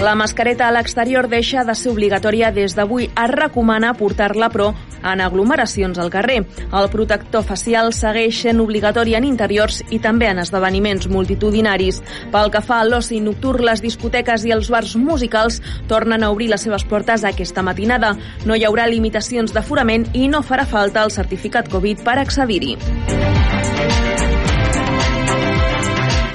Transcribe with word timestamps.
La 0.00 0.14
mascareta 0.14 0.64
a 0.66 0.72
l'exterior 0.72 1.26
deixa 1.28 1.60
de 1.68 1.74
ser 1.76 1.90
obligatòria 1.92 2.48
des 2.56 2.72
d'avui. 2.72 3.10
Es 3.12 3.30
recomana 3.34 3.90
portar-la, 3.98 4.48
però, 4.48 4.70
en 5.04 5.20
aglomeracions 5.20 5.98
al 6.00 6.08
carrer. 6.08 6.38
El 6.72 6.88
protector 6.88 7.44
facial 7.44 7.92
segueix 7.92 8.38
sent 8.46 8.62
obligatori 8.64 9.12
en 9.18 9.26
interiors 9.28 9.82
i 9.92 9.98
també 10.00 10.30
en 10.32 10.40
esdeveniments 10.40 11.04
multitudinaris. 11.12 12.00
Pel 12.32 12.48
que 12.48 12.64
fa 12.64 12.80
a 12.80 12.86
l'oci 12.88 13.20
nocturn, 13.20 13.66
les 13.68 13.84
discoteques 13.84 14.46
i 14.48 14.54
els 14.56 14.70
bars 14.72 14.96
musicals 14.96 15.60
tornen 15.86 16.24
a 16.24 16.30
obrir 16.32 16.48
les 16.48 16.64
seves 16.64 16.86
portes 16.88 17.26
aquesta 17.28 17.60
matinada. 17.60 18.14
No 18.48 18.56
hi 18.56 18.64
haurà 18.64 18.88
limitacions 18.88 19.52
d'aforament 19.52 20.08
i 20.14 20.28
no 20.32 20.40
farà 20.40 20.64
falta 20.64 21.04
el 21.04 21.12
certificat 21.12 21.68
Covid 21.68 22.00
per 22.08 22.16
accedir-hi. 22.24 24.09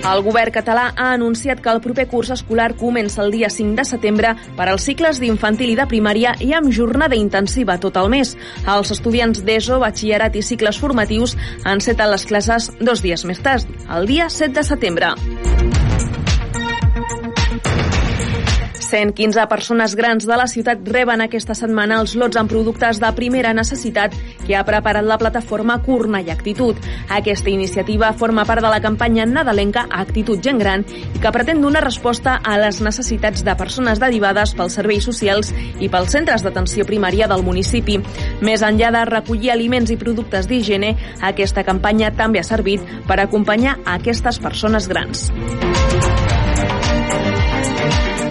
El 0.05 0.21
govern 0.21 0.53
català 0.53 0.83
ha 0.93 1.07
anunciat 1.15 1.61
que 1.65 1.71
el 1.71 1.79
proper 1.81 2.05
curs 2.11 2.29
escolar 2.35 2.67
comença 2.77 3.23
el 3.23 3.31
dia 3.33 3.49
5 3.49 3.73
de 3.79 3.85
setembre 3.89 4.35
per 4.57 4.67
als 4.69 4.85
cicles 4.85 5.17
d'infantil 5.21 5.73
i 5.73 5.77
de 5.79 5.87
primària 5.89 6.35
i 6.45 6.51
amb 6.53 6.69
jornada 6.69 7.17
intensiva 7.17 7.79
tot 7.81 7.97
el 7.97 8.11
mes. 8.13 8.35
Els 8.69 8.93
estudiants 8.93 9.41
d'ESO, 9.47 9.79
batxillerat 9.81 10.37
i 10.37 10.45
cicles 10.45 10.77
formatius 10.77 11.33
enceten 11.65 12.13
les 12.13 12.29
classes 12.29 12.69
dos 12.79 13.01
dies 13.01 13.25
més 13.25 13.41
tard, 13.41 13.65
el 13.97 14.05
dia 14.05 14.29
7 14.29 14.53
de 14.59 14.69
setembre. 14.69 15.15
115 18.95 19.47
persones 19.47 19.93
grans 19.95 20.23
de 20.25 20.35
la 20.39 20.47
ciutat 20.47 20.79
reben 20.87 21.19
aquesta 21.19 21.51
setmana 21.57 21.97
els 21.99 22.13
lots 22.15 22.37
en 22.39 22.47
productes 22.47 23.01
de 23.03 23.09
primera 23.17 23.51
necessitat 23.51 24.15
que 24.45 24.55
ha 24.55 24.63
preparat 24.63 25.03
la 25.03 25.17
plataforma 25.19 25.81
Curna 25.83 26.21
i 26.23 26.31
Actitud. 26.31 26.79
Aquesta 27.11 27.51
iniciativa 27.51 28.13
forma 28.15 28.45
part 28.47 28.63
de 28.63 28.71
la 28.71 28.79
campanya 28.79 29.25
nadalenca 29.27 29.87
Actitud 29.91 30.39
Gent 30.39 30.63
Gran 30.63 30.87
i 30.87 31.19
que 31.19 31.33
pretén 31.35 31.59
donar 31.59 31.83
resposta 31.83 32.37
a 32.39 32.55
les 32.61 32.79
necessitats 32.79 33.43
de 33.43 33.57
persones 33.59 33.99
derivades 33.99 34.55
pels 34.55 34.79
serveis 34.79 35.03
socials 35.03 35.51
i 35.83 35.91
pels 35.91 36.15
centres 36.15 36.45
d'atenció 36.47 36.87
primària 36.87 37.27
del 37.27 37.43
municipi. 37.43 37.99
Més 38.39 38.63
enllà 38.63 38.93
de 38.95 39.03
recollir 39.11 39.51
aliments 39.51 39.91
i 39.91 39.99
productes 39.99 40.47
d'higiene, 40.47 40.95
aquesta 41.19 41.67
campanya 41.67 42.15
també 42.15 42.39
ha 42.39 42.47
servit 42.47 42.87
per 43.09 43.19
acompanyar 43.19 43.81
a 43.83 43.99
aquestes 43.99 44.39
persones 44.39 44.87
grans. 44.87 45.27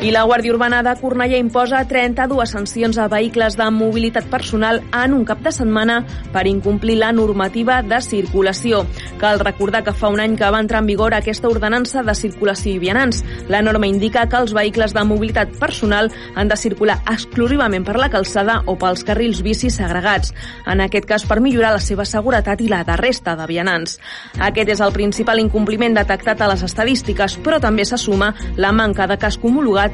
I 0.04 0.10
la 0.12 0.26
Guàrdia 0.28 0.52
Urbana 0.52 0.82
de 0.84 0.92
Cornellà 1.00 1.38
imposa 1.40 1.78
32 1.88 2.50
sancions 2.52 2.98
a 3.00 3.06
vehicles 3.08 3.54
de 3.56 3.64
mobilitat 3.72 4.26
personal 4.28 4.82
en 4.92 5.14
un 5.16 5.22
cap 5.24 5.38
de 5.40 5.48
setmana 5.56 6.02
per 6.34 6.42
incomplir 6.44 6.98
la 6.98 7.08
normativa 7.16 7.78
de 7.80 8.02
circulació. 8.04 8.82
Cal 9.16 9.40
recordar 9.40 9.80
que 9.86 9.94
fa 9.96 10.10
un 10.12 10.20
any 10.20 10.34
que 10.36 10.50
va 10.52 10.60
entrar 10.60 10.82
en 10.82 10.90
vigor 10.90 11.16
aquesta 11.16 11.48
ordenança 11.48 12.02
de 12.04 12.14
circulació 12.18 12.74
i 12.74 12.82
vianants. 12.82 13.22
La 13.48 13.62
norma 13.64 13.88
indica 13.88 14.26
que 14.28 14.42
els 14.44 14.52
vehicles 14.52 14.92
de 14.92 15.06
mobilitat 15.08 15.56
personal 15.56 16.12
han 16.34 16.52
de 16.52 16.60
circular 16.60 16.98
exclusivament 17.08 17.88
per 17.88 17.96
la 17.96 18.10
calçada 18.12 18.58
o 18.66 18.76
pels 18.76 19.06
carrils 19.08 19.40
bicis 19.40 19.80
segregats, 19.80 20.34
en 20.68 20.84
aquest 20.84 21.08
cas 21.08 21.24
per 21.24 21.40
millorar 21.40 21.72
la 21.78 21.80
seva 21.80 22.04
seguretat 22.04 22.60
i 22.60 22.68
la 22.68 22.82
de 22.84 22.98
resta 23.00 23.38
de 23.40 23.48
vianants. 23.48 23.96
Aquest 24.36 24.76
és 24.76 24.84
el 24.84 24.92
principal 24.92 25.40
incompliment 25.40 25.96
detectat 25.96 26.44
a 26.44 26.52
les 26.52 26.68
estadístiques, 26.68 27.40
però 27.40 27.56
també 27.56 27.88
s'assuma 27.88 28.34
la 28.60 28.76
manca 28.76 29.08
de 29.08 29.16
casc 29.16 29.40
homologat 29.40 29.93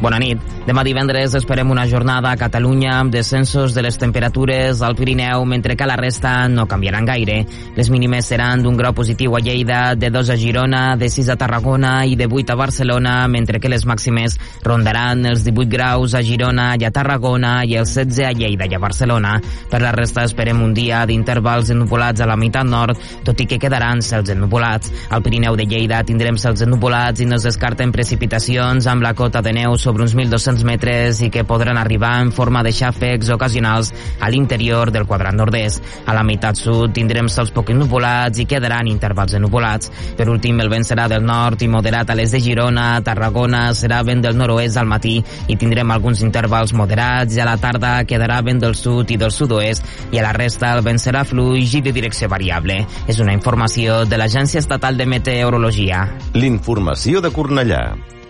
Bona 0.00 0.16
nit. 0.16 0.40
Demà 0.64 0.80
divendres 0.80 1.34
esperem 1.36 1.68
una 1.72 1.82
jornada 1.84 2.30
a 2.30 2.38
Catalunya 2.40 2.94
amb 2.96 3.12
descensos 3.12 3.74
de 3.76 3.82
les 3.84 3.98
temperatures 4.00 4.80
al 4.80 4.94
Pirineu, 4.96 5.44
mentre 5.44 5.74
que 5.76 5.84
la 5.84 5.96
resta 6.00 6.48
no 6.48 6.64
canviaran 6.68 7.04
gaire. 7.04 7.42
Les 7.76 7.90
mínimes 7.92 8.24
seran 8.24 8.62
d'un 8.64 8.78
grau 8.78 8.94
positiu 8.96 9.36
a 9.36 9.40
Lleida, 9.44 9.94
de 10.00 10.08
2 10.10 10.30
a 10.32 10.36
Girona, 10.40 10.96
de 10.96 11.10
6 11.12 11.28
a 11.28 11.36
Tarragona 11.36 12.06
i 12.08 12.16
de 12.16 12.28
8 12.30 12.54
a 12.54 12.56
Barcelona, 12.56 13.14
mentre 13.28 13.60
que 13.60 13.68
les 13.68 13.84
màximes 13.84 14.38
rondaran 14.64 15.26
els 15.28 15.44
18 15.44 15.68
graus 15.68 16.14
a 16.16 16.22
Girona 16.24 16.70
i 16.80 16.86
a 16.88 16.92
Tarragona 16.96 17.52
i 17.68 17.76
els 17.76 17.92
16 17.92 18.24
a 18.24 18.32
Lleida 18.32 18.70
i 18.70 18.74
a 18.74 18.80
Barcelona. 18.80 19.36
Per 19.68 19.82
la 19.84 19.92
resta 19.92 20.24
esperem 20.24 20.64
un 20.64 20.72
dia 20.72 21.02
d'intervals 21.04 21.74
ennupolats 21.76 22.24
a 22.24 22.30
la 22.30 22.38
meitat 22.40 22.64
nord, 22.64 22.96
tot 23.24 23.44
i 23.44 23.48
que 23.50 23.60
quedaran 23.60 24.00
cels 24.00 24.32
ennupolats. 24.32 24.92
Al 25.10 25.20
Pirineu 25.20 25.60
de 25.60 25.68
Lleida 25.68 26.00
tindrem 26.08 26.40
cels 26.40 26.64
ennupolats 26.64 27.20
i 27.20 27.28
no 27.28 27.36
es 27.36 27.44
descarten 27.44 27.92
precipitacions 27.92 28.88
amb 28.88 29.04
la 29.04 29.12
cota 29.12 29.44
de 29.44 29.52
neu 29.60 29.76
sobre 29.76 29.89
uns 29.98 30.14
1.200 30.14 30.62
metres 30.68 31.20
i 31.26 31.30
que 31.34 31.42
podran 31.42 31.78
arribar 31.80 32.12
en 32.22 32.30
forma 32.30 32.62
de 32.62 32.70
xàfecs 32.70 33.32
ocasionals 33.34 33.90
a 34.20 34.30
l'interior 34.30 34.92
del 34.94 35.06
quadrant 35.10 35.36
nord-est. 35.40 35.82
A 36.06 36.14
la 36.14 36.22
meitat 36.22 36.60
sud 36.60 36.94
tindrem 36.94 37.26
sols 37.32 37.50
poc 37.50 37.72
ennupolats 37.74 38.38
i 38.38 38.46
quedaran 38.46 38.86
intervals 38.86 39.34
ennupolats. 39.34 39.90
Per 40.16 40.28
últim, 40.30 40.60
el 40.60 40.70
vent 40.70 40.86
serà 40.86 41.08
del 41.10 41.24
nord 41.26 41.62
i 41.62 41.68
moderat 41.68 42.10
a 42.10 42.18
l'est 42.18 42.36
de 42.36 42.42
Girona, 42.44 43.00
Tarragona 43.02 43.70
serà 43.74 44.02
vent 44.06 44.22
del 44.22 44.38
nord-oest 44.38 44.78
al 44.78 44.88
matí 44.90 45.16
i 45.48 45.56
tindrem 45.56 45.90
alguns 45.90 46.22
intervals 46.26 46.74
moderats 46.76 47.36
i 47.36 47.42
a 47.42 47.48
la 47.48 47.56
tarda 47.60 47.96
quedarà 48.04 48.40
vent 48.46 48.62
del 48.62 48.76
sud 48.78 49.10
i 49.10 49.18
del 49.20 49.34
sud-oest 49.34 50.12
i 50.12 50.20
a 50.20 50.26
la 50.28 50.36
resta 50.36 50.74
el 50.76 50.84
vent 50.86 51.00
serà 51.02 51.24
fluix 51.24 51.74
i 51.74 51.82
de 51.84 51.94
direcció 51.96 52.28
variable. 52.28 52.84
És 53.08 53.18
una 53.18 53.34
informació 53.34 54.04
de 54.04 54.20
l'Agència 54.20 54.62
Estatal 54.62 55.00
de 55.00 55.08
Meteorologia. 55.08 56.06
L'informació 56.36 57.24
de 57.24 57.32
Cornellà. 57.34 57.84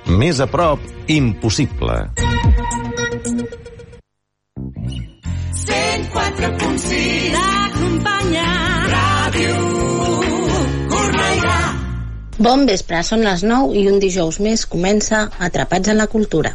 Més 0.07 0.41
a 0.41 0.47
prop, 0.51 0.81
impossible. 1.09 1.97
104.6 5.61 7.35
L'acompanya 7.35 8.47
Ràdio 8.89 9.57
Cornellà 10.91 11.59
Bon 12.41 12.65
vespre, 12.71 13.03
són 13.05 13.27
les 13.27 13.45
9 13.45 13.77
i 13.77 13.87
un 13.93 14.01
dijous 14.01 14.41
més 14.41 14.65
comença 14.65 15.27
Atrapats 15.39 15.93
en 15.93 16.01
la 16.01 16.09
Cultura. 16.09 16.55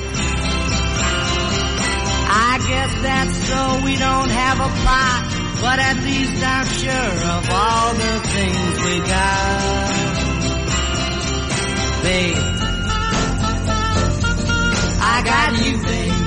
guess 2.81 3.01
that's 3.01 3.37
so 3.49 3.61
we 3.85 3.95
don't 3.95 4.31
have 4.43 4.59
a 4.59 4.69
plot. 4.81 5.19
But 5.61 5.77
at 5.79 5.97
least 6.07 6.37
I'm 6.43 6.67
sure 6.81 7.15
of 7.35 7.43
all 7.61 7.89
the 7.93 8.13
things 8.33 8.73
we 8.85 8.95
got. 9.15 9.91
Babe 12.03 12.41
I 15.13 15.15
got 15.31 15.51
you, 15.63 15.73
babe. 15.87 16.17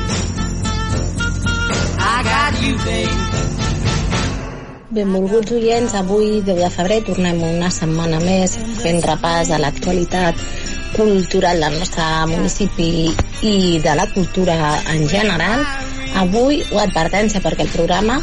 I 1.98 2.16
got 2.32 2.52
you, 2.62 2.74
babe. 2.86 3.20
Benvolguts 4.94 5.50
oients, 5.50 5.94
avui, 5.98 6.42
10 6.46 6.60
de 6.62 6.68
febrer, 6.70 7.00
tornem 7.08 7.40
una 7.42 7.70
setmana 7.74 8.20
més 8.22 8.54
fent 8.78 9.00
repàs 9.02 9.50
a 9.50 9.58
l'actualitat 9.58 10.38
cultural 10.94 11.58
del 11.64 11.80
nostre 11.80 12.06
municipi 12.30 13.10
i 13.42 13.56
de 13.82 13.96
la 13.98 14.06
cultura 14.14 14.58
en 14.94 15.08
general. 15.10 15.66
Avui, 16.14 16.62
o 16.72 16.78
advertència, 16.78 17.42
perquè 17.42 17.66
el 17.66 17.72
programa 17.74 18.20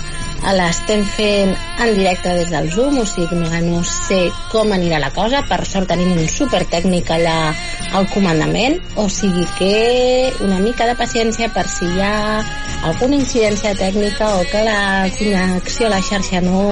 l'estem 0.58 1.04
fent 1.06 1.52
en 1.84 1.92
directe 1.94 2.32
des 2.34 2.50
del 2.50 2.72
Zoom, 2.74 2.98
o 3.02 3.06
sigui 3.06 3.28
que 3.30 3.60
no 3.62 3.84
sé 3.86 4.22
com 4.50 4.72
anirà 4.74 4.98
la 5.00 5.12
cosa, 5.14 5.44
per 5.46 5.62
sort 5.70 5.92
tenim 5.92 6.16
un 6.16 6.28
super 6.32 6.64
tècnic 6.72 7.12
allà 7.14 7.54
al 7.94 8.08
comandament, 8.10 8.80
o 8.98 9.08
sigui 9.10 9.46
que 9.60 10.34
una 10.42 10.58
mica 10.64 10.88
de 10.90 10.98
paciència 10.98 11.52
per 11.54 11.68
si 11.70 11.86
hi 11.86 12.02
ha 12.02 12.42
alguna 12.90 13.20
incidència 13.22 13.76
tècnica 13.78 14.32
o 14.40 14.46
que 14.50 14.64
la 14.66 14.82
connexió 15.20 15.88
a 15.88 15.96
la 15.96 16.02
xarxa 16.02 16.42
no, 16.42 16.64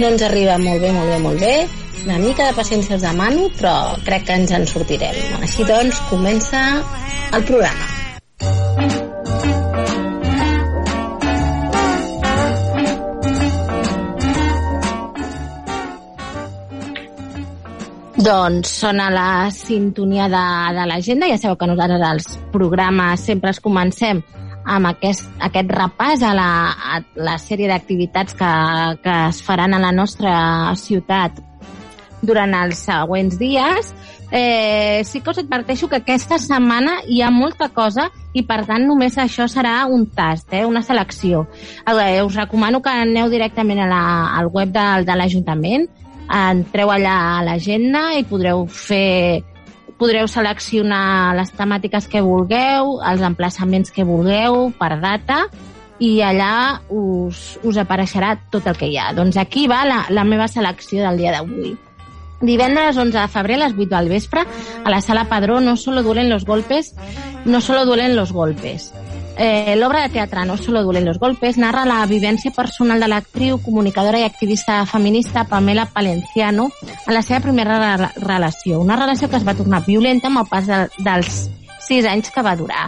no 0.00 0.06
ens 0.08 0.24
arriba 0.24 0.56
molt 0.58 0.80
bé, 0.80 0.92
molt 0.96 1.12
bé, 1.12 1.18
molt 1.26 1.44
bé, 1.44 1.56
una 2.04 2.18
mica 2.20 2.48
de 2.48 2.56
paciència 2.56 2.96
us 2.96 3.04
demano, 3.04 3.50
però 3.58 3.74
crec 4.04 4.26
que 4.28 4.38
ens 4.40 4.56
en 4.56 4.66
sortirem. 4.68 5.20
Així 5.42 5.68
doncs, 5.68 6.00
comença 6.12 6.64
el 7.32 7.44
programa. 7.44 7.93
Doncs 18.24 18.70
sona 18.80 19.10
la 19.12 19.50
sintonia 19.52 20.30
de, 20.32 20.44
de 20.72 20.84
l'agenda. 20.88 21.28
Ja 21.28 21.36
sabeu 21.36 21.58
que 21.60 21.66
nosaltres 21.68 22.04
els 22.08 22.28
programes 22.54 23.20
sempre 23.20 23.50
els 23.52 23.60
comencem 23.60 24.22
amb 24.64 24.88
aquest, 24.88 25.26
aquest 25.44 25.72
repàs 25.76 26.22
a 26.24 26.30
la, 26.32 26.46
a 26.72 27.00
la 27.20 27.34
sèrie 27.42 27.68
d'activitats 27.68 28.36
que, 28.38 28.52
que 29.04 29.16
es 29.28 29.42
faran 29.44 29.76
a 29.76 29.80
la 29.82 29.90
nostra 29.92 30.32
ciutat 30.80 31.42
durant 32.24 32.54
els 32.56 32.80
següents 32.86 33.36
dies. 33.36 33.90
Eh, 34.32 35.02
sí 35.04 35.20
que 35.20 35.34
us 35.34 35.42
adverteixo 35.42 35.90
que 35.90 36.00
aquesta 36.00 36.38
setmana 36.40 37.02
hi 37.04 37.20
ha 37.20 37.28
molta 37.30 37.68
cosa 37.76 38.08
i 38.32 38.46
per 38.48 38.62
tant 38.64 38.86
només 38.88 39.18
això 39.20 39.44
serà 39.52 39.82
un 39.84 40.06
tast, 40.16 40.48
eh, 40.56 40.64
una 40.64 40.80
selecció. 40.82 41.44
Eh, 41.84 42.22
us 42.24 42.40
recomano 42.40 42.80
que 42.80 42.96
aneu 43.04 43.28
directament 43.28 43.84
a 43.84 43.90
la, 43.90 44.02
al 44.38 44.48
web 44.48 44.72
de, 44.72 44.86
de 45.04 45.18
l'Ajuntament, 45.20 45.86
entreu 46.30 46.90
allà 46.90 47.16
a 47.38 47.42
l'agenda 47.44 48.12
i 48.18 48.24
podreu 48.28 48.66
fer 48.66 49.42
podreu 49.98 50.26
seleccionar 50.28 51.34
les 51.38 51.52
temàtiques 51.54 52.08
que 52.10 52.22
vulgueu, 52.24 52.98
els 53.06 53.22
emplaçaments 53.22 53.92
que 53.94 54.06
vulgueu 54.06 54.72
per 54.78 54.98
data 55.00 55.44
i 56.02 56.18
allà 56.26 56.80
us, 56.90 57.60
us 57.62 57.78
apareixerà 57.78 58.34
tot 58.50 58.66
el 58.66 58.76
que 58.76 58.90
hi 58.90 58.98
ha. 58.98 59.12
Doncs 59.14 59.38
aquí 59.38 59.68
va 59.70 59.84
la, 59.86 60.00
la 60.10 60.26
meva 60.26 60.48
selecció 60.50 61.04
del 61.06 61.22
dia 61.22 61.34
d'avui. 61.36 61.76
Divendres 62.44 62.98
11 62.98 63.14
de 63.16 63.28
febrer 63.30 63.56
a 63.56 63.62
les 63.64 63.76
8 63.78 63.88
del 63.94 64.10
vespre 64.10 64.42
a 64.84 64.90
la 64.90 65.00
sala 65.00 65.28
Padró 65.30 65.60
no 65.60 65.76
solo 65.76 66.02
duelen 66.02 66.28
los 66.28 66.44
golpes, 66.44 66.94
no 67.44 67.60
solo 67.60 67.86
duelen 67.86 68.16
los 68.16 68.32
golpes. 68.32 68.92
Eh, 69.36 69.74
L'obra 69.76 70.02
de 70.02 70.12
teatre 70.14 70.44
No 70.44 70.56
solo 70.56 70.82
duelen 70.82 71.04
los 71.04 71.18
golpes 71.18 71.58
narra 71.58 71.84
la 71.84 72.04
vivència 72.06 72.52
personal 72.54 73.00
de 73.00 73.08
l'actriu, 73.10 73.58
comunicadora 73.62 74.20
i 74.20 74.26
activista 74.28 74.84
feminista 74.86 75.44
Pamela 75.44 75.86
Palenciano 75.86 76.68
en 77.06 77.14
la 77.14 77.22
seva 77.22 77.40
primera 77.40 77.96
re 77.96 78.10
relació. 78.16 78.80
Una 78.80 78.96
relació 78.96 79.28
que 79.28 79.36
es 79.36 79.46
va 79.46 79.56
tornar 79.58 79.82
violenta 79.86 80.30
amb 80.30 80.44
el 80.44 80.50
pas 80.50 80.66
de, 80.70 80.84
dels 81.02 81.48
sis 81.84 82.06
anys 82.06 82.30
que 82.30 82.42
va 82.42 82.54
durar. 82.56 82.86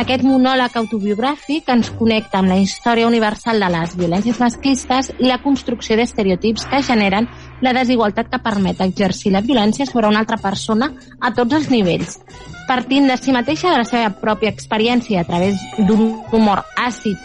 Aquest 0.00 0.24
monòleg 0.26 0.76
autobiogràfic 0.78 1.68
ens 1.70 1.90
connecta 1.98 2.40
amb 2.40 2.50
la 2.50 2.58
història 2.62 3.06
universal 3.06 3.60
de 3.62 3.68
les 3.74 3.94
violències 3.98 4.40
masclistes 4.42 5.12
i 5.18 5.28
la 5.28 5.40
construcció 5.42 5.98
d'estereotips 5.98 6.66
que 6.70 6.82
generen 6.86 7.28
la 7.60 7.72
desigualtat 7.76 8.30
que 8.30 8.42
permet 8.42 8.80
exercir 8.80 9.32
la 9.32 9.42
violència 9.44 9.86
sobre 9.86 10.08
una 10.08 10.20
altra 10.24 10.38
persona 10.40 10.90
a 11.20 11.32
tots 11.34 11.58
els 11.58 11.70
nivells. 11.70 12.20
Partint 12.68 13.08
de 13.10 13.16
si 13.18 13.34
mateixa, 13.34 13.72
de 13.72 13.82
la 13.82 13.88
seva 13.88 14.12
pròpia 14.20 14.52
experiència 14.52 15.22
a 15.22 15.28
través 15.28 15.58
d'un 15.78 16.20
humor 16.32 16.64
àcid, 16.78 17.18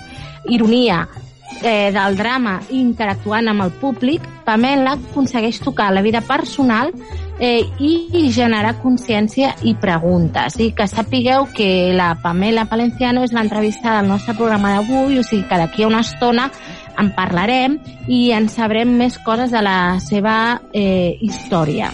ironia, 0.50 1.06
eh, 1.62 1.92
del 1.94 2.18
drama 2.18 2.60
interactuant 2.70 3.48
amb 3.50 3.66
el 3.66 3.72
públic, 3.82 4.24
Pamela 4.46 4.98
aconsegueix 4.98 5.60
tocar 5.64 5.92
la 5.94 6.04
vida 6.06 6.22
personal 6.22 6.92
eh, 7.40 7.66
i 7.80 8.30
generar 8.32 8.76
consciència 8.82 9.54
i 9.64 9.76
preguntes. 9.80 10.60
I 10.60 10.72
que 10.76 10.88
sapigueu 10.88 11.50
que 11.56 11.94
la 11.96 12.14
Pamela 12.22 12.66
Palenciano 12.70 13.24
és 13.26 13.36
l'entrevista 13.36 13.98
del 13.98 14.10
nostre 14.10 14.36
programa 14.38 14.76
d'avui, 14.76 15.20
o 15.20 15.24
sigui 15.24 15.46
que 15.50 15.60
d'aquí 15.60 15.84
a 15.84 15.92
una 15.92 16.04
estona 16.06 16.50
en 16.98 17.12
parlarem 17.16 17.80
i 18.08 18.32
en 18.32 18.48
sabrem 18.50 18.96
més 18.98 19.18
coses 19.26 19.52
de 19.52 19.62
la 19.64 20.00
seva 20.00 20.62
eh, 20.74 21.18
història. 21.22 21.92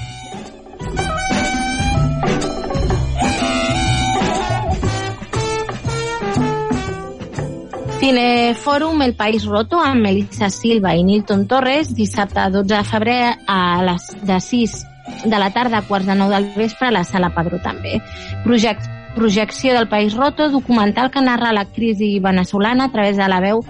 Cinefòrum 8.02 9.04
El 9.06 9.14
País 9.14 9.44
Roto 9.46 9.78
amb 9.78 10.02
Melissa 10.02 10.50
Silva 10.50 10.96
i 10.98 11.04
Nilton 11.06 11.46
Torres 11.48 11.94
dissabte 11.94 12.48
12 12.50 12.66
de 12.74 12.82
febrer 12.84 13.20
a 13.46 13.62
les 13.86 14.08
de 14.26 14.40
6 14.42 14.80
de 15.23 15.39
la 15.39 15.51
tarda 15.51 15.79
a 15.79 15.88
quarts 15.88 16.07
de 16.07 16.15
9 16.15 16.35
del 16.35 16.51
vespre 16.56 16.88
a 16.88 16.91
la 16.91 17.03
Sala 17.03 17.31
Padró 17.35 17.62
també. 17.63 18.00
Project, 18.44 18.88
projecció 19.15 19.73
del 19.73 19.88
País 19.88 20.15
Roto, 20.15 20.50
documental 20.50 21.12
que 21.12 21.21
narra 21.21 21.53
la 21.53 21.65
crisi 21.65 22.19
veneçolana 22.19 22.85
a 22.85 22.91
través 22.91 23.18
de 23.18 23.27
la 23.27 23.41
veu 23.44 23.65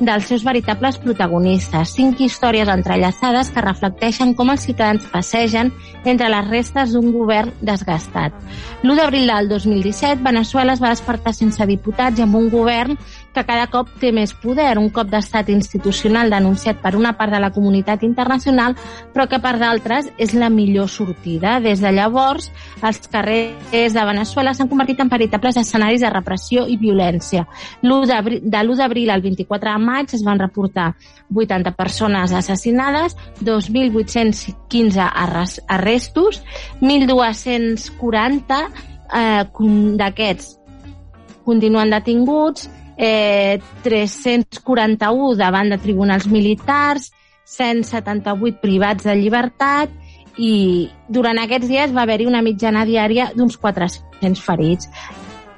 dels 0.00 0.24
seus 0.26 0.42
veritables 0.44 0.98
protagonistes. 0.98 1.94
Cinc 1.94 2.20
històries 2.20 2.68
entrellaçades 2.68 3.50
que 3.54 3.64
reflecteixen 3.64 4.34
com 4.34 4.50
els 4.50 4.64
ciutadans 4.66 5.06
passegen 5.12 5.70
entre 6.04 6.30
les 6.32 6.48
restes 6.48 6.94
d'un 6.94 7.12
govern 7.14 7.52
desgastat. 7.60 8.34
L'1 8.82 8.98
d'abril 8.98 9.30
del 9.30 9.48
2017, 9.52 10.22
Venezuela 10.24 10.74
es 10.74 10.82
va 10.82 10.92
despertar 10.94 11.34
sense 11.36 11.66
diputats 11.70 12.18
i 12.18 12.26
amb 12.26 12.38
un 12.40 12.50
govern 12.50 12.98
que 13.34 13.44
cada 13.48 13.66
cop 13.72 13.88
té 14.00 14.12
més 14.12 14.32
poder, 14.36 14.76
un 14.78 14.90
cop 14.94 15.08
d'estat 15.10 15.48
institucional 15.52 16.30
denunciat 16.32 16.80
per 16.82 16.94
una 16.96 17.14
part 17.18 17.32
de 17.32 17.40
la 17.40 17.50
comunitat 17.52 18.02
internacional, 18.06 18.76
però 19.14 19.26
que 19.28 19.40
per 19.42 19.56
d'altres 19.60 20.10
és 20.18 20.34
la 20.34 20.50
millor 20.52 20.88
sortida. 20.92 21.58
Des 21.64 21.80
de 21.80 21.92
llavors, 21.92 22.50
els 22.82 23.00
carrers 23.12 23.96
de 23.96 24.04
Venezuela 24.08 24.54
s'han 24.54 24.68
convertit 24.68 25.00
en 25.00 25.10
veritables 25.12 25.56
escenaris 25.60 26.04
de 26.04 26.10
repressió 26.12 26.66
i 26.68 26.76
violència. 26.80 27.46
De 27.82 27.88
l'1 27.88 28.76
d'abril 28.76 29.10
al 29.10 29.24
24 29.24 29.72
de 29.72 29.78
maig 29.82 30.14
es 30.14 30.24
van 30.24 30.40
reportar 30.40 30.92
80 31.32 31.72
persones 31.76 32.32
assassinades, 32.32 33.16
2.815 33.40 35.10
arrestos, 35.66 36.42
1.240 36.80 38.58
eh, 39.12 39.44
d'aquests 40.00 40.58
continuen 41.44 41.90
detinguts, 41.90 42.68
eh, 43.02 43.58
341 43.82 45.34
davant 45.36 45.72
de 45.72 45.78
tribunals 45.82 46.28
militars, 46.30 47.10
178 47.44 48.62
privats 48.62 49.08
de 49.08 49.16
llibertat 49.18 49.90
i 50.38 50.88
durant 51.12 51.40
aquests 51.42 51.68
dies 51.68 51.92
va 51.92 52.06
haver-hi 52.06 52.28
una 52.30 52.44
mitjana 52.46 52.86
diària 52.88 53.32
d'uns 53.34 53.58
400 53.58 54.40
ferits. 54.40 54.88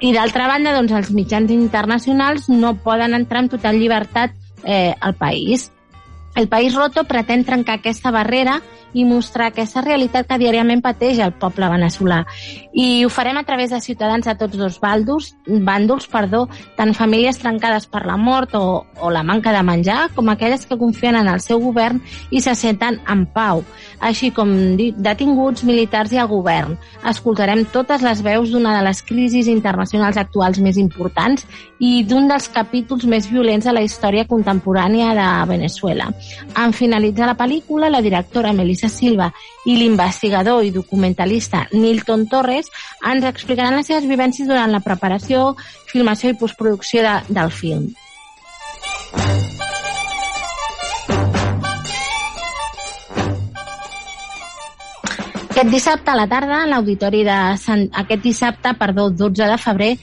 I 0.03 0.11
d'altra 0.11 0.49
banda, 0.49 0.73
doncs, 0.75 0.91
els 0.91 1.13
mitjans 1.15 1.53
internacionals 1.53 2.49
no 2.49 2.73
poden 2.83 3.15
entrar 3.15 3.45
en 3.45 3.53
total 3.53 3.79
llibertat 3.79 4.33
eh, 4.65 4.93
al 4.99 5.15
país. 5.15 5.69
El 6.35 6.49
País 6.49 6.75
Roto 6.75 7.05
pretén 7.07 7.45
trencar 7.47 7.79
aquesta 7.79 8.11
barrera 8.11 8.59
i 8.95 9.03
mostrar 9.07 9.49
aquesta 9.51 9.81
realitat 9.83 10.27
que 10.27 10.37
diàriament 10.39 10.81
pateix 10.83 11.19
el 11.23 11.33
poble 11.39 11.67
veneçolà. 11.71 12.21
I 12.75 13.03
ho 13.03 13.09
farem 13.11 13.37
a 13.39 13.43
través 13.47 13.71
de 13.71 13.79
ciutadans 13.83 14.27
de 14.27 14.35
tots 14.39 14.55
dos 14.59 14.79
bàndols, 14.83 15.33
bàndols 15.47 16.07
perdó, 16.11 16.45
tant 16.75 16.93
famílies 16.95 17.39
trencades 17.39 17.87
per 17.91 18.05
la 18.07 18.17
mort 18.19 18.55
o, 18.55 18.83
o 18.99 19.11
la 19.11 19.23
manca 19.23 19.51
de 19.55 19.63
menjar, 19.63 20.09
com 20.15 20.31
aquelles 20.31 20.65
que 20.67 20.79
confien 20.79 21.15
en 21.19 21.27
el 21.31 21.43
seu 21.43 21.59
govern 21.63 22.01
i 22.31 22.43
se 22.43 22.55
senten 22.55 23.01
en 23.11 23.25
pau, 23.35 23.63
així 23.99 24.31
com 24.35 24.51
detinguts, 24.75 25.63
militars 25.67 26.15
i 26.15 26.19
el 26.23 26.31
govern. 26.31 26.75
Escoltarem 27.07 27.65
totes 27.71 28.03
les 28.03 28.23
veus 28.23 28.51
d'una 28.51 28.75
de 28.75 28.83
les 28.87 29.03
crisis 29.07 29.51
internacionals 29.51 30.19
actuals 30.19 30.59
més 30.59 30.79
importants 30.79 31.47
i 31.79 32.03
d'un 32.07 32.27
dels 32.31 32.47
capítols 32.51 33.07
més 33.07 33.31
violents 33.31 33.67
de 33.67 33.75
la 33.75 33.83
història 33.83 34.27
contemporània 34.27 35.15
de 35.15 35.29
Venezuela. 35.51 36.11
En 36.61 36.73
finalitzar 36.73 37.27
la 37.29 37.37
pel·lícula, 37.39 37.89
la 37.91 38.01
directora 38.05 38.53
Melissa 38.53 38.89
Silva 38.89 39.31
i 39.65 39.75
l'investigador 39.79 40.63
i 40.63 40.71
documentalista 40.75 41.65
Nilton 41.73 42.27
Torres 42.31 42.71
ens 43.11 43.27
explicaran 43.27 43.75
les 43.77 43.91
seves 43.91 44.07
vivències 44.09 44.47
durant 44.47 44.71
la 44.71 44.83
preparació, 44.85 45.53
filmació 45.91 46.31
i 46.31 46.39
postproducció 46.39 47.03
de, 47.05 47.15
del 47.29 47.51
film. 47.51 47.91
Aquest 55.55 55.71
dissabte 55.71 56.11
a 56.11 56.17
la 56.19 56.25
tarda, 56.27 56.65
l'auditori 56.67 57.21
de 57.23 57.35
Sant... 57.55 57.85
aquest 57.95 58.25
dissabte, 58.25 58.73
perdó, 58.75 59.05
12 59.07 59.45
de 59.47 59.55
febrer, 59.55 59.93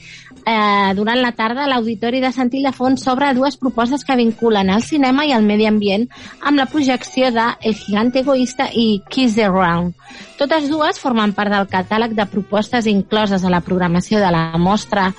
eh, 0.45 0.93
durant 0.95 1.19
la 1.21 1.31
tarda, 1.31 1.67
l'Auditori 1.67 2.19
de 2.23 2.31
Sant 2.35 2.51
Ildefons 2.53 3.03
s'obre 3.05 3.31
dues 3.37 3.57
propostes 3.57 4.03
que 4.05 4.17
vinculen 4.19 4.69
el 4.73 4.83
cinema 4.83 5.25
i 5.25 5.33
el 5.35 5.47
medi 5.47 5.67
ambient 5.69 6.05
amb 6.41 6.59
la 6.59 6.67
projecció 6.69 7.31
de 7.31 7.47
El 7.61 7.75
gigante 7.75 8.21
egoista 8.21 8.69
i 8.71 9.01
Kiss 9.09 9.35
the 9.39 9.49
Round. 9.49 9.93
Totes 10.37 10.69
dues 10.69 10.99
formen 10.99 11.33
part 11.33 11.51
del 11.53 11.67
catàleg 11.71 12.15
de 12.17 12.27
propostes 12.29 12.87
incloses 12.87 13.43
a 13.43 13.51
la 13.53 13.63
programació 13.65 14.19
de 14.19 14.31
la 14.31 14.45
mostra 14.57 15.11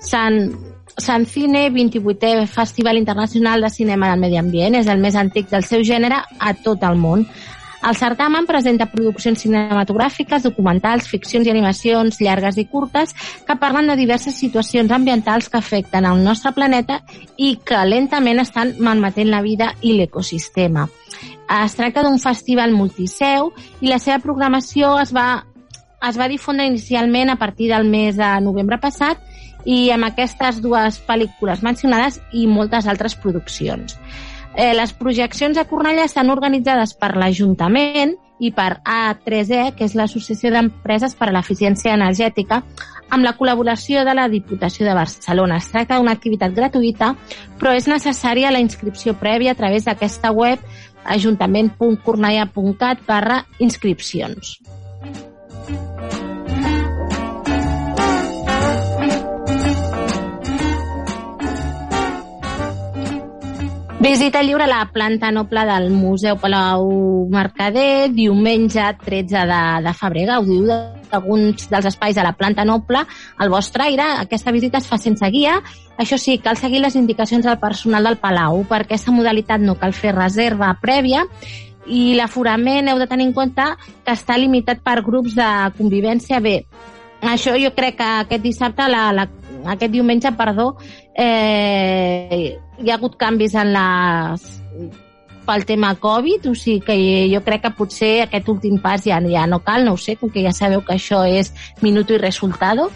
Sant 0.00 0.56
Sancine, 0.96 1.68
28è 1.68 2.46
Festival 2.46 2.96
Internacional 2.96 3.60
de 3.60 3.68
Cinema 3.68 4.08
del 4.08 4.20
Medi 4.20 4.38
Ambient. 4.40 4.78
És 4.78 4.88
el 4.88 5.02
més 5.02 5.16
antic 5.16 5.50
del 5.50 5.64
seu 5.64 5.84
gènere 5.84 6.22
a 6.40 6.54
tot 6.64 6.86
el 6.88 6.96
món. 6.96 7.26
El 7.84 7.96
certamen 7.96 8.46
presenta 8.48 8.88
produccions 8.90 9.42
cinematogràfiques, 9.44 10.42
documentals, 10.46 11.08
ficcions 11.10 11.46
i 11.46 11.52
animacions 11.52 12.20
llargues 12.20 12.58
i 12.58 12.66
curtes 12.70 13.14
que 13.46 13.58
parlen 13.60 13.90
de 13.90 13.98
diverses 14.00 14.38
situacions 14.40 14.90
ambientals 14.90 15.50
que 15.50 15.60
afecten 15.60 16.06
el 16.08 16.24
nostre 16.24 16.52
planeta 16.56 17.02
i 17.36 17.56
que 17.64 17.84
lentament 17.84 18.40
estan 18.42 18.74
malmetent 18.80 19.30
la 19.30 19.42
vida 19.44 19.74
i 19.82 19.94
l'ecosistema. 19.98 20.88
Es 21.62 21.76
tracta 21.78 22.02
d'un 22.02 22.18
festival 22.18 22.72
multiseu 22.74 23.52
i 23.80 23.92
la 23.92 24.00
seva 24.02 24.18
programació 24.24 24.96
es 24.98 25.12
va, 25.14 25.44
es 26.08 26.18
va 26.18 26.30
difondre 26.32 26.66
inicialment 26.66 27.30
a 27.30 27.38
partir 27.38 27.70
del 27.70 27.86
mes 27.88 28.16
de 28.18 28.30
novembre 28.42 28.80
passat 28.82 29.22
i 29.66 29.90
amb 29.90 30.06
aquestes 30.08 30.60
dues 30.62 30.98
pel·lícules 31.06 31.62
mencionades 31.62 32.20
i 32.32 32.46
moltes 32.46 32.86
altres 32.86 33.16
produccions. 33.18 33.98
Eh, 34.56 34.72
les 34.72 34.94
projeccions 34.96 35.58
a 35.60 35.66
Cornellà 35.68 36.06
estan 36.08 36.32
organitzades 36.32 36.94
per 36.96 37.10
l'Ajuntament 37.20 38.14
i 38.40 38.48
per 38.56 38.80
A3E, 38.88 39.76
que 39.76 39.84
és 39.84 39.92
l'Associació 39.96 40.50
d'Empreses 40.52 41.14
per 41.16 41.28
a 41.28 41.32
l'Eficiència 41.36 41.92
Energètica, 41.92 42.62
amb 43.12 43.24
la 43.24 43.34
col·laboració 43.36 44.04
de 44.08 44.14
la 44.16 44.28
Diputació 44.32 44.88
de 44.88 44.96
Barcelona. 44.96 45.60
Es 45.60 45.68
tracta 45.72 46.00
d'una 46.00 46.16
activitat 46.16 46.56
gratuïta, 46.56 47.12
però 47.60 47.76
és 47.76 47.88
necessària 47.88 48.52
la 48.52 48.64
inscripció 48.64 49.12
prèvia 49.20 49.52
a 49.52 49.60
través 49.60 49.84
d'aquesta 49.84 50.32
web 50.32 50.58
ajuntament.cornellà.cat 51.04 53.04
barra 53.06 53.44
inscripcions. 53.60 54.56
Visita 63.98 64.42
lliure 64.42 64.64
a 64.64 64.68
la 64.68 64.90
planta 64.92 65.30
noble 65.32 65.62
del 65.64 65.86
Museu 65.90 66.36
Palau 66.36 66.90
Mercader 67.32 68.10
diumenge 68.12 68.84
13 69.00 69.44
de, 69.48 69.60
de 69.86 69.92
febrer. 69.96 70.26
Gaudiu 70.28 70.66
d'alguns 70.68 71.64
dels 71.70 71.88
espais 71.88 72.18
de 72.18 72.24
la 72.26 72.34
planta 72.36 72.66
noble 72.68 73.00
al 73.00 73.48
vostre 73.48 73.86
aire. 73.86 74.04
Aquesta 74.20 74.52
visita 74.52 74.82
es 74.82 74.88
fa 74.90 74.98
sense 75.00 75.30
guia. 75.32 75.56
Això 75.96 76.18
sí, 76.20 76.36
cal 76.44 76.60
seguir 76.60 76.82
les 76.84 76.98
indicacions 77.00 77.48
del 77.48 77.56
personal 77.56 78.04
del 78.04 78.20
Palau. 78.20 78.66
Per 78.68 78.82
aquesta 78.82 79.16
modalitat 79.16 79.64
no 79.64 79.78
cal 79.80 79.96
fer 79.96 80.12
reserva 80.12 80.74
prèvia 80.82 81.24
i 81.86 82.12
l'aforament 82.18 82.92
heu 82.92 83.00
de 83.00 83.08
tenir 83.08 83.30
en 83.30 83.32
compte 83.32 83.64
que 84.04 84.12
està 84.12 84.36
limitat 84.36 84.84
per 84.84 85.00
grups 85.08 85.32
de 85.40 85.48
convivència. 85.78 86.42
Bé, 86.44 86.58
això 87.24 87.56
jo 87.56 87.72
crec 87.72 87.96
que 87.96 88.12
aquest 88.26 88.44
dissabte, 88.44 88.90
la, 88.92 89.08
la, 89.16 89.24
aquest 89.74 89.92
diumenge, 89.92 90.32
perdó, 90.38 90.76
eh, 91.14 92.56
hi 92.78 92.90
ha 92.90 92.94
hagut 92.94 93.16
canvis 93.20 93.54
en 93.54 93.72
les 93.74 94.46
pel 95.46 95.64
tema 95.64 95.94
Covid, 95.94 96.48
o 96.50 96.54
sigui 96.58 96.80
que 96.82 96.96
jo 97.30 97.40
crec 97.46 97.62
que 97.62 97.74
potser 97.78 98.12
aquest 98.24 98.48
últim 98.50 98.80
pas 98.82 99.04
ja, 99.06 99.20
ja 99.22 99.46
no 99.46 99.62
cal, 99.64 99.86
no 99.86 99.94
ho 99.94 100.00
sé, 100.00 100.16
com 100.18 100.28
que 100.28 100.42
ja 100.42 100.52
sabeu 100.52 100.82
que 100.84 100.98
això 100.98 101.22
és 101.24 101.52
minuto 101.80 102.14
i 102.16 102.18
resultado. 102.18 102.90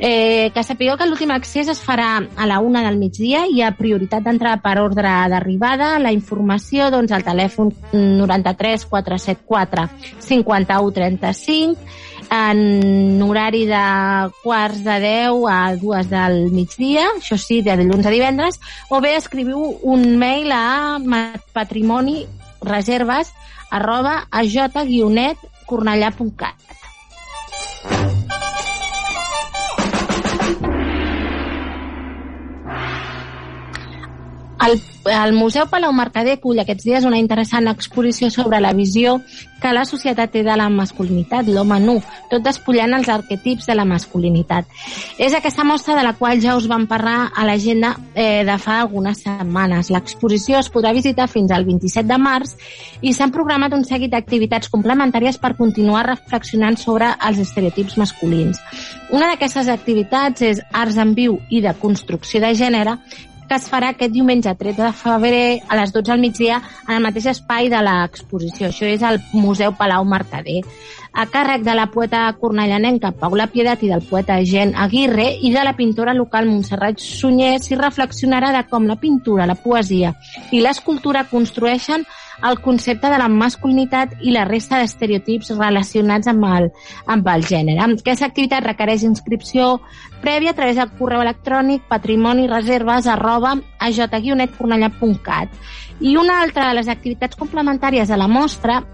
Eh, 0.00 0.52
que 0.54 0.62
sapigueu 0.62 0.94
que 0.94 1.08
l'últim 1.08 1.32
accés 1.34 1.66
es 1.66 1.80
farà 1.82 2.20
a 2.38 2.46
la 2.46 2.60
una 2.62 2.84
del 2.84 3.00
migdia 3.00 3.48
i 3.50 3.64
a 3.66 3.72
prioritat 3.74 4.22
d'entrada 4.22 4.60
per 4.62 4.76
ordre 4.78 5.10
d'arribada. 5.32 5.96
La 5.98 6.12
informació, 6.14 6.86
doncs, 6.94 7.10
al 7.10 7.26
telèfon 7.26 7.72
93 7.90 8.86
474 8.86 9.88
51 10.28 10.92
35 10.94 12.06
en 12.30 13.22
horari 13.22 13.66
de 13.66 14.30
quarts 14.42 14.84
de 14.84 15.00
10 15.00 15.46
a 15.50 15.74
dues 15.80 16.10
del 16.10 16.50
migdia, 16.52 17.06
això 17.16 17.36
sí, 17.40 17.62
de 17.62 17.76
dilluns 17.80 18.06
a 18.06 18.10
divendres, 18.14 18.60
o 18.90 19.00
bé 19.04 19.16
escriviu 19.16 19.78
un 19.82 20.18
mail 20.20 20.52
a 20.52 20.98
patrimoni 21.56 22.26
reserves 22.62 23.32
arroba 23.70 24.26
a 24.30 24.42
j-cornellà.cat. 24.44 26.54
El, 34.66 34.80
el 35.06 35.32
Museu 35.32 35.68
Palau 35.70 35.92
Mercader 35.94 36.38
cull 36.42 36.58
aquests 36.58 36.86
dies 36.88 37.04
una 37.06 37.20
interessant 37.20 37.70
exposició 37.70 38.30
sobre 38.34 38.58
la 38.60 38.72
visió 38.74 39.20
que 39.62 39.72
la 39.74 39.84
societat 39.86 40.30
té 40.32 40.42
de 40.46 40.54
la 40.58 40.68
masculinitat, 40.70 41.48
l'home 41.50 41.78
nu, 41.82 41.96
tot 42.30 42.44
despullant 42.44 42.94
els 42.94 43.08
arquetips 43.10 43.66
de 43.66 43.74
la 43.74 43.86
masculinitat. 43.88 44.68
És 45.18 45.34
aquesta 45.34 45.66
mostra 45.66 45.96
de 45.98 46.04
la 46.06 46.14
qual 46.18 46.40
ja 46.42 46.56
us 46.58 46.68
vam 46.70 46.86
parlar 46.90 47.30
a 47.34 47.46
l'agenda 47.46 47.94
eh, 48.14 48.44
de 48.46 48.58
fa 48.62 48.80
algunes 48.82 49.22
setmanes. 49.24 49.90
L'exposició 49.94 50.60
es 50.62 50.70
podrà 50.70 50.92
visitar 50.94 51.28
fins 51.30 51.54
al 51.54 51.66
27 51.66 52.06
de 52.08 52.18
març 52.22 52.54
i 53.02 53.14
s'han 53.14 53.34
programat 53.34 53.74
un 53.74 53.84
seguit 53.86 54.12
d'activitats 54.14 54.70
complementàries 54.70 55.40
per 55.42 55.56
continuar 55.58 56.06
reflexionant 56.06 56.78
sobre 56.78 57.10
els 57.18 57.42
estereotips 57.42 57.98
masculins. 57.98 58.62
Una 59.10 59.32
d'aquestes 59.32 59.70
activitats 59.72 60.42
és 60.44 60.62
Arts 60.70 60.98
en 61.00 61.14
Viu 61.16 61.38
i 61.50 61.62
de 61.64 61.74
Construcció 61.80 62.42
de 62.44 62.54
Gènere, 62.54 62.98
que 63.48 63.56
es 63.56 63.68
farà 63.70 63.92
aquest 63.94 64.12
diumenge 64.12 64.52
13 64.54 64.82
de 64.82 64.92
febrer 64.92 65.46
a 65.68 65.78
les 65.80 65.92
12 65.94 66.12
al 66.12 66.22
migdia 66.22 66.60
en 66.86 66.94
el 66.98 67.04
mateix 67.04 67.30
espai 67.32 67.70
de 67.72 67.80
l'exposició. 67.84 68.68
Això 68.68 68.88
és 68.88 69.02
el 69.02 69.20
Museu 69.32 69.74
Palau 69.78 70.04
Mercader 70.04 70.60
a 71.18 71.26
càrrec 71.26 71.64
de 71.66 71.74
la 71.74 71.88
poeta 71.90 72.20
cornellanenca 72.38 73.10
Paula 73.10 73.48
Piedat 73.50 73.82
i 73.82 73.88
del 73.90 74.04
poeta 74.06 74.36
Gen 74.46 74.70
Aguirre 74.78 75.26
i 75.42 75.50
de 75.50 75.64
la 75.66 75.72
pintora 75.74 76.12
local 76.14 76.46
Montserrat 76.46 77.02
Sunyer 77.02 77.56
s'hi 77.58 77.74
reflexionarà 77.74 78.52
de 78.54 78.60
com 78.70 78.86
la 78.86 78.94
pintura, 79.02 79.48
la 79.50 79.56
poesia 79.58 80.12
i 80.54 80.60
l'escultura 80.62 81.24
construeixen 81.26 82.04
el 82.46 82.60
concepte 82.62 83.10
de 83.10 83.18
la 83.18 83.26
masculinitat 83.26 84.12
i 84.22 84.30
la 84.30 84.44
resta 84.46 84.78
d'estereotips 84.78 85.50
relacionats 85.58 86.30
amb 86.30 86.44
el, 86.46 86.68
amb 87.10 87.26
el 87.32 87.42
gènere. 87.42 87.82
Aquesta 87.82 88.28
activitat 88.28 88.62
requereix 88.62 89.02
inscripció 89.02 89.80
prèvia 90.22 90.52
a 90.54 90.58
través 90.60 90.78
del 90.78 90.92
correu 91.00 91.24
electrònic 91.24 91.88
patrimonireserves 91.90 93.10
arroba 93.10 93.56
aj-cornellà.cat. 93.82 95.50
I 95.98 96.14
una 96.14 96.38
altra 96.44 96.68
de 96.68 96.78
les 96.78 96.86
activitats 96.86 97.34
complementàries 97.34 98.10
a 98.14 98.16
la 98.16 98.30
mostra 98.30 98.84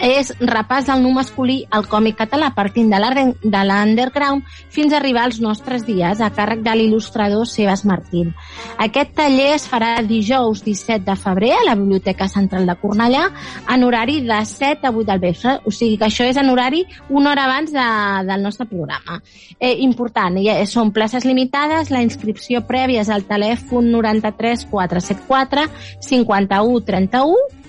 és 0.00 0.32
repàs 0.40 0.86
del 0.88 1.02
nu 1.04 1.12
masculí 1.12 1.60
al 1.70 1.86
còmic 1.88 2.16
català 2.22 2.50
partint 2.56 2.90
de 2.90 3.62
l'underground 3.68 4.46
fins 4.72 4.92
a 4.92 4.98
arribar 4.98 5.26
als 5.26 5.40
nostres 5.40 5.84
dies 5.86 6.20
a 6.20 6.30
càrrec 6.32 6.62
de 6.64 6.74
l'il·lustrador 6.76 7.46
Sebas 7.46 7.84
Martín. 7.84 8.32
Aquest 8.80 9.12
taller 9.18 9.52
es 9.56 9.66
farà 9.68 9.92
dijous 10.06 10.64
17 10.64 11.04
de 11.04 11.16
febrer 11.16 11.52
a 11.58 11.64
la 11.66 11.76
Biblioteca 11.76 12.28
Central 12.28 12.66
de 12.66 12.76
Cornellà 12.80 13.26
en 13.68 13.84
horari 13.84 14.20
de 14.24 14.40
7 14.46 14.88
a 14.88 14.90
8 14.90 15.06
del 15.10 15.20
vespre, 15.20 15.58
o 15.64 15.70
sigui 15.70 15.98
que 16.00 16.08
això 16.08 16.24
és 16.24 16.40
en 16.40 16.50
horari 16.50 16.84
una 17.08 17.32
hora 17.32 17.44
abans 17.44 17.72
de, 17.72 17.86
del 18.26 18.42
nostre 18.42 18.66
programa. 18.66 19.20
Eh, 19.58 19.76
important, 19.84 20.40
eh, 20.40 20.64
són 20.66 20.92
places 20.96 21.28
limitades, 21.28 21.90
la 21.92 22.02
inscripció 22.02 22.64
prèvia 22.66 23.04
és 23.04 23.12
al 23.12 23.26
telèfon 23.28 23.90
93 23.92 24.66
474 24.70 25.68
51 26.08 26.84
31 26.86 27.59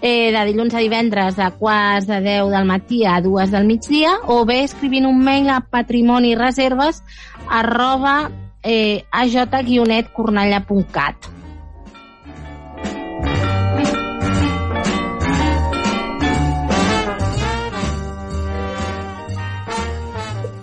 eh, 0.00 0.32
de 0.32 0.44
dilluns 0.48 0.74
a 0.74 0.80
divendres 0.82 1.36
de 1.36 1.50
quarts 1.58 2.06
de 2.08 2.20
10 2.24 2.50
del 2.50 2.64
matí 2.68 3.04
a 3.04 3.20
dues 3.20 3.50
del 3.50 3.66
migdia 3.68 4.18
o 4.26 4.44
bé 4.44 4.64
escrivint 4.64 5.06
un 5.06 5.22
mail 5.24 5.48
a 5.50 5.60
patrimonireserves 5.60 7.02
arroba 7.48 8.30
eh, 8.62 9.04
aj-cornellà.cat. 9.10 11.16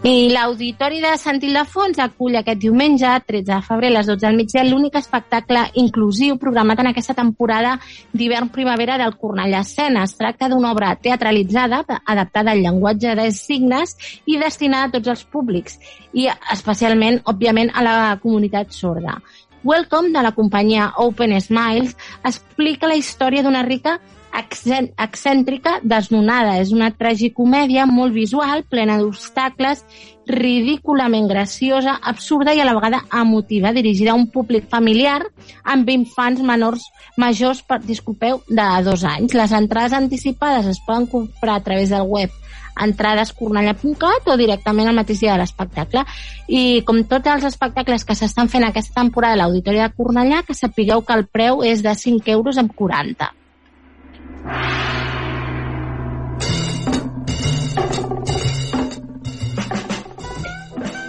I 0.06 0.30
l'Auditori 0.30 1.00
de 1.02 1.10
Sant 1.18 1.40
Ildefons 1.42 1.98
acull 2.00 2.38
aquest 2.38 2.60
diumenge, 2.62 3.10
13 3.26 3.48
de 3.48 3.56
febrer, 3.66 3.90
a 3.90 3.96
les 3.96 4.08
12 4.08 4.22
del 4.22 4.36
migdia, 4.38 4.64
l'únic 4.64 4.96
espectacle 5.00 5.64
inclusiu 5.82 6.38
programat 6.38 6.84
en 6.84 6.92
aquesta 6.92 7.16
temporada 7.18 7.74
d'hivern-primavera 8.14 9.00
del 9.02 9.16
Cornellà 9.18 9.64
Escena. 9.66 10.04
Es 10.06 10.14
tracta 10.16 10.52
d'una 10.52 10.72
obra 10.72 10.94
teatralitzada, 11.02 11.82
adaptada 12.06 12.54
al 12.54 12.62
llenguatge 12.62 13.16
de 13.18 13.26
signes 13.34 13.98
i 14.26 14.38
destinada 14.38 14.92
a 14.92 14.94
tots 15.00 15.12
els 15.16 15.26
públics, 15.26 15.80
i 16.14 16.30
especialment, 16.54 17.24
òbviament, 17.26 17.74
a 17.74 17.84
la 17.84 17.98
comunitat 18.22 18.72
sorda. 18.78 19.18
Welcome, 19.64 20.14
de 20.14 20.22
la 20.22 20.32
companyia 20.32 20.94
Open 21.04 21.34
Smiles, 21.42 21.98
explica 22.24 22.88
la 22.88 22.96
història 22.96 23.42
d'una 23.44 23.66
rica 23.66 23.98
excèntrica, 24.38 25.80
desnonada. 25.84 26.58
És 26.62 26.72
una 26.76 26.92
tragicomèdia 26.94 27.88
molt 27.90 28.14
visual, 28.14 28.64
plena 28.70 28.98
d'obstacles, 29.00 29.84
ridículament 30.28 31.30
graciosa, 31.30 31.98
absurda 32.04 32.54
i 32.54 32.60
a 32.60 32.66
la 32.68 32.76
vegada 32.76 33.04
emotiva, 33.16 33.72
dirigida 33.74 34.12
a 34.12 34.20
un 34.20 34.28
públic 34.32 34.68
familiar 34.70 35.22
amb 35.64 35.90
infants 35.90 36.44
menors 36.44 36.84
majors, 37.18 37.64
per, 37.64 37.80
disculpeu, 37.86 38.42
de 38.48 38.68
dos 38.84 39.06
anys. 39.08 39.34
Les 39.34 39.56
entrades 39.56 39.96
anticipades 39.96 40.68
es 40.68 40.84
poden 40.86 41.08
comprar 41.08 41.58
a 41.58 41.64
través 41.64 41.90
del 41.90 42.06
web 42.06 42.30
entradescornellà.cat 42.78 44.28
o 44.30 44.38
directament 44.38 44.92
al 44.92 45.00
mateix 45.00 45.24
dia 45.24 45.34
de 45.34 45.42
l'espectacle. 45.42 46.04
I 46.48 46.84
com 46.86 47.02
tots 47.10 47.32
els 47.34 47.48
espectacles 47.50 48.06
que 48.06 48.16
s'estan 48.20 48.52
fent 48.54 48.68
aquesta 48.68 49.00
temporada 49.02 49.34
a 49.40 49.42
l'Auditori 49.42 49.82
de 49.82 49.90
Cornellà, 49.98 50.44
que 50.46 50.54
sapigueu 50.54 51.02
que 51.02 51.18
el 51.18 51.26
preu 51.26 51.64
és 51.66 51.82
de 51.82 51.96
5 51.96 52.36
euros 52.38 52.62
amb 52.62 52.76
40. 52.76 53.32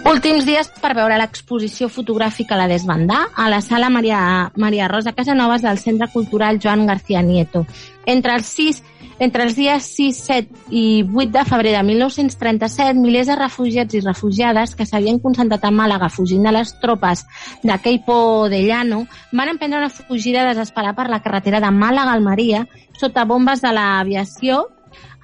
Últims 0.09 0.43
dies 0.43 0.67
per 0.81 0.95
veure 0.97 1.15
l'exposició 1.21 1.85
fotogràfica 1.87 2.57
La 2.57 2.65
Desbandà 2.67 3.27
a 3.37 3.45
la 3.51 3.59
sala 3.61 3.91
Maria, 3.93 4.19
Maria 4.57 4.87
Rosa 4.89 5.13
Casanovas 5.13 5.61
del 5.61 5.77
Centre 5.77 6.07
Cultural 6.11 6.57
Joan 6.59 6.87
García 6.89 7.21
Nieto. 7.21 7.65
Entre 8.05 8.33
els, 8.33 8.49
6, 8.57 8.81
entre 9.19 9.43
els 9.43 9.55
dies 9.55 9.85
6, 9.95 10.21
7 10.25 10.65
i 10.71 10.83
8 11.03 11.31
de 11.35 11.43
febrer 11.45 11.75
de 11.75 11.83
1937, 11.83 12.95
milers 12.99 13.27
de 13.27 13.37
refugiats 13.39 13.95
i 13.95 14.01
refugiades 14.05 14.75
que 14.75 14.87
s'havien 14.87 15.19
concentrat 15.19 15.67
a 15.67 15.71
Màlaga 15.75 16.09
fugint 16.09 16.47
de 16.47 16.55
les 16.55 16.73
tropes 16.79 17.25
de 17.63 17.77
Queipo 17.83 18.49
de 18.49 18.63
Llano 18.63 19.05
van 19.31 19.53
emprendre 19.53 19.83
una 19.83 19.91
fugida 19.91 20.47
desesperada 20.47 20.95
per 20.95 21.09
la 21.11 21.21
carretera 21.21 21.59
de 21.59 21.71
Màlaga-Almeria 21.71 22.65
sota 22.99 23.27
bombes 23.27 23.61
de 23.61 23.73
l'aviació 23.75 24.65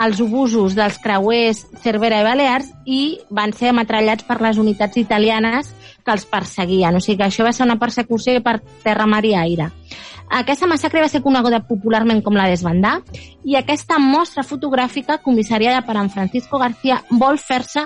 els 0.05 0.19
obusos 0.19 0.75
dels 0.75 0.97
creuers 1.01 1.61
Cervera 1.83 2.19
i 2.19 2.25
Balears 2.27 2.71
i 2.85 3.01
van 3.31 3.53
ser 3.55 3.71
ametrallats 3.71 4.27
per 4.27 4.41
les 4.43 4.59
unitats 4.61 4.99
italianes 4.99 5.71
que 6.05 6.13
els 6.13 6.25
perseguien. 6.29 6.95
O 6.95 7.01
sigui 7.01 7.17
que 7.17 7.25
això 7.27 7.43
va 7.43 7.51
ser 7.53 7.65
una 7.65 7.79
persecució 7.81 8.37
per 8.45 8.59
terra, 8.83 9.07
mar 9.09 9.23
i 9.25 9.33
aire. 9.35 9.71
Aquesta 10.29 10.65
massacre 10.65 11.01
va 11.03 11.09
ser 11.09 11.21
coneguda 11.21 11.59
popularment 11.67 12.21
com 12.25 12.33
la 12.37 12.47
Desbandà 12.49 12.95
i 13.45 13.55
aquesta 13.59 13.99
mostra 14.01 14.41
fotogràfica 14.43 15.19
comissariada 15.21 15.83
per 15.85 15.97
en 16.01 16.09
Francisco 16.09 16.57
García 16.57 17.03
vol 17.11 17.37
fer-se 17.37 17.83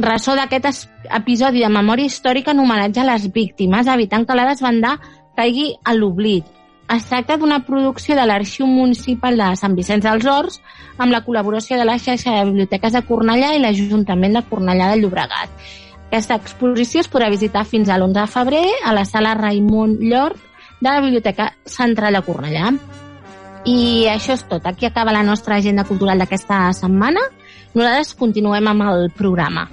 ressò 0.00 0.34
d'aquest 0.38 0.64
es- 0.70 0.88
episodi 1.16 1.60
de 1.60 1.68
memòria 1.68 2.06
històrica 2.06 2.52
en 2.52 2.60
homenatge 2.60 3.00
a 3.00 3.04
les 3.04 3.26
víctimes, 3.32 3.86
evitant 3.86 4.24
que 4.26 4.34
la 4.36 4.46
Desbandà 4.48 4.94
caigui 5.36 5.74
a 5.84 5.92
l'oblit. 5.94 6.44
Es 6.88 7.04
tracta 7.04 7.36
d'una 7.36 7.60
producció 7.66 8.14
de 8.16 8.24
l'Arxiu 8.24 8.66
Municipal 8.66 9.36
de 9.36 9.48
Sant 9.60 9.74
Vicenç 9.76 10.04
dels 10.06 10.24
Horts 10.24 10.60
amb 10.96 11.12
la 11.12 11.20
col·laboració 11.24 11.76
de 11.76 11.84
la 11.84 11.98
xarxa 11.98 12.32
de 12.38 12.46
biblioteques 12.48 12.94
de 12.96 13.02
Cornellà 13.04 13.52
i 13.54 13.60
l'Ajuntament 13.60 14.38
de 14.38 14.42
Cornellà 14.48 14.88
de 14.94 15.02
Llobregat. 15.02 15.50
Aquesta 16.08 16.38
exposició 16.40 17.02
es 17.04 17.08
podrà 17.12 17.28
visitar 17.28 17.66
fins 17.68 17.90
a 17.92 17.98
l'11 17.98 18.16
de 18.16 18.26
febrer 18.32 18.64
a 18.80 18.94
la 18.96 19.04
sala 19.04 19.34
Raimon 19.36 19.98
Llor 20.00 20.38
de 20.80 20.88
la 20.88 21.02
Biblioteca 21.04 21.50
Central 21.68 22.16
de 22.16 22.22
Cornellà. 22.24 22.72
I 23.68 24.08
això 24.08 24.32
és 24.32 24.46
tot. 24.48 24.64
Aquí 24.64 24.88
acaba 24.88 25.12
la 25.12 25.22
nostra 25.22 25.60
agenda 25.60 25.84
cultural 25.84 26.24
d'aquesta 26.24 26.62
setmana. 26.72 27.20
Nosaltres 27.74 28.14
continuem 28.16 28.72
amb 28.72 28.88
el 28.88 29.10
programa. 29.12 29.68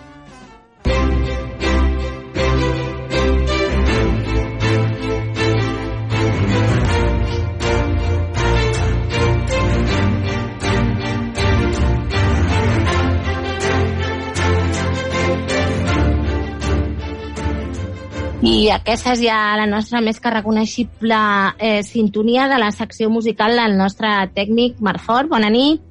I 18.45 18.67
aquesta 18.69 19.15
és 19.15 19.23
ja 19.25 19.37
la 19.57 19.65
nostra 19.65 20.03
més 20.05 20.19
que 20.21 20.29
reconeixible 20.29 21.17
eh, 21.57 21.79
sintonia 21.81 22.45
de 22.51 22.59
la 22.61 22.69
secció 22.69 23.09
musical 23.09 23.57
del 23.57 23.73
nostre 23.79 24.11
tècnic 24.35 24.77
Marfort. 24.85 25.31
Bona 25.31 25.49
nit. 25.49 25.81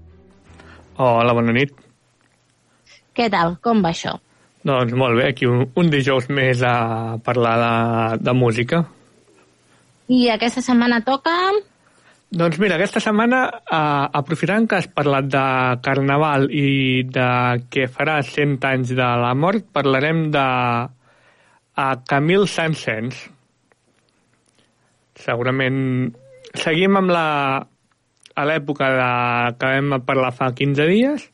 Hola, 1.03 1.35
bona 1.35 1.51
nit. 1.57 1.75
Què 3.11 3.27
tal? 3.33 3.57
Com 3.65 3.83
va 3.83 3.91
això? 3.91 4.15
Doncs 4.63 4.95
molt 4.95 5.19
bé, 5.19 5.33
aquí 5.33 5.51
un, 5.51 5.67
un 5.75 5.91
dijous 5.91 6.31
més 6.31 6.63
a 6.63 7.19
parlar 7.27 7.59
de, 7.59 7.75
de 8.23 8.39
música. 8.39 8.85
I 10.07 10.29
aquesta 10.39 10.63
setmana 10.63 11.03
toca... 11.03 11.35
Doncs 12.35 12.59
mira, 12.63 12.79
aquesta 12.79 13.03
setmana, 13.03 13.45
eh, 13.67 14.19
aprofitant 14.23 14.71
que 14.71 14.79
has 14.79 14.87
parlat 14.87 15.27
de 15.27 15.47
Carnaval 15.83 16.47
i 16.55 17.03
de 17.11 17.31
que 17.67 17.91
farà 17.91 18.21
100 18.23 18.61
anys 18.71 18.95
de 18.95 19.15
la 19.27 19.35
mort, 19.35 19.67
parlarem 19.75 20.29
de 20.35 20.51
a 21.77 21.89
Camille 22.09 22.47
Saint-Saëns. 22.51 23.21
Segurament 25.25 25.79
seguim 26.59 26.99
amb 26.99 27.13
la 27.15 27.29
a 28.35 28.45
l'època 28.49 28.89
de, 28.91 29.11
que 29.59 29.71
vam 29.77 30.01
parlar 30.07 30.33
fa 30.35 30.51
15 30.55 30.87
dies, 30.91 31.29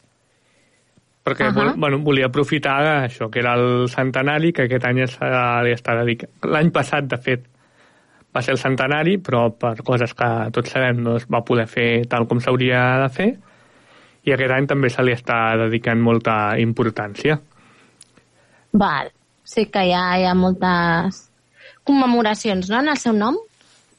perquè 1.24 1.48
uh. 1.48 1.55
-huh. 1.55 1.74
bueno, 1.76 1.98
volia 2.05 2.26
aprofitar 2.26 3.05
això, 3.05 3.31
que 3.31 3.40
era 3.40 3.55
el 3.55 3.88
centenari, 3.88 4.53
que 4.53 4.64
aquest 4.64 4.85
any 4.85 5.07
se 5.07 5.24
li 5.64 5.72
està 5.72 5.96
dedicat. 5.96 6.31
L'any 6.44 6.70
passat, 6.70 7.05
de 7.05 7.16
fet, 7.16 7.46
va 8.35 8.42
ser 8.42 8.53
el 8.53 8.59
centenari, 8.59 9.18
però 9.18 9.50
per 9.59 9.83
coses 9.83 10.14
que 10.14 10.50
tots 10.53 10.70
sabem 10.70 11.03
no 11.03 11.16
es 11.16 11.26
va 11.26 11.44
poder 11.44 11.66
fer 11.66 12.07
tal 12.09 12.26
com 12.26 12.40
s'hauria 12.40 13.00
de 13.03 13.09
fer, 13.09 13.31
i 14.24 14.33
aquest 14.33 14.53
any 14.53 14.66
també 14.66 14.90
se 14.90 15.03
li 15.03 15.12
està 15.12 15.57
dedicant 15.57 16.00
molta 16.00 16.59
importància. 16.59 17.40
Val. 18.72 19.11
Sí 19.50 19.66
que 19.72 19.82
hi 19.88 19.92
ha, 19.96 20.04
hi 20.20 20.26
ha 20.30 20.34
moltes 20.38 21.24
commemoracions, 21.88 22.68
no?, 22.70 22.80
en 22.84 22.92
el 22.92 22.98
seu 23.02 23.16
nom. 23.16 23.38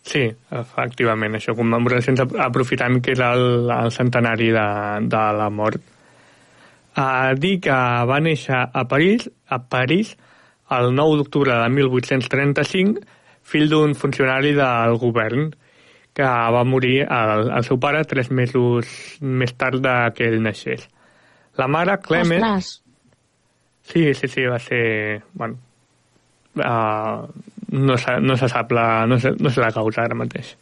Sí, 0.08 0.24
efectivament, 0.58 1.36
això, 1.38 1.54
commemoracions 1.58 2.22
ap- 2.24 2.38
aprofitant 2.48 3.02
que 3.04 3.14
és 3.14 3.20
el, 3.22 3.44
el 3.70 3.92
centenari 3.94 4.48
de, 4.56 4.68
de 5.12 5.24
la 5.38 5.50
mort. 5.54 5.82
A 6.98 7.34
dir 7.40 7.58
que 7.64 7.76
va 8.10 8.20
néixer 8.24 8.58
a 8.74 8.84
París, 8.90 9.28
a 9.48 9.60
París 9.72 10.16
el 10.72 10.90
9 10.96 11.20
d'octubre 11.22 11.54
de 11.60 11.70
1835, 11.76 13.04
fill 13.52 13.70
d'un 13.72 13.94
funcionari 13.96 14.54
del 14.58 14.98
govern, 15.02 15.50
que 16.16 16.24
va 16.28 16.64
morir 16.68 17.02
el, 17.06 17.46
el 17.56 17.64
seu 17.68 17.78
pare 17.80 18.02
tres 18.08 18.32
mesos 18.36 18.88
més 19.22 19.54
tard 19.60 19.86
que 20.16 20.28
ell 20.28 20.42
naixés. 20.44 20.88
La 21.60 21.68
mare, 21.72 21.98
Clement... 22.04 22.44
Ostres. 22.44 22.78
Sí, 23.84 24.14
sí, 24.14 24.28
sí, 24.28 24.46
va 24.46 24.60
ser... 24.60 25.24
Bueno, 25.34 25.58
uh, 26.56 27.28
no, 27.72 27.98
se, 27.98 28.20
no 28.20 28.38
se 28.38 28.50
sap 28.50 28.72
la, 28.72 29.06
no, 29.06 29.20
sé, 29.20 29.32
no 29.40 29.50
sé 29.50 29.62
la 29.62 29.72
causa 29.72 30.04
ara 30.04 30.16
mateix. 30.16 30.56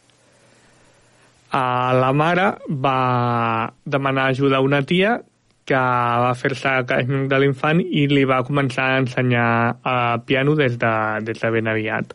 Uh, 1.50 1.90
la 1.98 2.12
mare 2.14 2.52
va 2.70 3.72
demanar 3.84 4.28
ajuda 4.30 4.58
a 4.58 4.66
una 4.66 4.82
tia 4.86 5.18
que 5.66 5.80
va 6.24 6.30
fer-se 6.38 6.70
càrrec 6.86 7.28
de 7.30 7.38
l'infant 7.42 7.80
i 7.82 8.06
li 8.10 8.24
va 8.26 8.42
començar 8.46 8.86
a 8.90 9.02
ensenyar 9.02 9.50
uh, 9.74 10.16
piano 10.26 10.56
des 10.58 10.78
de, 10.78 10.94
des 11.26 11.42
de 11.42 11.50
ben 11.54 11.70
aviat. 11.70 12.14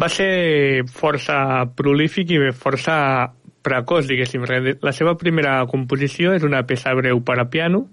Va 0.00 0.08
ser 0.08 0.84
força 0.86 1.66
prolífic 1.74 2.30
i 2.34 2.40
força 2.54 2.96
precoç, 3.66 4.06
diguéssim. 4.08 4.46
La 4.82 4.92
seva 4.94 5.16
primera 5.18 5.58
composició 5.70 6.34
és 6.38 6.46
una 6.46 6.62
peça 6.66 6.94
breu 6.94 7.20
per 7.26 7.38
a 7.42 7.48
piano, 7.50 7.84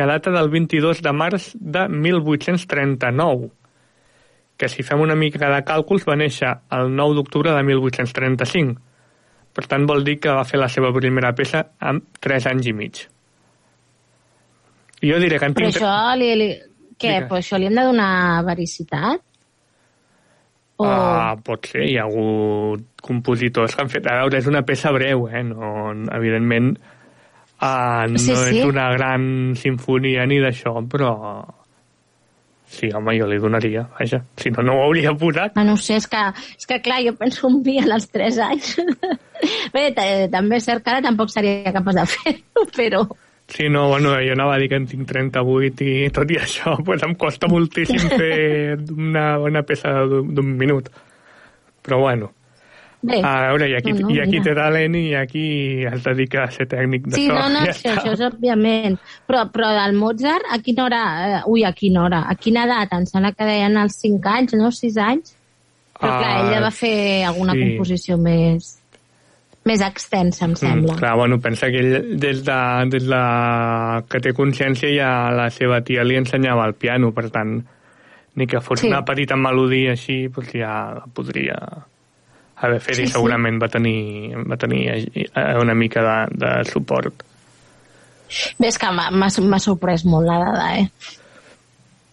que 0.00 0.06
data 0.06 0.30
del 0.30 0.48
22 0.48 1.02
de 1.02 1.12
març 1.12 1.50
de 1.60 1.82
1839, 1.88 3.50
que 4.56 4.68
si 4.72 4.80
fem 4.80 5.02
una 5.04 5.12
mica 5.12 5.50
de 5.52 5.58
càlculs 5.68 6.06
va 6.08 6.16
néixer 6.16 6.54
el 6.72 6.88
9 6.96 7.18
d'octubre 7.18 7.52
de 7.52 7.60
1835. 7.68 8.80
Per 9.52 9.64
tant, 9.68 9.84
vol 9.84 10.00
dir 10.06 10.16
que 10.22 10.32
va 10.32 10.46
fer 10.48 10.56
la 10.62 10.70
seva 10.72 10.88
primera 10.96 11.34
peça 11.36 11.66
amb 11.84 12.06
3 12.24 12.48
anys 12.48 12.70
i 12.70 12.74
mig. 12.78 13.02
Jo 15.04 15.18
diré 15.20 15.36
que 15.36 15.50
en 15.50 15.58
Però 15.58 15.68
tinc... 15.68 15.82
això 15.82 16.16
li, 16.16 16.30
li... 16.40 16.48
Què? 16.96 17.12
Digues. 17.18 17.28
Però 17.28 17.42
això 17.42 17.60
li 17.60 17.68
hem 17.68 17.76
de 17.76 17.84
donar 17.90 18.14
vericitat? 18.48 19.26
O... 20.80 20.86
Ah, 20.88 21.34
pot 21.44 21.68
ser, 21.68 21.84
hi 21.90 21.98
ha 22.00 22.08
hagut 22.08 22.88
compositors 23.04 23.76
que 23.76 23.84
han 23.84 23.92
fet... 23.92 24.08
A 24.08 24.22
veure, 24.22 24.40
és 24.40 24.48
una 24.48 24.64
peça 24.64 24.96
breu, 24.96 25.28
eh? 25.28 25.44
No, 25.44 25.90
evidentment, 26.16 26.72
uh, 27.60 28.10
no 28.10 28.18
Sí, 28.18 28.34
sí. 28.34 28.58
és 28.58 28.66
una 28.66 28.90
gran 28.96 29.54
sinfonia 29.56 30.26
ni 30.26 30.40
d'això, 30.42 30.80
però... 30.88 31.14
Sí, 32.70 32.86
home, 32.94 33.16
jo 33.18 33.26
li 33.26 33.40
donaria, 33.42 33.82
vaja. 33.98 34.20
Si 34.38 34.50
no, 34.54 34.62
no 34.62 34.76
ho 34.78 34.82
hauria 34.84 35.10
posat. 35.18 35.56
Ah, 35.58 35.64
no 35.66 35.74
ho 35.74 35.80
sé, 35.80 35.96
és 35.98 36.06
que, 36.06 36.20
és 36.54 36.68
que 36.70 36.78
clar, 36.84 37.00
jo 37.02 37.16
penso 37.18 37.48
un 37.48 37.64
dia 37.66 37.82
als 37.82 38.06
3 38.14 38.38
anys. 38.46 38.76
Bé, 39.74 39.88
també 40.30 40.60
és 40.60 40.68
cert 40.68 40.84
que 40.84 40.92
ara 40.92 41.02
tampoc 41.02 41.32
seria 41.34 41.72
capaç 41.74 41.98
de 41.98 42.06
fer-ho, 42.12 42.68
però... 42.78 43.02
Sí, 43.50 43.66
no, 43.66 43.88
bueno, 43.90 44.12
jo 44.22 44.36
anava 44.36 44.54
a 44.54 44.60
dir 44.62 44.68
que 44.70 44.78
en 44.78 44.86
tinc 44.86 45.08
38 45.10 45.82
i 45.82 46.10
tot 46.14 46.30
i 46.30 46.36
això, 46.38 46.76
pues 46.86 47.02
em 47.02 47.16
costa 47.18 47.50
moltíssim 47.50 48.04
fer 48.12 48.78
una, 48.94 49.24
una 49.42 49.64
peça 49.66 50.04
d'un 50.06 50.52
minut. 50.60 50.92
Però 51.82 51.98
bueno, 52.04 52.30
Bé, 53.02 53.22
A 53.24 53.46
veure, 53.48 53.66
i 53.70 53.74
aquí, 53.78 53.92
No, 53.94 54.00
no, 54.08 54.10
i 54.12 54.18
aquí 54.20 54.30
mira. 54.38 54.44
té 54.44 54.54
talent 54.54 54.94
i 54.98 55.14
aquí 55.16 55.44
es 55.88 56.02
dedica 56.04 56.42
a 56.44 56.50
ser 56.52 56.66
tècnic 56.68 57.06
de 57.08 57.16
Sí, 57.16 57.26
so. 57.28 57.32
no, 57.32 57.46
no, 57.48 57.62
ja 57.64 57.70
això, 57.72 57.94
això 57.96 58.12
és 58.12 58.20
òbviament. 58.26 58.98
Però, 59.26 59.46
però 59.50 59.70
del 59.72 59.94
Mozart, 59.96 60.44
a 60.52 60.58
quina 60.60 60.84
hora... 60.84 61.00
Eh, 61.38 61.42
ui, 61.48 61.64
a 61.64 61.72
quina 61.72 62.02
hora? 62.04 62.26
A 62.28 62.34
quina 62.36 62.66
edat? 62.68 62.92
Em 62.92 63.06
sembla 63.08 63.32
que 63.32 63.46
deien 63.48 63.78
als 63.80 63.96
5 64.02 64.28
anys, 64.28 64.52
no? 64.60 64.68
6 64.70 64.98
anys? 65.00 65.32
Però 66.00 66.12
clar, 66.18 66.28
Ah, 66.36 66.44
ella 66.50 66.60
va 66.60 66.70
fer 66.70 67.24
alguna 67.24 67.52
sí. 67.56 67.60
composició 67.64 68.18
més 68.20 68.76
més 69.64 69.82
extensa, 69.84 70.46
em 70.46 70.54
sembla. 70.56 70.94
Mm, 70.94 70.98
clar, 70.98 71.16
bueno, 71.16 71.36
pensa 71.38 71.68
que 71.68 71.78
ell, 71.78 72.18
des 72.18 72.38
de, 72.46 72.60
des 72.90 73.04
de 73.06 73.18
que 74.08 74.20
té 74.24 74.32
consciència, 74.32 74.88
ja 74.88 75.10
la 75.36 75.50
seva 75.52 75.82
tia 75.84 76.02
li 76.02 76.16
ensenyava 76.16 76.64
el 76.66 76.72
piano, 76.80 77.12
per 77.12 77.28
tant, 77.30 77.58
ni 78.36 78.46
que 78.46 78.60
fos 78.64 78.80
Sí. 78.80 78.88
una 78.88 79.04
petita 79.04 79.36
melodia 79.36 79.92
així, 79.92 80.28
doncs 80.28 80.52
ja 80.56 80.72
la 80.96 81.04
podria 81.12 81.58
haver 82.60 82.80
fet 82.80 82.94
Sí, 82.98 83.02
i 83.02 83.06
sí. 83.08 83.12
segurament 83.14 83.60
va 83.62 83.68
tenir, 83.68 84.34
va 84.48 84.56
tenir 84.60 84.82
una 85.60 85.74
mica 85.74 86.02
de, 86.04 86.16
de 86.44 86.52
suport. 86.70 87.22
Bé, 88.58 88.68
és 88.68 88.78
que 88.78 88.90
m'ha- 88.94 89.60
sorprès 89.60 90.04
molt 90.06 90.26
la 90.28 90.38
dada, 90.38 90.66
eh? 90.78 90.90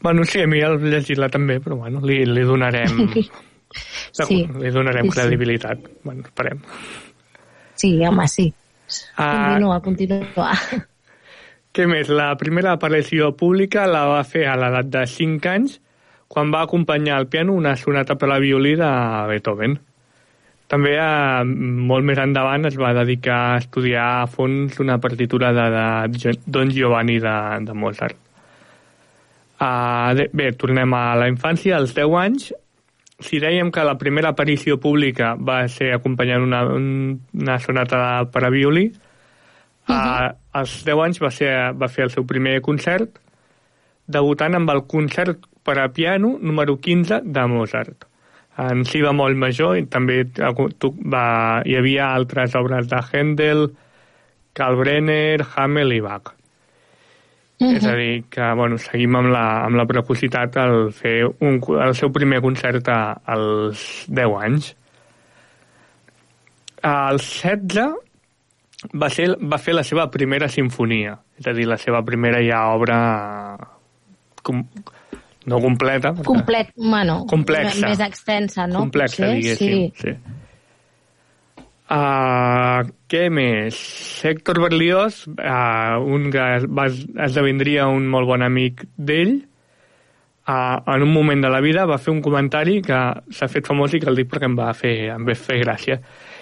Bueno, 0.02 0.24
sí, 0.26 0.42
a 0.42 0.48
mi 0.48 0.60
el 0.62 0.78
llegir-la 0.82 1.28
també, 1.30 1.60
però 1.60 1.76
bueno, 1.78 2.00
li, 2.06 2.24
li 2.26 2.42
donarem, 2.46 3.08
Sí, 4.18 4.46
li 4.48 4.70
donarem 4.72 5.06
sí, 5.06 5.12
sí. 5.12 5.16
credibilitat. 5.20 5.80
Bueno, 6.04 6.24
esperem. 6.26 6.62
Sí, 7.76 7.92
home, 8.06 8.28
sí. 8.28 8.48
Ah, 9.18 9.50
Continua, 9.50 9.82
continua. 9.84 10.54
Què 11.76 11.86
més? 11.86 12.08
La 12.10 12.32
primera 12.40 12.72
aparició 12.78 13.34
pública 13.38 13.84
la 13.86 14.06
va 14.10 14.24
fer 14.26 14.46
a 14.50 14.56
l'edat 14.58 14.88
de 14.90 15.04
5 15.12 15.50
anys 15.52 15.76
quan 16.32 16.50
va 16.54 16.64
acompanyar 16.66 17.18
al 17.20 17.28
piano 17.28 17.54
una 17.54 17.76
sonata 17.78 18.16
per 18.18 18.32
a 18.34 18.40
violí 18.40 18.74
de 18.80 18.88
Beethoven. 19.30 19.76
També 20.68 20.98
eh, 21.00 21.44
molt 21.48 22.04
més 22.04 22.20
endavant 22.20 22.68
es 22.68 22.76
va 22.76 22.94
dedicar 22.98 23.38
a 23.54 23.58
estudiar 23.62 24.06
a 24.22 24.28
fons 24.28 24.80
una 24.84 24.98
partitura 25.00 25.54
de, 25.56 25.68
de 26.12 26.34
Don 26.46 26.70
Giovanni 26.76 27.20
de, 27.24 27.36
de 27.64 27.74
Mozart. 27.74 28.18
Uh, 29.58 30.14
de, 30.14 30.28
bé, 30.38 30.52
tornem 30.54 30.92
a 30.94 31.16
la 31.18 31.30
infància, 31.32 31.80
als 31.80 31.96
10 31.98 32.18
anys. 32.22 32.50
Si 33.26 33.40
dèiem 33.42 33.72
que 33.74 33.82
la 33.88 33.96
primera 33.98 34.30
aparició 34.36 34.76
pública 34.78 35.32
va 35.40 35.64
ser 35.72 35.94
acompanyant 35.96 36.44
una, 36.46 36.60
un- 36.70 37.16
una 37.34 37.56
sonata 37.64 38.02
per 38.30 38.44
a 38.46 38.52
violí, 38.54 38.92
uh 38.92 39.96
-huh. 39.96 40.36
als 40.52 40.84
10 40.86 41.00
anys 41.06 41.22
va, 41.24 41.32
ser, 41.32 41.74
va 41.74 41.88
fer 41.88 42.04
el 42.04 42.12
seu 42.12 42.26
primer 42.26 42.62
concert, 42.62 43.18
debutant 44.06 44.54
amb 44.56 44.70
el 44.70 44.84
concert 44.86 45.40
per 45.64 45.80
a 45.80 45.90
piano 45.90 46.38
número 46.40 46.78
15 46.78 47.22
de 47.24 47.48
Mozart. 47.48 48.06
En 48.58 48.86
si 48.90 49.04
bemol 49.06 49.36
major 49.38 49.78
i 49.78 49.86
també 49.86 50.24
va, 50.34 51.28
hi 51.62 51.76
havia 51.78 52.14
altres 52.16 52.56
obres 52.58 52.90
de 52.90 53.02
Händel, 53.12 53.68
Kalbrenner, 54.58 55.46
Hamel 55.56 55.94
i 55.94 56.02
Bach. 56.02 56.34
Mhm. 57.60 57.76
És 57.76 57.86
a 57.86 57.94
dir, 57.98 58.24
que 58.30 58.54
bueno, 58.54 58.78
seguim 58.78 59.16
amb 59.18 59.32
la, 59.34 59.46
amb 59.66 59.78
la 59.78 59.86
prepositat 59.90 60.58
al 60.62 60.92
fer 60.94 61.24
un, 61.26 61.62
el 61.82 61.96
seu 61.98 62.12
primer 62.14 62.42
concert 62.42 62.90
a, 62.94 63.00
als 63.26 64.06
10 64.10 64.36
anys. 64.46 64.74
Als 66.86 67.30
16 67.42 67.96
va, 68.94 69.10
ser, 69.10 69.32
va 69.42 69.58
fer 69.58 69.74
la 69.74 69.84
seva 69.84 70.06
primera 70.14 70.50
sinfonia, 70.54 71.16
és 71.40 71.50
a 71.50 71.54
dir, 71.58 71.66
la 71.66 71.80
seva 71.82 72.04
primera 72.06 72.44
ja 72.46 72.62
obra 72.76 73.00
com, 74.46 74.62
no 75.48 75.60
completa, 75.64 76.12
perquè- 76.14 76.28
Complet, 76.28 76.74
bueno, 76.76 77.22
Complexa. 77.30 77.88
més 77.88 78.00
extensa, 78.04 78.68
no? 78.68 78.80
complexa, 78.86 79.24
Potser, 79.24 79.36
diguéssim. 79.40 79.92
Sí. 79.96 80.12
Sí. 80.12 80.34
Uh, 81.88 82.84
què 83.08 83.30
més? 83.32 83.78
Héctor 84.28 84.60
Berlioz, 84.60 85.22
uh, 85.32 85.96
un 86.04 86.26
que 86.34 86.48
va, 86.68 86.90
esdevindria 87.24 87.86
un 87.88 88.10
molt 88.12 88.28
bon 88.28 88.44
amic 88.44 88.84
d'ell, 88.98 89.38
uh, 90.52 90.82
en 90.84 91.06
un 91.06 91.14
moment 91.14 91.40
de 91.46 91.52
la 91.54 91.62
vida 91.64 91.86
va 91.88 91.98
fer 91.98 92.12
un 92.12 92.20
comentari 92.26 92.82
que 92.84 93.00
s'ha 93.32 93.48
fet 93.48 93.72
famós 93.72 93.96
i 93.96 94.02
que 94.04 94.10
el 94.12 94.20
dic 94.20 94.28
perquè 94.34 94.50
em 94.52 94.58
va 94.60 94.74
fer, 94.76 94.96
em 95.16 95.24
va 95.30 95.36
fer 95.40 95.62
gràcia, 95.64 96.02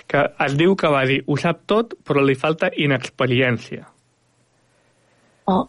que 0.09 0.25
es 0.47 0.57
diu 0.57 0.73
que 0.75 0.89
va 0.89 1.05
dir 1.05 1.21
ho 1.27 1.37
sap 1.37 1.61
tot 1.69 1.93
però 2.03 2.25
li 2.25 2.33
falta 2.33 2.71
inexperiència. 2.73 3.85
Oh, 5.45 5.67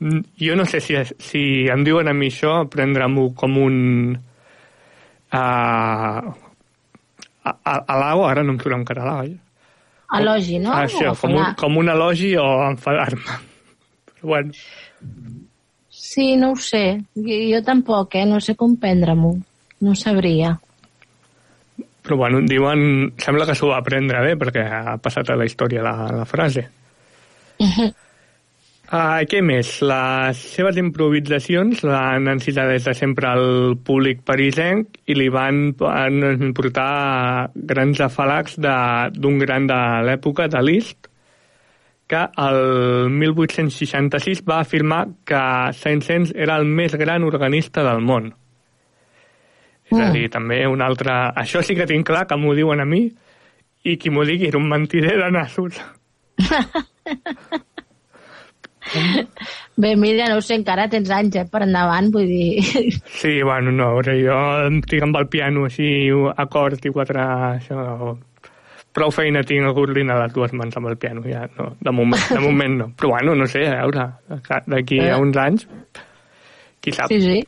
Jo 0.00 0.56
no 0.56 0.64
sé 0.64 0.80
si, 0.80 0.96
si 1.20 1.42
em 1.68 1.84
diuen 1.84 2.08
a 2.08 2.14
mi 2.16 2.30
això, 2.32 2.64
prendre-m'ho 2.72 3.30
com 3.36 3.58
un... 3.60 3.76
Uh, 5.30 6.30
alau, 7.44 8.24
ara 8.26 8.42
no 8.42 8.54
em 8.54 8.58
surt 8.62 8.78
en 8.78 8.86
català, 8.88 9.20
oi? 9.26 9.36
elogi, 10.16 10.58
no? 10.58 10.72
Ah, 10.74 10.88
això, 10.88 11.12
com 11.20 11.36
un, 11.36 11.52
com 11.58 11.76
un 11.78 11.92
elogi 11.92 12.32
o 12.40 12.46
enfadar-me. 12.66 13.36
Però 14.10 14.32
bueno, 14.32 14.56
Sí, 16.10 16.34
no 16.36 16.52
ho 16.52 16.56
sé. 16.56 17.00
Jo, 17.14 17.36
jo 17.52 17.60
tampoc, 17.62 18.16
eh? 18.18 18.24
No 18.26 18.40
sé 18.42 18.56
com 18.58 18.74
prendre-m'ho. 18.82 19.36
No 19.86 19.94
sabria. 19.94 20.56
però 22.02 22.16
bueno, 22.16 22.40
diuen... 22.42 23.12
Sembla 23.20 23.46
que 23.46 23.54
s'ho 23.54 23.68
va 23.70 23.78
aprendre 23.78 24.22
bé, 24.24 24.34
perquè 24.40 24.64
ha 24.64 24.96
passat 24.98 25.30
a 25.30 25.36
la 25.38 25.46
història 25.46 25.84
la, 25.84 25.92
la 26.10 26.24
frase. 26.26 26.64
Uh, 27.60 27.90
què 29.30 29.38
més? 29.46 29.68
Les 29.86 30.38
seves 30.56 30.78
improvisacions 30.80 31.84
l'han 31.86 32.26
encetat 32.32 32.72
des 32.72 32.88
de 32.88 32.94
sempre 32.98 33.28
al 33.30 33.76
públic 33.86 34.24
parisenc 34.26 34.98
i 35.06 35.14
li 35.14 35.28
van, 35.30 35.70
van 35.78 36.50
portar 36.56 37.50
grans 37.54 38.00
afalacs 38.02 38.58
d'un 38.58 39.38
gran 39.38 39.68
de 39.70 39.78
l'època, 40.08 40.48
de 40.50 40.62
Liszt, 40.66 41.06
que 42.10 42.24
el 42.42 43.10
1866 43.14 44.42
va 44.42 44.58
afirmar 44.64 45.04
que 45.24 45.42
Saint-Saëns 45.78 46.34
era 46.34 46.58
el 46.58 46.66
més 46.66 46.96
gran 46.98 47.22
organista 47.22 47.86
del 47.86 48.02
món. 48.02 48.32
És 49.90 49.98
a 49.98 50.08
Mm. 50.08 50.12
dir, 50.14 50.28
també 50.30 50.66
un 50.66 50.82
altre... 50.82 51.10
Això 51.38 51.62
sí 51.62 51.74
que 51.78 51.86
tinc 51.86 52.06
clar 52.06 52.26
que 52.26 52.36
m'ho 52.36 52.54
diuen 52.54 52.80
a 52.80 52.84
mi 52.84 53.04
i 53.84 53.96
qui 53.96 54.10
m'ho 54.10 54.24
digui 54.26 54.48
era 54.48 54.58
un 54.58 54.68
mentider 54.68 55.16
de 55.18 55.30
nassos. 55.30 55.78
Bé, 59.80 59.94
mira, 59.96 60.26
no 60.28 60.38
ho 60.38 60.42
sé, 60.44 60.56
encara 60.58 60.88
tens 60.92 61.10
anys, 61.14 61.36
eh, 61.40 61.44
per 61.50 61.62
endavant, 61.66 62.10
vull 62.12 62.26
dir... 62.28 62.90
Sí, 63.20 63.36
bueno, 63.46 63.70
no, 63.72 63.90
a 63.90 63.94
veure, 63.98 64.16
jo 64.20 64.38
estic 64.80 65.04
amb 65.06 65.16
el 65.20 65.28
piano 65.32 65.64
així, 65.68 65.88
acord 66.36 66.84
i 66.84 66.92
quatre... 66.94 67.24
Això, 67.60 68.16
prou 68.90 69.12
feina 69.14 69.44
tinc 69.46 69.68
a 69.68 69.72
coordinar 69.76 70.16
les 70.18 70.32
dues 70.34 70.52
mans 70.58 70.74
amb 70.76 70.88
el 70.90 70.96
piano, 70.98 71.22
ja, 71.22 71.44
no, 71.58 71.68
de 71.78 71.92
moment, 71.94 72.24
de 72.32 72.40
moment 72.42 72.76
no. 72.80 72.88
Però 72.98 73.12
bueno, 73.12 73.36
no 73.38 73.46
sé, 73.46 73.62
a 73.70 73.84
veure, 73.84 74.08
d'aquí 74.66 74.98
a 75.04 75.12
Eh. 75.12 75.20
uns 75.22 75.36
anys, 75.38 75.68
qui 76.82 76.92
sap. 76.96 77.12
Sí, 77.12 77.20
sí. 77.22 77.38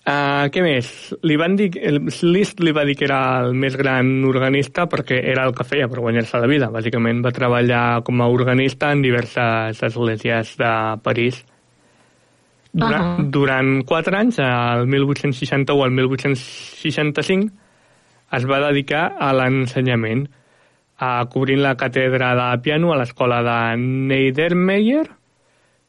Uh, 0.00 0.48
què 0.48 0.62
més? 0.64 0.88
Li 1.28 1.36
van 1.36 1.58
dir, 1.58 1.68
el 1.76 2.00
Liszt 2.24 2.62
li 2.64 2.72
va 2.72 2.86
dir 2.88 2.94
que 2.96 3.04
era 3.04 3.20
el 3.44 3.52
més 3.52 3.76
gran 3.76 4.24
organista 4.24 4.86
perquè 4.88 5.18
era 5.28 5.44
el 5.44 5.52
que 5.54 5.66
feia 5.68 5.90
per 5.92 6.00
guanyar-se 6.00 6.40
la 6.40 6.48
vida. 6.48 6.70
Bàsicament 6.72 7.20
va 7.24 7.34
treballar 7.36 8.00
com 8.06 8.22
a 8.24 8.30
organista 8.32 8.94
en 8.94 9.04
diverses 9.04 9.82
esglésies 9.90 10.54
de 10.60 10.72
París. 11.04 11.42
Durant, 12.72 13.02
Ahà. 13.02 13.24
durant 13.34 13.70
quatre 13.84 14.16
anys, 14.16 14.38
el 14.40 14.86
1861 14.88 15.84
al 15.84 15.92
1865, 15.92 17.50
es 18.38 18.46
va 18.46 18.60
dedicar 18.68 19.04
a 19.18 19.32
l'ensenyament, 19.34 20.28
a 21.00 21.26
cobrint 21.32 21.60
la 21.64 21.74
càtedra 21.76 22.32
de 22.38 22.48
piano 22.62 22.92
a 22.92 22.98
l'escola 23.00 23.42
de 23.42 23.58
Neidermeyer, 23.76 25.08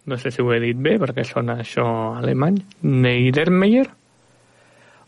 no 0.05 0.17
sé 0.17 0.31
si 0.31 0.41
ho 0.41 0.51
he 0.53 0.59
dit 0.59 0.77
bé 0.77 0.97
perquè 0.97 1.23
sona 1.27 1.59
això 1.61 1.85
alemany, 2.17 2.57
Neidermeyer, 2.81 3.85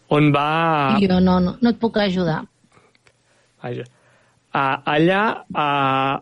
on 0.10 0.32
va... 0.34 0.98
Jo 1.02 1.20
no, 1.20 1.39
no, 1.39 1.56
no 1.62 1.70
et 1.70 1.80
puc 1.80 1.98
ajudar. 1.98 2.42
Vaja. 3.63 3.86
Uh, 4.54 4.76
allà 4.86 5.22
uh, 5.50 6.20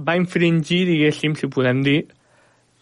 va 0.00 0.16
infringir, 0.18 0.86
diguéssim, 0.88 1.36
si 1.38 1.46
podem 1.52 1.82
dir, 1.86 2.00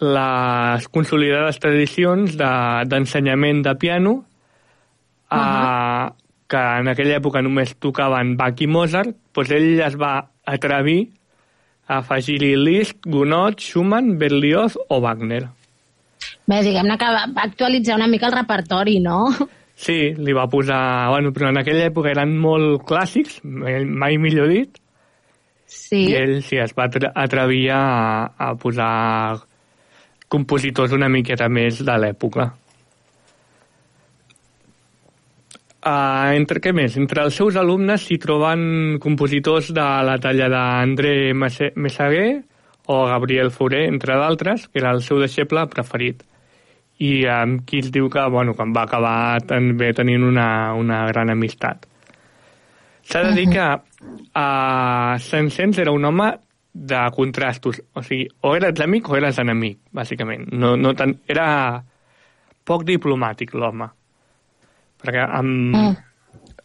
les 0.00 0.86
consolidades 0.94 1.58
tradicions 1.58 2.36
de- 2.38 2.84
d'ensenyament 2.88 3.64
de, 3.66 3.74
piano 3.74 4.12
uh, 4.14 5.36
Ahà. 5.36 6.14
que 6.48 6.62
en 6.80 6.88
aquella 6.88 7.18
època 7.18 7.42
només 7.42 7.74
tocaven 7.82 8.36
Bach 8.38 8.62
i 8.62 8.68
Mozart, 8.70 9.10
doncs 9.34 9.50
ell 9.52 9.82
es 9.84 9.98
va 10.00 10.14
atrevir 10.46 11.10
a 11.88 11.98
afegir-hi 11.98 12.54
Liszt, 12.56 13.02
Gounod, 13.04 13.58
Schumann, 13.60 14.16
Berlioz 14.20 14.78
o 14.88 15.00
Wagner. 15.00 15.48
Bé, 16.48 16.62
diguem-ne 16.64 16.96
que 16.96 17.12
va 17.12 17.26
actualitzar 17.42 17.96
una 17.98 18.06
mica 18.08 18.28
el 18.30 18.36
repertori, 18.38 18.98
no? 19.00 19.26
Sí, 19.78 19.98
li 20.18 20.32
va 20.34 20.48
posar... 20.50 20.80
Bueno, 21.12 21.30
però 21.32 21.52
en 21.52 21.60
aquella 21.60 21.86
època 21.92 22.10
eren 22.10 22.32
molt 22.42 22.82
clàssics, 22.88 23.40
mai 23.44 24.18
millor 24.18 24.50
dit, 24.50 24.80
Sí. 25.68 25.98
I 26.08 26.14
ell 26.16 26.38
sí, 26.42 26.56
es 26.56 26.70
va 26.72 26.86
atre- 26.88 27.10
atrevir 27.12 27.66
a, 27.76 27.82
a 28.40 28.54
posar 28.56 29.36
compositors 30.32 30.94
una 30.96 31.10
miqueta 31.12 31.44
més 31.52 31.82
de 31.84 31.96
l'època. 32.00 32.46
Uh, 35.78 36.32
entre 36.36 36.60
què 36.64 36.72
més? 36.74 36.96
Entre 36.98 37.22
els 37.22 37.36
seus 37.38 37.56
alumnes 37.60 38.02
s'hi 38.08 38.16
troben 38.20 38.96
compositors 39.00 39.68
de 39.76 39.84
la 40.08 40.16
talla 40.20 40.48
d'André 40.52 41.12
Messaguer 41.36 42.40
o 42.88 42.96
Gabriel 43.12 43.52
Fauré, 43.54 43.84
entre 43.92 44.16
d'altres, 44.18 44.66
que 44.72 44.80
era 44.82 44.90
el 44.96 45.04
seu 45.04 45.20
deixeble 45.22 45.66
preferit. 45.70 46.24
I 46.98 47.12
amb 47.30 47.62
qui 47.66 47.78
es 47.84 47.92
diu 47.94 48.08
que, 48.10 48.24
bueno, 48.32 48.56
quan 48.58 48.72
va 48.74 48.82
acabar 48.88 49.38
també 49.46 49.92
tenint 49.94 50.24
una, 50.26 50.48
una 50.74 51.04
gran 51.10 51.30
amistat. 51.30 51.86
S'ha 53.08 53.22
de 53.24 53.36
dir 53.36 53.46
que 53.52 53.66
uh, 53.72 55.14
Saint-Saëns 55.24 55.78
era 55.80 55.94
un 55.94 56.04
home 56.04 56.32
de 56.72 56.98
contrastos. 57.14 57.80
O 57.94 58.02
sigui, 58.02 58.26
o 58.44 58.54
eres 58.56 58.82
amic 58.84 59.08
o 59.08 59.16
eres 59.16 59.38
enemic, 59.40 59.78
bàsicament. 59.94 60.48
No, 60.52 60.74
no 60.76 60.92
tan, 60.98 61.14
era 61.30 61.46
poc 62.68 62.84
diplomàtic, 62.88 63.54
l'home. 63.54 63.88
Perquè 65.02 65.24
amb... 65.24 65.74
Mm. 65.76 65.96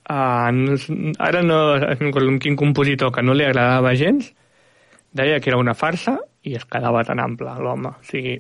Uh, 0.04 1.14
ara 1.24 1.40
no 1.46 1.78
recordo 1.80 2.34
quin 2.44 2.58
compositor 2.60 3.14
que 3.16 3.22
no 3.24 3.32
li 3.32 3.46
agradava 3.46 3.94
gens, 3.96 4.34
deia 5.16 5.38
que 5.40 5.48
era 5.54 5.62
una 5.62 5.78
farsa 5.80 6.18
i 6.44 6.58
es 6.60 6.66
quedava 6.68 7.06
tan 7.08 7.22
ample, 7.24 7.54
l'home. 7.64 7.94
O 7.94 8.10
sigui, 8.10 8.36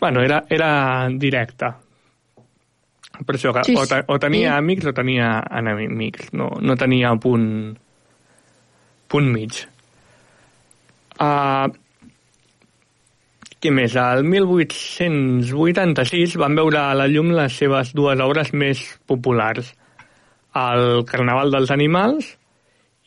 bueno, 0.00 0.22
era, 0.22 0.44
era 0.48 1.08
directe. 1.10 1.72
Per 3.18 3.34
això 3.34 3.50
que 3.54 3.64
sí, 3.66 3.74
o, 3.74 3.86
te, 3.88 4.04
o 4.06 4.18
tenia 4.22 4.52
sí. 4.52 4.58
amics 4.62 4.86
o 4.86 4.92
tenia 4.94 5.40
enemics, 5.58 6.30
no, 6.38 6.52
no 6.62 6.76
tenia 6.78 7.16
punt, 7.18 7.74
punt 9.10 9.32
mig. 9.34 9.64
Uh, 11.18 11.66
què 13.58 13.72
més? 13.74 13.96
Al 13.98 14.22
1886 14.22 16.38
van 16.38 16.54
veure 16.54 16.78
a 16.78 16.94
la 16.94 17.10
llum 17.10 17.34
les 17.34 17.58
seves 17.58 17.90
dues 17.98 18.22
obres 18.22 18.54
més 18.54 18.78
populars, 19.10 19.74
el 20.54 21.02
Carnaval 21.08 21.50
dels 21.50 21.74
Animals 21.74 22.38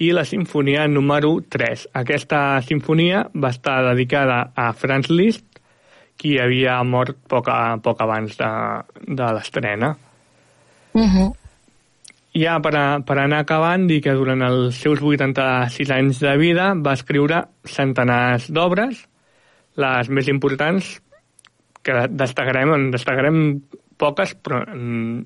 i 0.01 0.10
la 0.12 0.25
Sinfonia 0.27 0.89
número 0.91 1.38
3. 1.56 1.88
Aquesta 2.01 2.60
sinfonia 2.67 3.30
va 3.32 3.49
estar 3.54 3.80
dedicada 3.93 4.51
a 4.56 4.73
Franz 4.73 5.10
Liszt, 5.13 5.51
qui 6.21 6.38
havia 6.38 6.77
mort 6.86 7.17
poc, 7.29 7.49
a, 7.49 7.77
poc 7.81 8.01
abans 8.05 8.38
de, 8.38 8.49
de 9.07 9.29
l'estrena. 9.34 9.95
Uh 10.93 11.07
-huh. 11.07 11.29
Ja 12.38 12.60
per, 12.62 12.75
a, 12.75 12.99
per 13.03 13.17
anar 13.17 13.39
acabant, 13.43 13.88
dir 13.88 14.01
que 14.01 14.13
durant 14.13 14.41
els 14.41 14.75
seus 14.75 15.01
86 15.01 15.89
anys 15.91 16.19
de 16.19 16.38
vida 16.38 16.73
va 16.75 16.93
escriure 16.93 17.43
centenars 17.65 18.51
d'obres, 18.51 19.07
les 19.75 20.10
més 20.10 20.27
importants 20.27 21.01
que 21.84 22.07
destacarem, 22.10 22.73
en 22.73 22.91
destacarem 22.91 23.62
poques, 23.97 24.36
però 24.36 24.62
mm, 24.63 25.25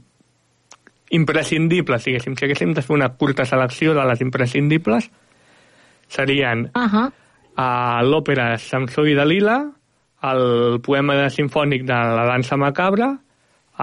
imprescindibles, 1.11 2.05
diguéssim. 2.05 2.35
Si 2.35 2.45
haguéssim 2.45 2.73
de 2.73 2.81
fer 2.81 2.95
una 2.95 3.09
curta 3.09 3.45
selecció 3.45 3.93
de 3.93 4.05
les 4.05 4.21
imprescindibles, 4.21 5.11
serien 6.07 6.71
uh 6.73 6.81
-huh. 6.81 7.11
uh, 7.57 8.01
l'òpera 8.09 8.57
Samsó 8.57 9.05
i 9.05 9.13
Dalila, 9.13 9.71
el 10.23 10.79
poema 10.81 11.15
de 11.19 11.29
sinfònic 11.29 11.83
de 11.85 11.97
la 12.15 12.25
dansa 12.29 12.57
macabra, 12.57 13.11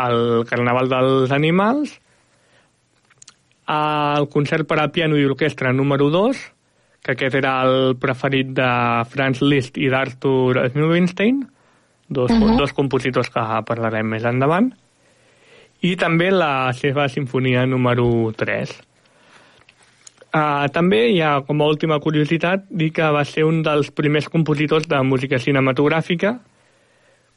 el 0.03 0.45
Carnaval 0.49 0.89
dels 0.89 1.33
Animals, 1.33 1.99
el 3.73 4.29
concert 4.33 4.67
per 4.69 4.81
a 4.81 4.89
piano 4.93 5.17
i 5.17 5.27
orquestra 5.29 5.73
número 5.73 6.09
2, 6.11 6.41
que 7.03 7.17
aquest 7.17 7.35
era 7.35 7.57
el 7.67 7.97
preferit 7.99 8.53
de 8.57 8.71
Franz 9.11 9.43
Liszt 9.43 9.79
i 9.79 9.91
d'Arthur 9.91 10.69
Rubinstein, 10.75 11.43
dos, 12.09 12.31
uh 12.31 12.37
-huh. 12.37 12.57
dos 12.59 12.73
compositors 12.73 13.31
que 13.31 13.43
parlarem 13.67 14.07
més 14.07 14.25
endavant, 14.25 14.73
i 15.81 15.97
també 15.97 16.31
la 16.31 16.73
seva 16.73 17.09
sinfonia 17.09 17.67
número 17.67 18.33
3. 18.37 18.92
Uh, 20.33 20.65
també 20.73 21.11
hi 21.13 21.19
ha, 21.21 21.43
com 21.45 21.61
a 21.61 21.69
última 21.69 21.99
curiositat, 22.01 22.65
dir 22.73 22.89
que 22.97 23.09
va 23.13 23.21
ser 23.29 23.45
un 23.45 23.61
dels 23.67 23.91
primers 23.93 24.31
compositors 24.33 24.87
de 24.89 25.01
música 25.05 25.37
cinematogràfica, 25.37 26.39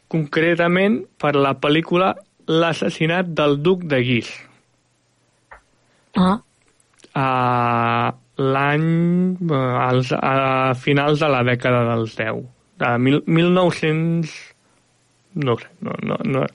concretament 0.08 1.01
per 1.19 1.34
la 1.36 1.58
pel·lícula 1.60 2.13
L'assassinat 2.47 3.34
del 3.36 3.58
duc 3.65 3.84
de 3.89 3.99
Guix. 4.05 4.29
Ah. 6.15 6.38
Uh, 7.15 8.12
L'any... 8.38 8.88
Uh, 9.43 10.15
a 10.19 10.73
finals 10.79 11.19
de 11.23 11.29
la 11.31 11.41
dècada 11.47 11.84
dels 11.89 12.15
10. 12.19 12.43
De 12.84 12.91
mil, 13.01 13.23
1900... 13.27 14.36
No 15.43 15.58
sé, 15.60 15.67
no, 15.84 15.95
no, 16.08 16.19
no, 16.23 16.45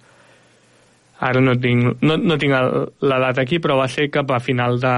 ara 1.21 1.41
no 1.45 1.53
tinc, 1.61 2.01
no, 2.01 2.17
no 2.17 2.37
tinc 2.41 2.55
el, 2.57 2.71
la 3.05 3.19
data 3.21 3.43
aquí, 3.45 3.59
però 3.61 3.77
va 3.77 3.89
ser 3.93 4.09
cap 4.13 4.31
a 4.33 4.41
final 4.41 4.81
de 4.81 4.93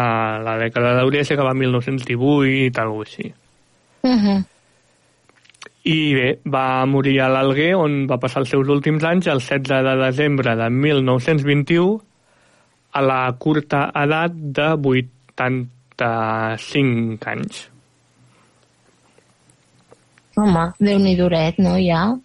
la 0.46 0.54
dècada 0.60 0.94
d'hauria 0.98 1.24
ser 1.26 1.36
cap 1.40 1.48
a 1.50 1.54
1918, 1.58 2.80
alguna 2.80 3.06
així. 3.08 3.32
Uh 4.02 4.10
-huh. 4.10 4.44
I 5.82 6.14
bé, 6.14 6.38
va 6.46 6.86
morir 6.86 7.20
a 7.20 7.28
l'Alguer, 7.28 7.74
on 7.74 8.06
va 8.06 8.20
passar 8.22 8.40
els 8.42 8.50
seus 8.54 8.68
últims 8.68 9.02
anys, 9.02 9.26
el 9.26 9.40
16 9.40 9.82
de 9.82 9.96
desembre 9.96 10.56
de 10.56 10.70
1921, 10.70 12.00
a 12.92 13.02
la 13.02 13.36
curta 13.38 13.90
edat 13.94 14.32
de 14.32 14.76
85 14.76 17.26
anys. 17.26 17.70
Home, 20.36 20.72
déu 20.78 20.98
nhi 20.98 21.16
duret, 21.16 21.58
no, 21.58 21.76
ja? 21.76 22.16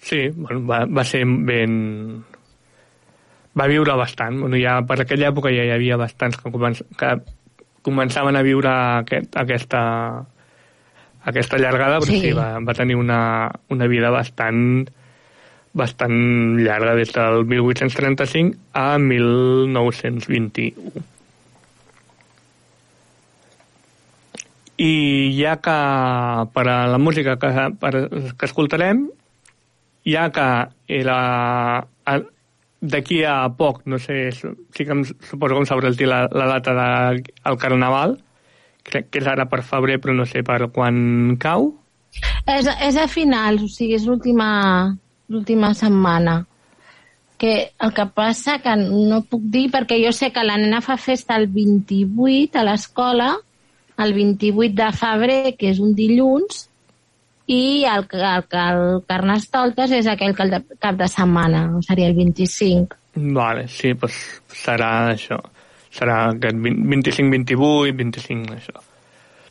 Sí, 0.00 0.30
bueno, 0.36 0.66
va, 0.66 0.86
va 0.86 1.04
ser 1.04 1.24
ben... 1.24 2.24
Va 3.54 3.68
viure 3.70 3.94
bastant. 3.98 4.40
Bueno, 4.42 4.58
ja 4.58 4.80
per 4.86 4.98
aquella 5.02 5.30
època 5.30 5.52
ja 5.54 5.66
hi 5.66 5.72
havia 5.74 5.98
bastants 6.00 6.40
que, 6.40 6.50
començ, 6.50 6.82
que 6.98 7.14
començaven 7.86 8.36
a 8.36 8.42
viure 8.42 8.72
aquest, 9.04 9.36
aquesta, 9.38 9.80
aquesta 11.30 11.60
llargada, 11.60 12.00
però 12.02 12.10
sí, 12.10 12.20
sí 12.24 12.34
va, 12.36 12.48
va 12.64 12.76
tenir 12.76 12.98
una, 12.98 13.20
una 13.70 13.88
vida 13.90 14.10
bastant 14.14 14.88
bastant 15.74 16.60
llarga, 16.62 16.94
des 16.94 17.10
del 17.12 17.44
1835 17.50 18.54
a 18.78 18.96
1921. 18.98 21.02
I 24.78 24.94
ja 25.34 25.56
que 25.62 25.74
per 26.54 26.66
a 26.70 26.78
la 26.90 26.98
música 26.98 27.36
que, 27.42 27.50
per, 27.80 27.92
que 28.38 28.46
escoltarem, 28.46 29.08
ja 30.06 30.28
que 30.34 30.46
era 31.02 31.18
d'aquí 32.84 33.22
a 33.24 33.48
poc, 33.56 33.82
no 33.88 33.98
sé, 33.98 34.30
sí 34.32 34.84
que 34.84 34.92
em, 34.92 35.02
suposo 35.04 35.56
que 35.56 35.62
em 35.62 35.68
sabràs 35.68 35.96
dir 35.96 36.08
la, 36.10 36.24
la 36.30 36.46
data 36.52 36.74
del 36.76 37.22
de, 37.24 37.56
Carnaval, 37.60 38.18
crec 38.84 39.08
que 39.10 39.22
és 39.22 39.28
ara 39.30 39.48
per 39.48 39.62
febrer, 39.64 39.98
però 40.02 40.14
no 40.16 40.26
sé 40.28 40.44
per 40.44 40.60
quan 40.74 41.38
cau. 41.40 41.70
És, 42.46 42.68
és 42.68 42.98
a 43.00 43.06
finals, 43.08 43.64
o 43.64 43.70
sigui, 43.72 43.96
és 43.96 44.04
l'última 44.06 45.72
setmana. 45.74 46.42
Que 47.40 47.54
el 47.82 47.94
que 47.96 48.04
passa 48.14 48.60
que 48.62 48.76
no 48.78 49.24
puc 49.28 49.48
dir, 49.50 49.66
perquè 49.72 49.98
jo 50.04 50.12
sé 50.14 50.30
que 50.32 50.44
la 50.44 50.58
nena 50.60 50.82
fa 50.84 50.98
festa 51.00 51.38
el 51.40 51.48
28 51.52 52.60
a 52.60 52.68
l'escola, 52.68 53.32
el 54.04 54.14
28 54.14 54.76
de 54.76 54.92
febrer, 54.94 55.56
que 55.58 55.72
és 55.72 55.80
un 55.82 55.96
dilluns, 55.96 56.68
i 57.46 57.84
el, 57.84 58.06
el, 58.12 58.44
el 58.64 58.84
Carnestoltes 59.08 59.92
és 59.92 60.06
aquell 60.08 60.34
cap 60.34 60.96
de 60.96 61.08
setmana, 61.08 61.66
seria 61.86 62.08
el 62.08 62.16
25. 62.16 62.96
Vale, 63.34 63.68
sí, 63.68 63.92
doncs 63.94 64.22
serà 64.64 64.92
això 65.12 65.42
serà 65.94 66.16
aquest 66.32 66.58
25, 66.58 67.30
28, 67.30 67.94
25, 68.00 68.56
això. 68.56 68.82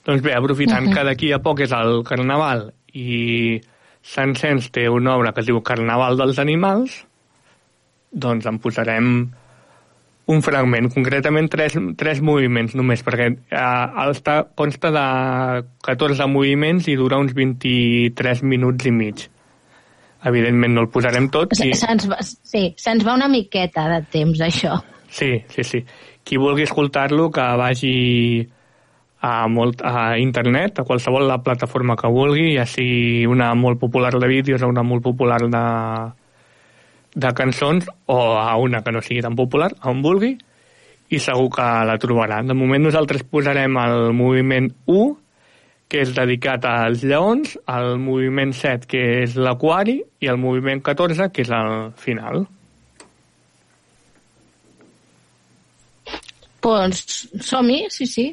Doncs 0.03 0.23
bé, 0.23 0.33
aprofitant 0.35 0.87
uh 0.87 0.89
-huh. 0.89 0.95
que 0.95 1.03
d'aquí 1.07 1.31
a 1.31 1.39
poc 1.39 1.61
és 1.61 1.71
el 1.71 2.03
Carnaval 2.03 2.73
i 2.93 3.61
Sant 4.01 4.35
Cens 4.35 4.69
té 4.71 4.89
una 4.89 5.15
obra 5.15 5.31
que 5.31 5.39
es 5.39 5.47
diu 5.47 5.61
Carnaval 5.61 6.17
dels 6.17 6.39
Animals, 6.39 7.05
doncs 8.11 8.45
en 8.45 8.59
posarem 8.59 9.31
un 10.31 10.39
fragment, 10.45 10.87
concretament 10.93 11.49
tres, 11.51 11.75
tres 11.99 12.21
moviments 12.23 12.77
només, 12.79 13.03
perquè 13.03 13.27
eh, 13.33 14.07
està, 14.07 14.39
consta 14.55 14.93
de 14.95 15.05
14 15.83 16.29
moviments 16.31 16.87
i 16.87 16.95
dura 16.99 17.19
uns 17.19 17.35
23 17.35 18.45
minuts 18.47 18.87
i 18.87 18.95
mig. 18.95 19.27
Evidentment 20.23 20.71
no 20.77 20.85
el 20.85 20.91
posarem 20.91 21.27
tot. 21.27 21.51
I... 21.59 21.73
Se'ns 21.75 22.07
va, 22.07 22.21
sí, 22.23 22.69
se'ns 22.79 23.03
va 23.03 23.17
una 23.19 23.27
miqueta 23.27 23.89
de 23.91 24.01
temps, 24.13 24.39
això. 24.45 24.79
Sí, 25.13 25.35
sí, 25.51 25.67
sí 25.67 25.83
qui 26.23 26.37
vulgui 26.37 26.63
escoltar-lo 26.63 27.29
que 27.31 27.45
vagi 27.59 28.47
a, 29.21 29.47
molt, 29.47 29.81
a 29.83 30.17
internet, 30.19 30.79
a 30.79 30.87
qualsevol 30.87 31.27
la 31.27 31.41
plataforma 31.43 31.95
que 31.99 32.11
vulgui, 32.11 32.53
ja 32.57 32.65
sigui 32.67 33.25
una 33.27 33.53
molt 33.55 33.79
popular 33.79 34.13
de 34.19 34.27
vídeos 34.27 34.63
o 34.63 34.71
una 34.71 34.83
molt 34.83 35.03
popular 35.03 35.41
de, 35.43 35.63
de 37.15 37.33
cançons, 37.37 37.87
o 38.09 38.19
a 38.39 38.55
una 38.57 38.81
que 38.83 38.91
no 38.91 39.01
sigui 39.01 39.21
tan 39.21 39.35
popular, 39.37 39.71
on 39.89 40.01
vulgui, 40.05 40.33
i 41.13 41.19
segur 41.21 41.49
que 41.53 41.67
la 41.87 41.97
trobarà. 42.01 42.41
De 42.45 42.55
moment 42.57 42.87
nosaltres 42.87 43.25
posarem 43.29 43.77
el 43.83 44.13
moviment 44.17 44.71
1, 44.89 45.11
que 45.89 46.01
és 46.01 46.13
dedicat 46.15 46.65
als 46.65 47.03
lleons, 47.05 47.53
el 47.69 47.99
moviment 48.01 48.53
7, 48.57 48.89
que 48.89 49.03
és 49.21 49.37
l'aquari, 49.37 49.99
i 50.23 50.29
el 50.31 50.39
moviment 50.41 50.81
14, 50.81 51.29
que 51.29 51.45
és 51.45 51.51
el 51.53 51.91
final. 52.01 52.47
Doncs 56.63 57.27
som-hi, 57.43 57.83
sí, 57.91 58.07
sí. 58.07 58.31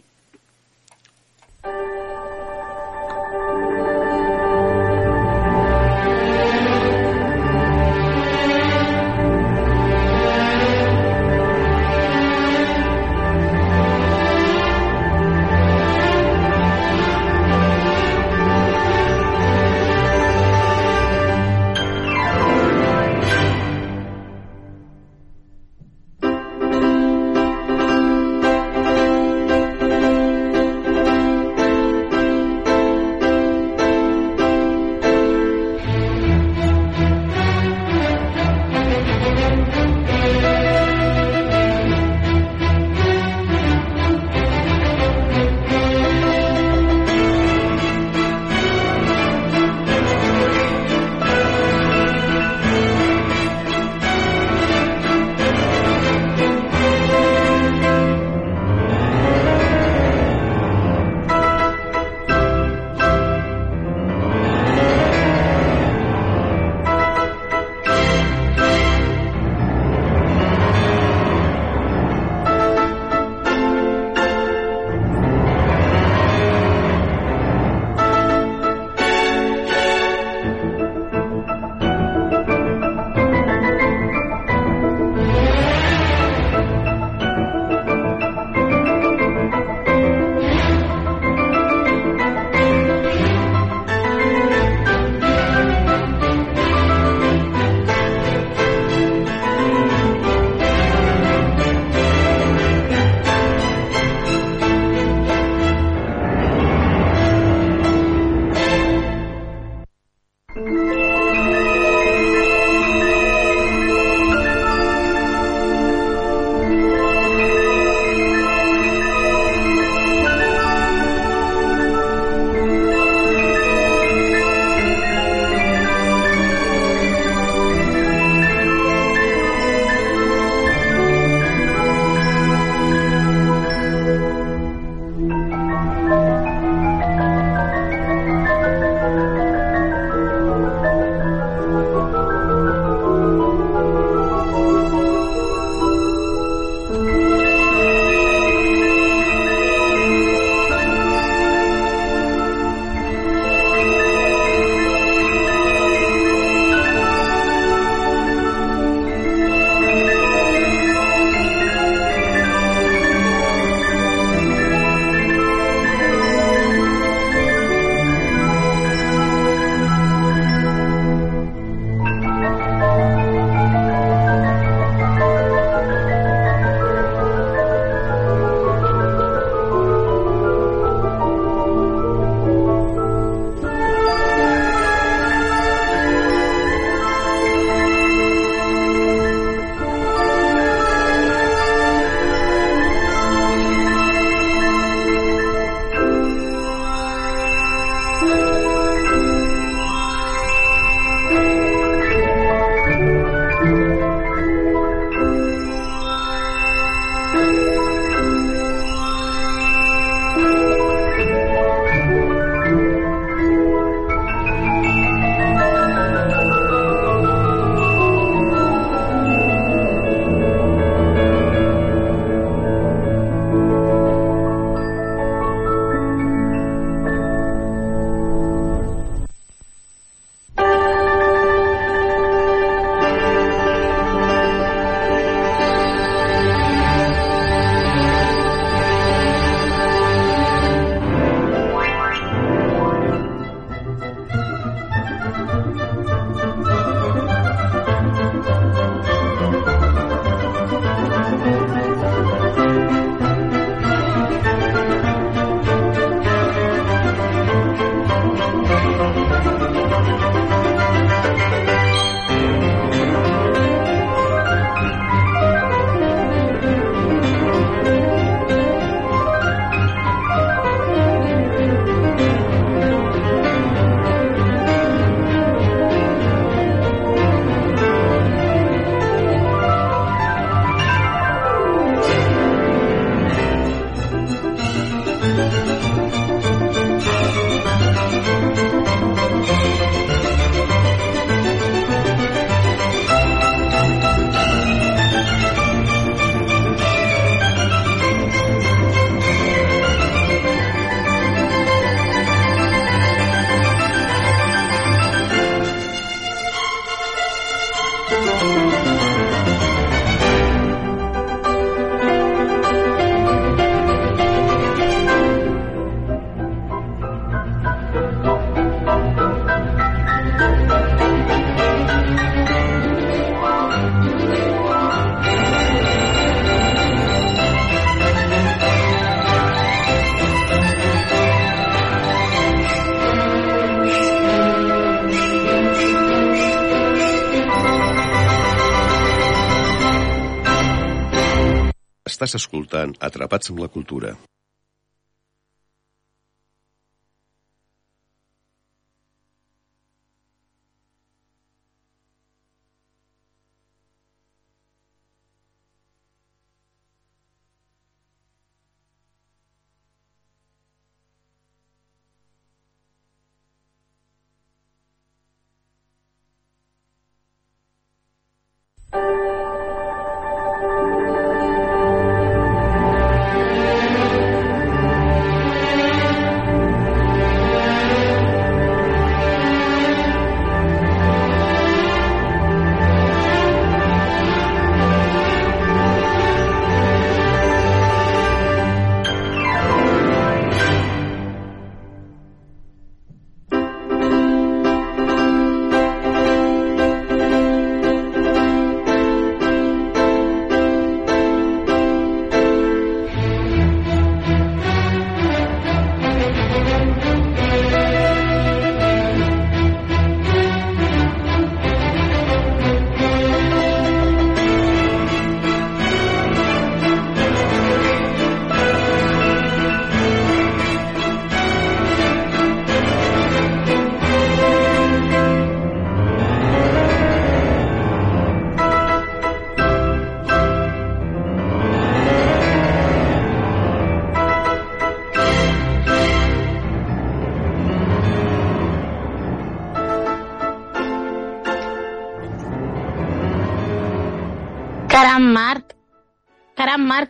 Escoltant 342.70 342.92
Atrapats 343.02 343.50
amb 343.50 343.58
la 343.64 343.68
Cultura. 343.68 344.14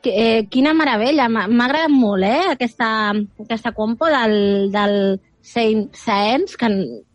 Marc, 0.01 0.07
eh, 0.07 0.47
quina 0.49 0.73
meravella. 0.75 1.29
M'ha 1.29 1.65
agradat 1.65 1.91
molt, 1.91 2.23
eh, 2.25 2.53
aquesta, 2.53 3.13
aquesta 3.41 3.73
compo 3.73 4.07
del, 4.07 4.71
del 4.73 5.21
Saint 5.43 5.91
Saens, 5.95 6.57
que 6.57 6.69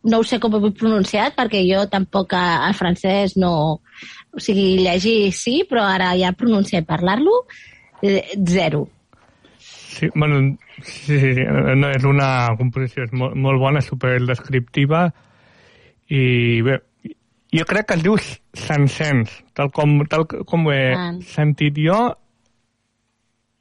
no 0.04 0.18
ho 0.20 0.24
sé 0.24 0.40
com 0.40 0.54
ho 0.54 0.68
he 0.68 0.72
pronunciat, 0.72 1.36
perquè 1.36 1.64
jo 1.68 1.88
tampoc 1.90 2.34
a- 2.34 2.68
el 2.68 2.74
francès 2.74 3.38
no... 3.38 3.82
O 4.36 4.40
sigui, 4.40 4.80
llegir 4.84 5.32
sí, 5.32 5.64
però 5.70 5.84
ara 5.88 6.14
ja 6.20 6.34
pronunciar 6.36 6.82
i 6.82 6.86
parlar-lo, 6.86 7.46
eh, 8.02 8.34
zero. 8.46 8.90
Sí, 9.58 10.10
bueno, 10.14 10.58
sí, 10.84 11.18
sí, 11.20 11.34
sí, 11.36 11.44
no, 11.48 11.88
és 11.90 12.04
una 12.04 12.50
composició 12.58 13.06
és 13.06 13.14
molt, 13.14 13.38
molt 13.40 13.62
bona, 13.62 13.80
super 13.82 14.20
descriptiva 14.28 15.06
i 16.12 16.60
bé, 16.62 16.82
jo 17.56 17.64
crec 17.66 17.88
que 17.88 17.96
es 17.96 18.04
diu 18.04 18.18
Sansens, 18.20 19.32
tal 19.56 19.72
com, 19.72 20.02
tal 20.12 20.28
com 20.28 20.68
ho 20.68 20.74
he 20.76 20.92
Ah. 20.94 21.14
sentit 21.24 21.80
jo 21.80 21.96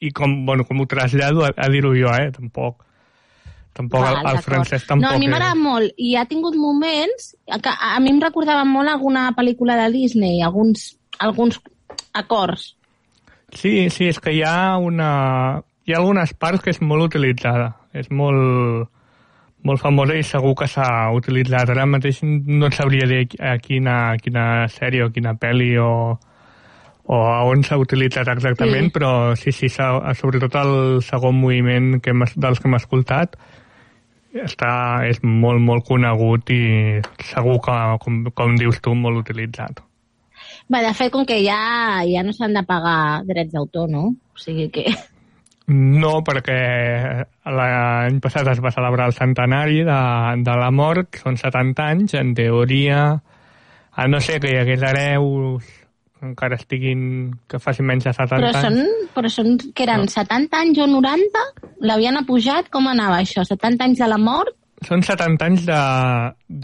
i 0.05 0.11
com, 0.17 0.45
bueno, 0.47 0.67
com 0.69 0.81
ho 0.81 0.87
trasllado 0.91 1.45
a, 1.47 1.53
a 1.57 1.69
dir-ho 1.73 1.95
jo, 1.97 2.13
eh? 2.13 2.31
Tampoc, 2.35 2.85
tampoc 3.75 4.05
Val, 4.05 4.21
el, 4.31 4.41
francès 4.45 4.87
tampoc 4.87 5.09
No, 5.09 5.17
a 5.17 5.21
mi 5.21 5.31
m'agrada 5.31 5.59
molt 5.59 5.95
i 5.99 6.15
ha 6.21 6.27
tingut 6.31 6.57
moments 6.59 7.33
que 7.49 7.73
a, 7.73 7.95
a 7.97 8.01
mi 8.05 8.13
em 8.15 8.21
recordava 8.23 8.65
molt 8.69 8.93
alguna 8.93 9.31
pel·lícula 9.37 9.79
de 9.83 9.91
Disney, 9.97 10.43
alguns, 10.43 10.93
alguns 11.19 11.61
acords. 12.13 12.75
Sí, 13.55 13.89
sí, 13.91 14.09
és 14.11 14.19
que 14.21 14.35
hi 14.35 14.43
ha 14.47 14.77
una... 14.83 15.63
Hi 15.85 15.93
ha 15.93 15.99
algunes 16.01 16.31
parts 16.41 16.63
que 16.65 16.73
és 16.73 16.79
molt 16.81 17.11
utilitzada. 17.11 17.67
És 17.93 18.07
molt, 18.09 18.89
molt 19.69 19.83
famosa 19.83 20.17
i 20.17 20.25
segur 20.25 20.55
que 20.57 20.69
s'ha 20.71 20.87
utilitzat. 21.13 21.75
Ara 21.75 21.85
mateix 21.85 22.23
no 22.25 22.71
et 22.71 22.77
sabria 22.77 23.09
dir 23.09 23.27
a 23.37 23.59
quina, 23.61 24.15
quina 24.23 24.65
sèrie 24.73 25.05
o 25.05 25.11
quina 25.13 25.35
pel·li 25.41 25.75
o, 25.81 25.91
o 27.07 27.19
a 27.29 27.43
on 27.45 27.63
s'ha 27.65 27.77
utilitzat 27.77 28.29
exactament, 28.33 28.89
Sí. 28.89 28.93
però 28.97 29.11
sí, 29.37 29.53
sí, 29.53 29.69
sobretot 29.69 30.55
el 30.57 31.03
segon 31.03 31.37
moviment 31.37 32.01
que 32.01 32.11
hem, 32.11 32.25
dels 32.37 32.61
que 32.61 32.69
hem 32.69 32.79
escoltat 32.79 33.37
està, 34.35 35.05
és 35.07 35.21
molt, 35.23 35.61
molt 35.63 35.85
conegut 35.87 36.51
i 36.51 37.01
segur 37.23 37.61
que, 37.63 37.75
com, 38.03 38.25
com 38.35 38.57
dius 38.59 38.81
tu, 38.83 38.95
molt 38.99 39.21
utilitzat. 39.21 39.83
Va, 40.73 40.81
de 40.81 40.95
fet, 40.97 41.13
com 41.13 41.27
que 41.29 41.39
ja, 41.45 42.03
ja 42.09 42.25
no 42.25 42.33
s'han 42.33 42.57
de 42.57 42.65
pagar 42.67 43.23
drets 43.29 43.53
d'autor, 43.53 43.89
no? 43.91 44.09
O 44.09 44.41
sigui 44.41 44.71
que... 44.75 44.89
No, 45.69 46.19
perquè 46.27 46.57
l'any 47.49 48.19
passat 48.21 48.49
es 48.53 48.59
va 48.61 48.73
celebrar 48.75 49.07
el 49.09 49.15
centenari 49.17 49.85
de, 49.87 50.01
de 50.45 50.57
la 50.61 50.71
mort, 50.75 51.09
que 51.15 51.23
són 51.23 51.39
70 51.41 51.87
anys, 51.87 52.17
en 52.21 52.35
teoria, 52.37 53.05
a 53.95 54.09
no 54.09 54.21
ser 54.21 54.41
que 54.43 54.51
hi 54.51 54.59
hagués 54.61 54.83
hereus 54.85 55.71
encara 56.25 56.57
estiguin, 56.57 57.35
que 57.49 57.61
facin 57.63 57.87
menys 57.87 58.05
de 58.09 58.13
70 58.17 58.41
Però 58.41 58.53
són, 58.57 58.79
anys. 58.81 59.09
però 59.15 59.31
són, 59.31 59.53
que 59.77 59.85
eren 59.87 60.07
70 60.09 60.59
anys 60.65 60.81
o 60.83 60.89
90? 60.91 61.45
L'havien 61.87 62.17
apujat? 62.21 62.71
Com 62.73 62.89
anava 62.91 63.21
això? 63.23 63.45
70 63.47 63.85
anys 63.91 64.03
de 64.03 64.09
la 64.11 64.19
mort? 64.19 64.57
Són 64.85 65.01
70 65.07 65.47
anys 65.47 65.63
de, 65.69 65.79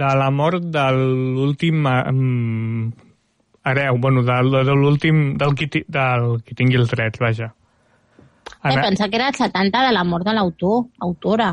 de 0.03 0.11
la 0.19 0.31
mort 0.35 0.65
de 0.75 0.83
l'últim 0.97 1.87
um, 1.87 2.91
hereu, 3.65 3.97
bueno, 4.03 4.23
de, 4.27 4.37
de 4.67 4.75
l'últim, 4.77 5.23
del, 5.41 5.55
qui, 5.57 5.69
del 5.87 6.41
qui 6.45 6.57
tingui 6.59 6.81
els 6.81 6.91
drets, 6.93 7.21
vaja. 7.23 7.53
He 8.61 8.73
Ana- 8.75 8.83
pensat 8.89 9.09
que 9.13 9.17
era 9.21 9.29
el 9.31 9.39
70 9.39 9.87
de 9.87 9.93
la 9.95 10.05
mort 10.05 10.27
de 10.27 10.35
l'autor, 10.37 10.87
autora. 11.01 11.53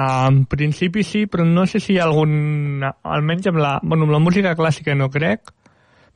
En 0.00 0.44
principi 0.48 1.02
sí, 1.04 1.26
però 1.28 1.44
no 1.44 1.66
sé 1.68 1.80
si 1.80 1.94
hi 1.94 1.98
ha 2.00 2.06
algun... 2.08 2.82
Almenys 3.04 3.48
amb 3.50 3.58
la, 3.60 3.72
bueno, 3.82 4.06
amb 4.06 4.14
la 4.14 4.20
música 4.22 4.54
clàssica 4.56 4.94
no 4.96 5.10
crec, 5.12 5.50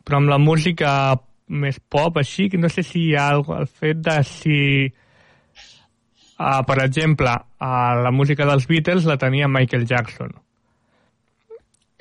però 0.04 0.20
amb 0.20 0.28
la 0.30 0.38
música 0.38 0.90
més 1.48 1.78
pop, 1.80 2.16
així, 2.20 2.48
que 2.52 2.58
no 2.60 2.68
sé 2.72 2.82
si 2.84 3.08
hi 3.10 3.14
ha 3.16 3.30
el, 3.34 3.42
el 3.58 3.66
fet 3.68 3.96
de 4.04 4.18
si... 4.28 4.58
Uh, 6.34 6.64
per 6.66 6.80
exemple, 6.82 7.30
uh, 7.62 7.92
la 8.02 8.10
música 8.10 8.44
dels 8.48 8.64
Beatles 8.66 9.04
la 9.06 9.14
tenia 9.20 9.46
Michael 9.48 9.84
Jackson. 9.86 10.32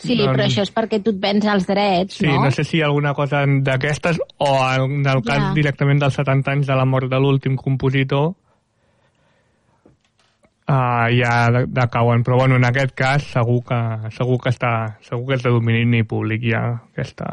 Sí, 0.03 0.15
Doncs- 0.17 0.31
però 0.33 0.43
això 0.47 0.63
és 0.65 0.71
perquè 0.73 0.97
tu 1.05 1.11
et 1.13 1.19
vens 1.21 1.45
els 1.47 1.67
drets, 1.69 2.15
Sí, 2.17 2.25
no? 2.27 2.39
no 2.43 2.51
sé 2.51 2.63
si 2.65 2.79
hi 2.79 2.81
ha 2.81 2.87
alguna 2.89 3.13
cosa 3.13 3.43
d'aquestes 3.45 4.17
o 4.41 4.49
en 4.73 5.05
el 5.05 5.21
cas 5.23 5.37
Ja. 5.43 5.51
directament 5.53 6.01
dels 6.01 6.17
70 6.17 6.49
anys 6.51 6.67
de 6.67 6.75
la 6.75 6.83
mort 6.89 7.07
de 7.11 7.19
l'últim 7.21 7.55
compositor 7.55 8.33
uh, 10.67 11.07
ja 11.13 11.51
de- 11.53 11.65
decauen. 11.67 12.23
Però 12.23 12.37
bueno, 12.41 12.55
en 12.57 12.65
aquest 12.65 12.95
cas 12.97 13.23
segur 13.37 13.61
que, 13.69 13.79
segur 14.17 14.39
que, 14.41 14.49
està, 14.49 14.73
segur 15.05 15.27
que 15.29 15.35
és 15.37 15.43
de 15.45 15.53
domini 15.53 16.03
públic 16.03 16.41
ja 16.51 16.63
aquesta, 16.89 17.29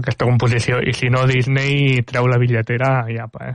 aquesta 0.00 0.26
composició. 0.26 0.80
I 0.82 0.92
si 0.96 1.10
no, 1.12 1.26
Disney 1.30 2.02
treu 2.08 2.26
la 2.30 2.38
bitlletera 2.40 3.04
i 3.12 3.18
apa, 3.22 3.50
eh? 3.52 3.54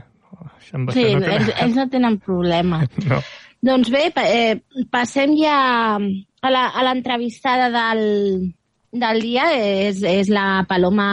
Sí, 0.70 0.76
no 0.78 0.92
té- 0.94 1.34
ells, 1.34 1.48
ells 1.58 1.76
no 1.76 1.88
tenen 1.92 2.18
problema. 2.22 2.82
No. 3.10 3.20
Doncs 3.60 3.90
bé, 3.92 4.06
eh, 4.24 4.54
passem 4.88 5.34
ja 5.36 5.56
a 6.00 6.82
l'entrevistada 6.86 7.66
del, 7.74 8.00
del 8.92 9.20
dia. 9.20 9.50
És, 9.52 10.00
és 10.02 10.30
la 10.32 10.62
Paloma... 10.68 11.08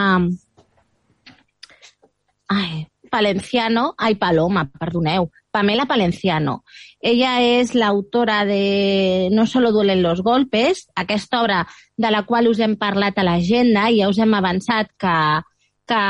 Ai, 2.48 2.86
Palenciano. 3.10 3.92
Ai, 3.98 4.14
Paloma, 4.16 4.64
perdoneu. 4.80 5.28
Pamela 5.58 5.86
Palenciano. 5.90 6.62
Ella 7.02 7.36
és 7.42 7.74
l'autora 7.74 8.44
de 8.46 9.28
No 9.34 9.44
solo 9.46 9.72
duelen 9.74 10.02
los 10.02 10.22
golpes, 10.22 10.86
aquesta 10.94 11.42
obra 11.42 11.66
de 11.96 12.10
la 12.14 12.24
qual 12.26 12.46
us 12.50 12.58
hem 12.62 12.76
parlat 12.78 13.18
a 13.18 13.26
l'agenda 13.26 13.88
i 13.90 14.00
ja 14.00 14.08
us 14.10 14.18
hem 14.22 14.34
avançat 14.38 14.90
que, 14.98 15.16
que 15.90 16.00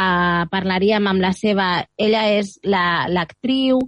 parlaríem 0.53 1.09
amb 1.09 1.25
la 1.25 1.33
seva... 1.37 1.69
Ella 1.97 2.27
és 2.37 2.55
la- 2.65 3.09
l'actriu, 3.09 3.81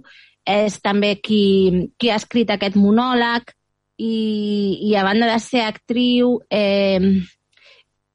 és 0.45 0.77
també 0.81 1.15
qui, 1.21 1.89
qui 2.01 2.09
ha 2.09 2.17
escrit 2.17 2.49
aquest 2.49 2.77
monòleg 2.77 3.53
i, 4.01 4.79
i 4.89 4.95
a 4.97 5.03
banda 5.05 5.27
de 5.29 5.37
ser 5.41 5.61
actriu 5.67 6.39
eh, 6.49 7.21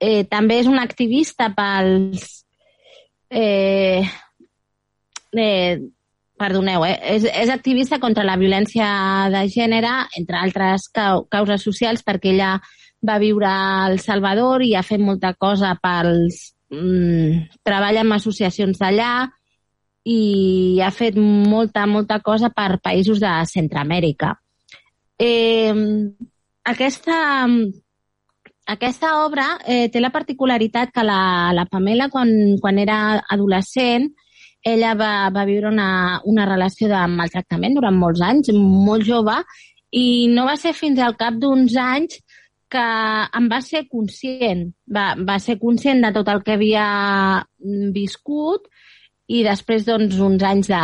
eh, 0.02 0.24
també 0.30 0.58
és 0.62 0.66
una 0.66 0.82
activista 0.82 1.52
pels, 1.54 2.24
eh, 3.30 4.02
eh, 5.30 5.78
perdoneu, 6.38 6.84
eh, 6.86 6.96
és, 7.16 7.24
és 7.26 7.50
activista 7.52 7.98
contra 8.02 8.24
la 8.24 8.36
violència 8.36 8.88
de 9.32 9.46
gènere, 9.52 9.92
entre 10.18 10.40
altres 10.40 10.88
cau 10.94 11.24
causes 11.32 11.64
socials, 11.64 12.04
perquè 12.06 12.34
ella 12.34 12.56
va 13.06 13.18
viure 13.22 13.48
al 13.48 13.98
Salvador 14.00 14.64
i 14.64 14.74
ha 14.74 14.84
fet 14.86 15.02
molta 15.02 15.34
cosa 15.34 15.76
pels... 15.82 16.52
Mm, 16.66 17.44
treballa 17.62 18.02
amb 18.02 18.16
associacions 18.16 18.80
d'allà 18.80 19.28
i 20.10 20.80
ha 20.82 20.90
fet 20.90 21.14
molta, 21.18 21.84
molta 21.86 22.18
cosa 22.26 22.50
per 22.50 22.80
països 22.82 23.20
de 23.22 23.30
Centroamèrica. 23.46 24.32
Eh, 25.18 25.70
aquesta, 26.66 27.46
aquesta 28.66 29.12
obra 29.24 29.46
eh, 29.62 29.86
té 29.94 30.02
la 30.02 30.10
particularitat 30.10 30.90
que 30.94 31.06
la, 31.06 31.52
la 31.54 31.66
Pamela, 31.70 32.10
quan, 32.10 32.30
quan 32.62 32.82
era 32.82 32.98
adolescent, 33.30 34.10
ella 34.66 34.94
va, 34.98 35.12
va 35.30 35.46
viure 35.46 35.70
una, 35.70 36.20
una 36.26 36.46
relació 36.48 36.88
de 36.90 37.00
maltractament 37.12 37.76
durant 37.78 37.96
molts 37.96 38.22
anys, 38.24 38.50
molt 38.54 39.06
jove, 39.06 39.36
i 39.94 40.26
no 40.32 40.46
va 40.48 40.56
ser 40.58 40.74
fins 40.74 40.98
al 41.00 41.14
cap 41.20 41.36
d'uns 41.38 41.76
anys 41.78 42.18
que 42.72 42.86
em 43.38 43.46
va 43.50 43.60
ser 43.62 43.84
conscient, 43.86 44.66
va, 44.90 45.12
va 45.28 45.38
ser 45.38 45.58
conscient 45.60 46.02
de 46.02 46.10
tot 46.16 46.28
el 46.32 46.42
que 46.42 46.56
havia 46.56 46.86
viscut 47.94 48.66
i 49.30 49.42
després 49.46 49.86
doncs, 49.86 50.18
uns 50.22 50.42
anys 50.46 50.70
de, 50.70 50.82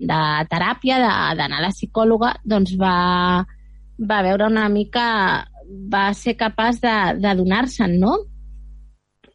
de 0.00 0.20
teràpia, 0.52 1.00
d'anar 1.36 1.60
a 1.60 1.64
la 1.66 1.72
psicòloga, 1.72 2.34
doncs 2.44 2.76
va, 2.80 2.96
va 4.00 4.20
veure 4.28 4.48
una 4.48 4.68
mica, 4.72 5.06
va 5.92 6.04
ser 6.16 6.36
capaç 6.40 6.80
de, 6.84 6.96
de 7.20 7.34
donar-se'n, 7.40 7.96
no? 8.00 8.18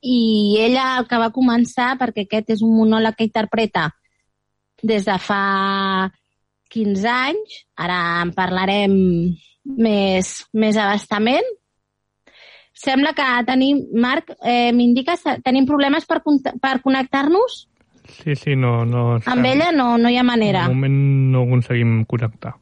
I 0.01 0.57
ella 0.61 0.97
el 0.99 1.07
que 1.09 1.19
va 1.21 1.33
començar, 1.33 1.95
perquè 1.99 2.25
aquest 2.25 2.55
és 2.57 2.63
un 2.65 2.75
monòleg 2.77 3.17
que 3.17 3.27
interpreta 3.27 3.89
des 4.83 5.05
de 5.07 5.17
fa 5.17 6.09
15 6.73 7.07
anys, 7.09 7.61
ara 7.79 7.99
en 8.23 8.33
parlarem 8.35 8.97
més, 9.77 10.33
més 10.53 10.77
abastament, 10.77 11.47
sembla 12.77 13.13
que 13.17 13.25
tenim, 13.47 13.81
Marc, 13.97 14.35
eh, 14.43 14.71
m'indiques, 14.75 15.25
tenim 15.43 15.65
problemes 15.65 16.05
per, 16.05 16.21
per 16.61 16.77
connectar-nos? 16.83 17.63
Sí, 18.21 18.35
sí, 18.35 18.55
no... 18.55 18.85
no 18.85 19.17
Amb 19.25 19.45
ella 19.49 19.71
no, 19.75 19.95
no 19.97 20.09
hi 20.09 20.17
ha 20.19 20.23
manera. 20.23 20.67
De 20.67 20.75
moment 20.75 20.97
no 21.33 21.43
aconseguim 21.47 22.03
connectar. 22.05 22.53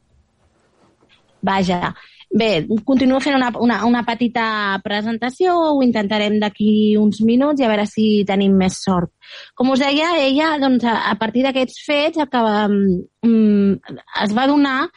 Vaja. 1.46 1.94
Bé, 2.36 2.66
continuo 2.84 3.20
fent 3.22 3.36
una, 3.38 3.48
una, 3.62 3.78
una 3.86 4.02
petita 4.04 4.46
presentació, 4.84 5.54
ho 5.76 5.82
intentarem 5.84 6.40
d'aquí 6.42 6.96
uns 7.00 7.20
minuts 7.24 7.62
i 7.62 7.64
a 7.64 7.70
veure 7.70 7.86
si 7.88 8.06
tenim 8.28 8.56
més 8.58 8.80
sort. 8.82 9.12
Com 9.54 9.70
us 9.72 9.80
deia, 9.80 10.10
ella, 10.20 10.56
doncs, 10.60 10.84
a, 10.84 10.98
a 11.12 11.14
partir 11.20 11.46
d'aquests 11.46 11.84
fets, 11.86 12.20
acaba, 12.20 12.66
um, 12.68 13.76
es 14.24 14.34
va 14.36 14.48
donar 14.50 14.90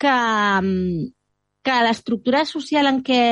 que, 0.00 0.16
um, 0.64 1.06
que 1.62 1.78
l'estructura 1.86 2.46
social 2.48 2.90
en 2.90 3.02
què, 3.06 3.22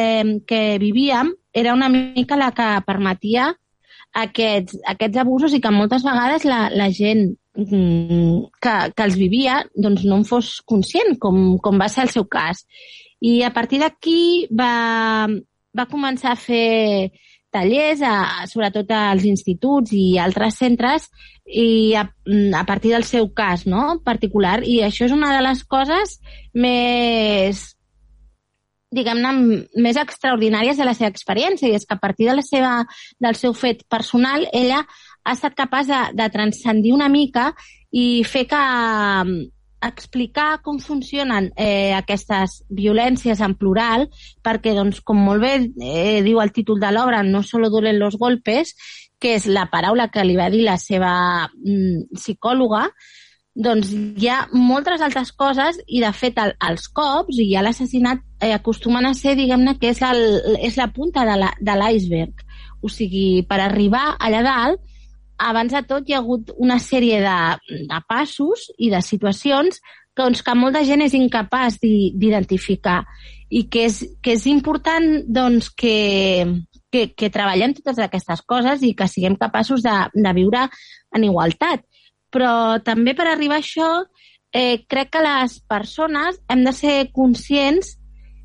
què 0.47 0.63
vivíem 0.79 1.33
era 1.53 1.75
una 1.75 1.89
mica 1.91 2.39
la 2.39 2.53
que 2.55 2.69
permetia 2.87 3.51
aquests, 4.21 4.79
aquests 4.93 5.21
abusos 5.23 5.55
i 5.55 5.61
que 5.63 5.75
moltes 5.75 6.05
vegades 6.07 6.47
la, 6.47 6.65
la 6.71 6.89
gent 6.95 7.29
mm, 7.57 8.47
que, 8.63 8.75
que 8.95 9.07
els 9.07 9.19
vivia 9.19 9.61
doncs 9.75 10.07
no 10.07 10.21
en 10.21 10.27
fos 10.27 10.59
conscient, 10.67 11.17
com, 11.19 11.59
com 11.63 11.79
va 11.81 11.91
ser 11.91 12.07
el 12.07 12.15
seu 12.15 12.27
cas. 12.31 12.65
I 13.21 13.43
a 13.45 13.53
partir 13.53 13.81
d'aquí 13.83 14.47
va, 14.57 15.27
va 15.77 15.89
començar 15.91 16.33
a 16.33 16.41
fer 16.41 17.11
tallers, 17.51 18.01
a, 18.07 18.47
sobretot 18.47 18.93
als 18.95 19.27
instituts 19.27 19.93
i 19.93 20.17
altres 20.23 20.61
centres, 20.63 21.11
i 21.45 21.95
a, 21.99 22.07
a 22.57 22.65
partir 22.65 22.95
del 22.95 23.05
seu 23.05 23.29
cas 23.35 23.67
no? 23.67 23.99
particular. 24.07 24.61
I 24.65 24.81
això 24.87 25.09
és 25.09 25.15
una 25.17 25.35
de 25.35 25.43
les 25.45 25.65
coses 25.67 26.17
més 26.55 27.67
diguem-ne, 28.91 29.31
més 29.79 29.99
extraordinàries 30.01 30.79
de 30.79 30.87
la 30.87 30.97
seva 30.99 31.11
experiència, 31.13 31.69
i 31.71 31.77
és 31.79 31.87
que 31.87 31.95
a 31.95 32.03
partir 32.03 32.27
de 32.27 32.35
la 32.35 32.43
seva, 32.43 32.73
del 33.23 33.39
seu 33.39 33.55
fet 33.55 33.85
personal, 33.89 34.47
ella 34.53 34.83
ha 35.23 35.35
estat 35.37 35.55
capaç 35.55 35.91
de, 35.91 36.01
de 36.19 36.27
transcendir 36.35 36.95
una 36.97 37.09
mica 37.13 37.53
i 37.95 38.25
fer 38.27 38.47
que 38.51 38.63
explicar 39.83 40.61
com 40.63 40.79
funcionen 40.81 41.51
eh, 41.57 41.93
aquestes 41.97 42.61
violències 42.69 43.41
en 43.41 43.55
plural, 43.57 44.09
perquè, 44.45 44.75
doncs, 44.77 45.01
com 45.01 45.21
molt 45.25 45.45
bé 45.45 45.55
eh, 45.61 46.21
diu 46.27 46.41
el 46.43 46.53
títol 46.53 46.81
de 46.83 46.93
l'obra, 46.93 47.23
no 47.23 47.43
solo 47.43 47.71
duelen 47.71 47.99
los 47.99 48.19
golpes, 48.21 48.75
que 49.21 49.35
és 49.37 49.47
la 49.47 49.69
paraula 49.73 50.09
que 50.13 50.25
li 50.25 50.37
va 50.37 50.51
dir 50.53 50.65
la 50.65 50.77
seva 50.81 51.13
mm, 51.49 52.13
psicòloga, 52.17 52.87
doncs 53.61 53.91
hi 53.93 54.29
ha 54.31 54.45
moltes 54.55 55.03
altres 55.05 55.33
coses 55.37 55.81
i, 55.87 56.01
de 56.01 56.13
fet, 56.17 56.39
el, 56.39 56.55
els 56.69 56.87
cops 56.95 57.41
i 57.43 57.49
l'assassinat 57.61 58.23
eh, 58.41 58.55
acostumen 58.55 59.09
a 59.09 59.15
ser, 59.15 59.35
diguem-ne, 59.37 59.77
que 59.81 59.91
és, 59.93 60.01
el, 60.07 60.23
és 60.63 60.79
la 60.81 60.89
punta 60.95 61.27
de 61.27 61.77
l'iceberg. 61.83 62.47
O 62.81 62.89
sigui, 62.89 63.43
per 63.49 63.61
arribar 63.61 64.15
allà 64.19 64.41
dalt, 64.47 64.87
abans 65.41 65.73
de 65.73 65.83
tot 65.89 66.09
hi 66.09 66.15
ha 66.15 66.21
hagut 66.21 66.53
una 66.59 66.79
sèrie 66.83 67.21
de, 67.25 67.39
de 67.89 68.01
passos 68.09 68.69
i 68.79 68.91
de 68.93 69.01
situacions 69.05 69.81
que, 69.81 70.23
doncs, 70.23 70.43
que 70.45 70.57
molta 70.59 70.83
gent 70.85 71.05
és 71.05 71.15
incapaç 71.17 71.79
d'identificar 71.83 73.03
i 73.51 73.65
que 73.73 73.87
és, 73.89 74.03
que 74.23 74.35
és 74.37 74.47
important 74.51 75.25
doncs, 75.27 75.71
que, 75.75 76.45
que, 76.93 77.07
que 77.17 77.31
treballem 77.33 77.75
totes 77.79 78.03
aquestes 78.05 78.43
coses 78.47 78.85
i 78.87 78.95
que 78.99 79.09
siguem 79.09 79.39
capaços 79.41 79.83
de, 79.87 79.97
de 80.15 80.35
viure 80.37 80.67
en 81.17 81.27
igualtat 81.27 81.87
però 82.31 82.79
també 82.85 83.17
per 83.19 83.27
arribar 83.31 83.59
a 83.59 83.65
això 83.65 83.89
eh, 84.53 84.83
crec 84.91 85.15
que 85.15 85.25
les 85.25 85.59
persones 85.71 86.39
hem 86.51 86.63
de 86.67 86.75
ser 86.77 86.97
conscients 87.15 87.97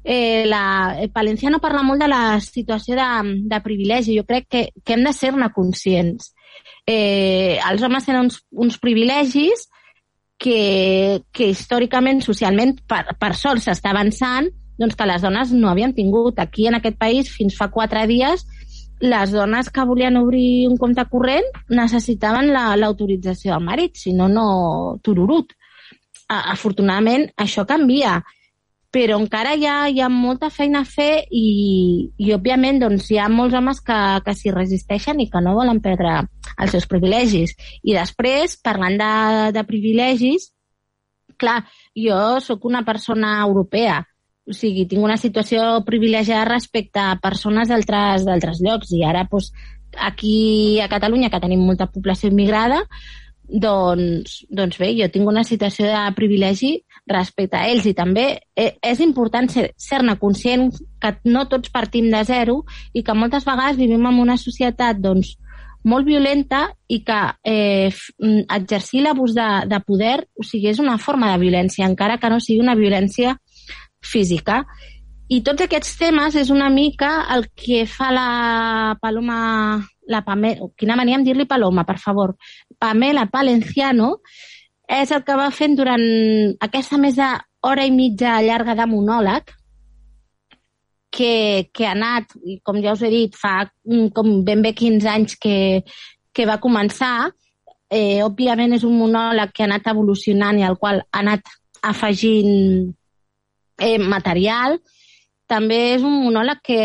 eh, 0.05 0.45
la, 0.45 0.95
el 1.01 1.09
Palenciano 1.09 1.59
parla 1.59 1.81
molt 1.83 1.99
de 1.99 2.07
la 2.07 2.39
situació 2.39 2.95
de, 2.95 3.35
de 3.49 3.59
privilegi. 3.65 4.15
Jo 4.19 4.23
crec 4.23 4.47
que, 4.47 4.61
que 4.85 4.93
hem 4.93 5.03
de 5.03 5.11
ser-ne 5.17 5.49
conscients. 5.51 6.34
Eh, 6.85 7.57
els 7.71 7.81
homes 7.85 8.05
tenen 8.05 8.27
uns, 8.27 8.41
uns 8.51 8.77
privilegis 8.81 9.67
que, 10.37 11.21
que 11.31 11.49
històricament, 11.49 12.21
socialment, 12.25 12.75
per, 12.87 13.03
per 13.19 13.33
sort 13.37 13.63
s'està 13.63 13.93
avançant, 13.93 14.51
doncs 14.77 14.97
que 14.99 15.07
les 15.07 15.23
dones 15.23 15.53
no 15.55 15.71
havien 15.71 15.95
tingut. 15.95 16.39
Aquí, 16.39 16.67
en 16.67 16.77
aquest 16.77 16.99
país, 16.99 17.31
fins 17.31 17.55
fa 17.57 17.69
quatre 17.73 18.05
dies, 18.11 18.45
les 19.01 19.31
dones 19.31 19.69
que 19.69 19.83
volien 19.83 20.17
obrir 20.17 20.67
un 20.69 20.77
compte 20.79 21.03
corrent 21.11 21.45
necessitaven 21.69 22.51
l'autorització 22.53 23.51
la, 23.51 23.57
del 23.57 23.65
marit, 23.67 23.97
si 23.99 24.13
no, 24.13 24.29
no 24.31 24.99
tururut. 25.03 25.51
Afortunadament, 26.31 27.27
això 27.37 27.65
canvia, 27.69 28.19
però 28.95 29.17
encara 29.19 29.57
hi 29.59 29.65
ha, 29.67 29.75
hi 29.91 29.99
ha 29.99 30.07
molta 30.07 30.47
feina 30.47 30.85
a 30.85 30.87
fer 30.87 31.25
i, 31.35 32.07
i 32.15 32.31
òbviament, 32.31 32.79
doncs, 32.79 33.09
hi 33.11 33.17
ha 33.19 33.27
molts 33.27 33.57
homes 33.59 33.81
que, 33.83 33.97
que 34.23 34.35
s'hi 34.39 34.53
resisteixen 34.55 35.19
i 35.19 35.27
que 35.31 35.41
no 35.43 35.57
volen 35.57 35.81
perdre 35.83 36.13
els 36.55 36.71
seus 36.71 36.87
privilegis. 36.87 37.57
I 37.83 37.97
després, 37.97 38.55
parlant 38.63 38.95
de, 39.01 39.11
de 39.57 39.65
privilegis, 39.67 40.47
clar, 41.35 41.57
jo 41.99 42.21
sóc 42.39 42.63
una 42.71 42.85
persona 42.87 43.35
europea, 43.43 43.99
o 44.47 44.55
sigui, 44.55 44.85
tinc 44.87 45.03
una 45.03 45.19
situació 45.19 45.81
privilegiada 45.83 46.47
respecte 46.53 47.03
a 47.03 47.19
persones 47.19 47.67
d'altres 47.67 48.63
llocs 48.63 48.95
i 48.95 49.03
ara 49.03 49.25
doncs, 49.27 49.51
aquí 50.07 50.79
a 50.79 50.87
Catalunya, 50.87 51.33
que 51.33 51.43
tenim 51.43 51.67
molta 51.67 51.91
població 51.91 52.31
immigrada, 52.31 52.85
doncs, 53.43 54.45
doncs 54.47 54.79
bé, 54.79 54.93
jo 54.95 55.11
tinc 55.11 55.27
una 55.27 55.43
situació 55.43 55.91
de 55.91 56.03
privilegi 56.15 56.77
respecte 57.07 57.57
a 57.57 57.67
ells 57.69 57.85
i 57.85 57.93
també 57.93 58.25
eh, 58.57 58.73
és 58.81 59.01
important 59.03 59.49
ser-ne 59.49 59.75
ser 59.77 60.19
conscient 60.19 60.71
que 61.01 61.13
no 61.29 61.45
tots 61.47 61.69
partim 61.69 62.09
de 62.11 62.23
zero 62.25 62.63
i 62.93 63.03
que 63.03 63.13
moltes 63.13 63.45
vegades 63.45 63.77
vivim 63.77 64.05
en 64.05 64.21
una 64.23 64.37
societat 64.41 64.97
doncs, 65.01 65.35
molt 65.85 66.07
violenta 66.07 66.65
i 66.89 67.03
que 67.05 67.19
eh, 67.45 67.93
exercir 68.57 69.03
l'abús 69.05 69.35
de, 69.37 69.47
de 69.69 69.79
poder 69.85 70.17
o 70.33 70.43
sigui, 70.43 70.71
és 70.73 70.81
una 70.81 70.97
forma 70.97 71.31
de 71.31 71.43
violència, 71.45 71.85
encara 71.85 72.17
que 72.17 72.29
no 72.29 72.41
sigui 72.41 72.63
una 72.63 72.75
violència 72.75 73.37
física. 74.01 74.63
I 75.29 75.41
tots 75.45 75.65
aquests 75.65 75.95
temes 75.97 76.35
és 76.37 76.51
una 76.53 76.69
mica 76.69 77.25
el 77.33 77.47
que 77.57 77.85
fa 77.89 78.11
la 78.13 78.97
Paloma, 79.01 79.37
la 80.09 80.21
Pamela, 80.25 80.69
quina 80.77 80.97
mania 80.97 81.17
em 81.17 81.25
dir-li 81.25 81.47
Paloma, 81.49 81.85
per 81.85 81.97
favor, 82.01 82.35
Pamela 82.81 83.25
Palenciano, 83.33 84.19
és 84.87 85.11
el 85.11 85.23
que 85.25 85.35
va 85.37 85.51
fent 85.51 85.75
durant 85.77 86.03
aquesta 86.61 86.97
més 87.01 87.17
d'hora 87.17 87.85
i 87.85 87.93
mitja 87.93 88.41
llarga 88.45 88.75
de 88.77 88.85
monòleg, 88.89 89.53
que, 91.15 91.69
que 91.73 91.87
ha 91.87 91.93
anat, 91.95 92.35
com 92.67 92.81
ja 92.83 92.93
us 92.93 93.03
he 93.05 93.11
dit, 93.13 93.35
fa 93.39 93.63
mm, 93.87 94.11
com 94.15 94.41
ben 94.45 94.61
bé 94.65 94.73
15 94.75 95.09
anys 95.09 95.37
que, 95.39 95.57
que 96.35 96.47
va 96.49 96.59
començar. 96.61 97.31
Eh, 97.89 98.19
òbviament 98.25 98.75
és 98.75 98.83
un 98.83 98.97
monòleg 98.99 99.53
que 99.55 99.63
ha 99.63 99.69
anat 99.69 99.87
evolucionant 99.93 100.59
i 100.59 100.65
al 100.67 100.75
qual 100.81 100.99
ha 101.05 101.21
anat 101.21 101.55
afegint 101.85 102.91
eh, 103.79 103.97
material. 104.01 104.79
També 105.47 105.79
és 105.95 106.03
un 106.03 106.19
monòleg 106.25 106.61
que 106.65 106.79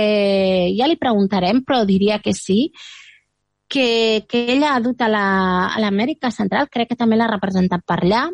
ja 0.76 0.86
li 0.86 1.01
preguntarem, 1.01 1.64
però 1.66 1.82
diria 1.88 2.20
que 2.22 2.36
sí, 2.36 2.68
que, 3.71 4.27
que 4.29 4.45
ella 4.57 4.75
ha 4.75 4.81
dut 4.83 5.01
a 5.01 5.09
la- 5.09 5.68
a 5.71 5.79
l'Amèrica 5.81 6.31
Central, 6.35 6.68
crec 6.68 6.91
que 6.93 6.99
també 6.99 7.16
l'ha 7.16 7.31
representat 7.31 7.85
per 7.87 8.01
allà, 8.03 8.25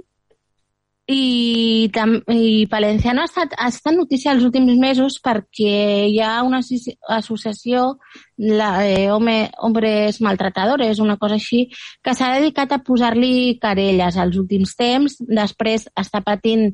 i, 1.07 1.89
tam, 1.95 2.17
i 2.35 2.67
Palenciano 2.67 3.21
ha 3.23 3.29
estat, 3.29 3.53
ha 3.63 3.69
estat 3.71 3.95
notícia 3.95 4.33
els 4.35 4.43
últims 4.43 4.75
mesos 4.81 5.21
perquè 5.23 6.09
hi 6.11 6.19
ha 6.19 6.41
una 6.43 6.59
associ- 6.65 6.97
associació, 7.15 7.99
la, 8.37 8.71
eh, 8.89 9.11
home, 9.15 9.37
Hombres 9.63 10.19
Maltratadores, 10.21 10.99
una 10.99 11.17
cosa 11.17 11.37
així, 11.39 11.69
que 12.03 12.15
s'ha 12.15 12.33
dedicat 12.41 12.73
a 12.75 12.81
posar-li 12.83 13.59
querelles 13.63 14.17
als 14.19 14.37
últims 14.41 14.75
temps, 14.75 15.21
després 15.29 15.87
està 15.95 16.25
patint 16.27 16.73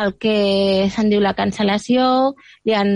el 0.00 0.14
que 0.18 0.88
se'n 0.90 1.10
diu 1.12 1.20
la 1.20 1.34
cancel·lació, 1.36 2.32
li 2.64 2.72
han, 2.74 2.88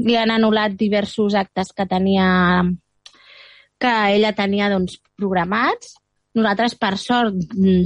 li 0.00 0.16
han 0.16 0.32
anul·lat 0.32 0.72
diversos 0.80 1.36
actes 1.38 1.74
que 1.76 1.84
tenia 1.86 2.64
que 3.82 3.92
ella 4.14 4.32
tenia 4.38 4.70
doncs, 4.70 5.00
programats. 5.18 5.96
Nosaltres, 6.38 6.78
per 6.80 6.94
sort, 6.96 7.36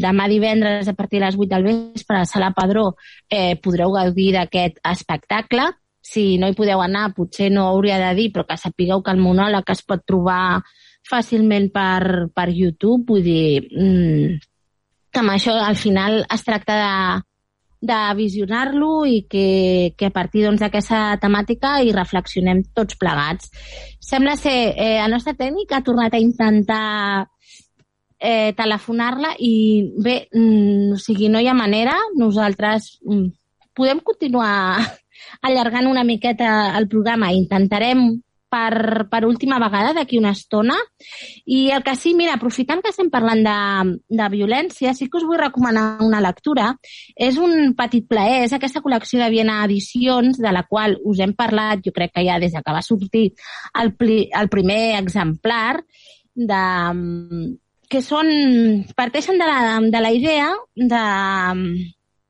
demà 0.02 0.28
divendres 0.30 0.86
a 0.86 0.94
partir 0.94 1.18
de 1.18 1.26
les 1.26 1.38
8 1.38 1.48
del 1.54 1.66
vespre 1.66 2.18
a 2.18 2.22
la 2.22 2.30
Sala 2.30 2.52
Padró 2.54 2.92
eh, 3.28 3.56
podreu 3.58 3.96
gaudir 3.96 4.30
d'aquest 4.36 4.78
espectacle. 4.86 5.70
Si 6.06 6.36
no 6.38 6.46
hi 6.46 6.54
podeu 6.54 6.82
anar, 6.84 7.08
potser 7.16 7.48
no 7.50 7.66
hauria 7.72 7.98
de 7.98 8.12
dir, 8.18 8.28
però 8.34 8.44
que 8.46 8.58
sapigueu 8.60 9.02
que 9.02 9.14
el 9.16 9.22
monòleg 9.24 9.72
es 9.74 9.82
pot 9.82 10.04
trobar 10.06 10.60
fàcilment 11.06 11.72
per, 11.74 12.28
per 12.34 12.46
YouTube. 12.52 13.02
Vull 13.08 13.24
dir, 13.26 13.64
mm, 13.66 14.36
que 15.10 15.24
amb 15.24 15.34
això 15.34 15.56
al 15.58 15.80
final 15.80 16.20
es 16.30 16.46
tracta 16.46 16.78
de, 16.78 16.94
de 17.80 17.98
visionar-lo 18.16 19.04
i 19.06 19.22
que, 19.30 19.94
que 19.98 20.08
a 20.08 20.14
partir 20.14 20.46
doncs, 20.46 20.62
d'aquesta 20.62 21.18
temàtica 21.22 21.76
hi 21.82 21.92
reflexionem 21.94 22.62
tots 22.74 22.96
plegats. 23.00 23.50
Sembla 24.00 24.36
ser, 24.40 24.74
eh, 24.74 24.98
el 25.04 25.12
nostre 25.12 25.36
tècnic 25.36 25.72
ha 25.72 25.84
tornat 25.84 26.14
a 26.14 26.22
intentar 26.22 27.26
eh, 28.18 28.52
telefonar-la 28.56 29.34
i 29.38 29.54
bé, 30.02 30.28
mm, 30.32 30.92
o 30.96 31.00
sigui, 31.00 31.28
no 31.28 31.40
hi 31.40 31.48
ha 31.48 31.56
manera, 31.56 31.96
nosaltres 32.16 32.96
mm, 33.04 33.26
podem 33.76 34.00
continuar 34.00 34.80
allargant 35.48 35.90
una 35.90 36.04
miqueta 36.04 36.76
el 36.78 36.88
programa, 36.88 37.32
intentarem 37.32 38.08
per, 38.50 39.06
per 39.10 39.24
última 39.26 39.58
vegada 39.62 39.92
d'aquí 39.96 40.18
una 40.20 40.32
estona 40.36 40.76
i 41.44 41.70
el 41.74 41.82
que 41.86 41.96
sí, 41.98 42.14
mira, 42.14 42.36
aprofitant 42.36 42.82
que 42.82 42.92
estem 42.92 43.10
parlant 43.10 43.42
de, 43.46 43.56
de 44.20 44.28
violència, 44.32 44.94
sí 44.94 45.08
que 45.10 45.20
us 45.20 45.26
vull 45.26 45.40
recomanar 45.40 46.02
una 46.04 46.22
lectura. 46.24 46.70
És 47.16 47.40
un 47.42 47.74
petit 47.78 48.06
plaer, 48.08 48.44
és 48.46 48.54
aquesta 48.56 48.82
col·lecció 48.84 49.20
de 49.22 49.30
Viena 49.34 49.62
Edicions, 49.66 50.40
de 50.42 50.54
la 50.54 50.64
qual 50.68 50.98
us 51.04 51.20
hem 51.22 51.34
parlat, 51.38 51.82
jo 51.84 51.94
crec 51.96 52.14
que 52.14 52.26
ja 52.26 52.40
des 52.42 52.56
que 52.56 52.74
va 52.74 52.82
sortir 52.84 53.28
el, 53.82 53.94
pli, 53.98 54.26
el 54.32 54.50
primer 54.52 54.96
exemplar, 55.00 55.82
de, 56.36 56.62
que 57.88 58.02
són, 58.02 58.30
parteixen 58.98 59.38
de 59.40 59.46
la, 59.48 59.78
de 59.90 60.02
la 60.02 60.12
idea 60.14 60.50
de 60.76 61.04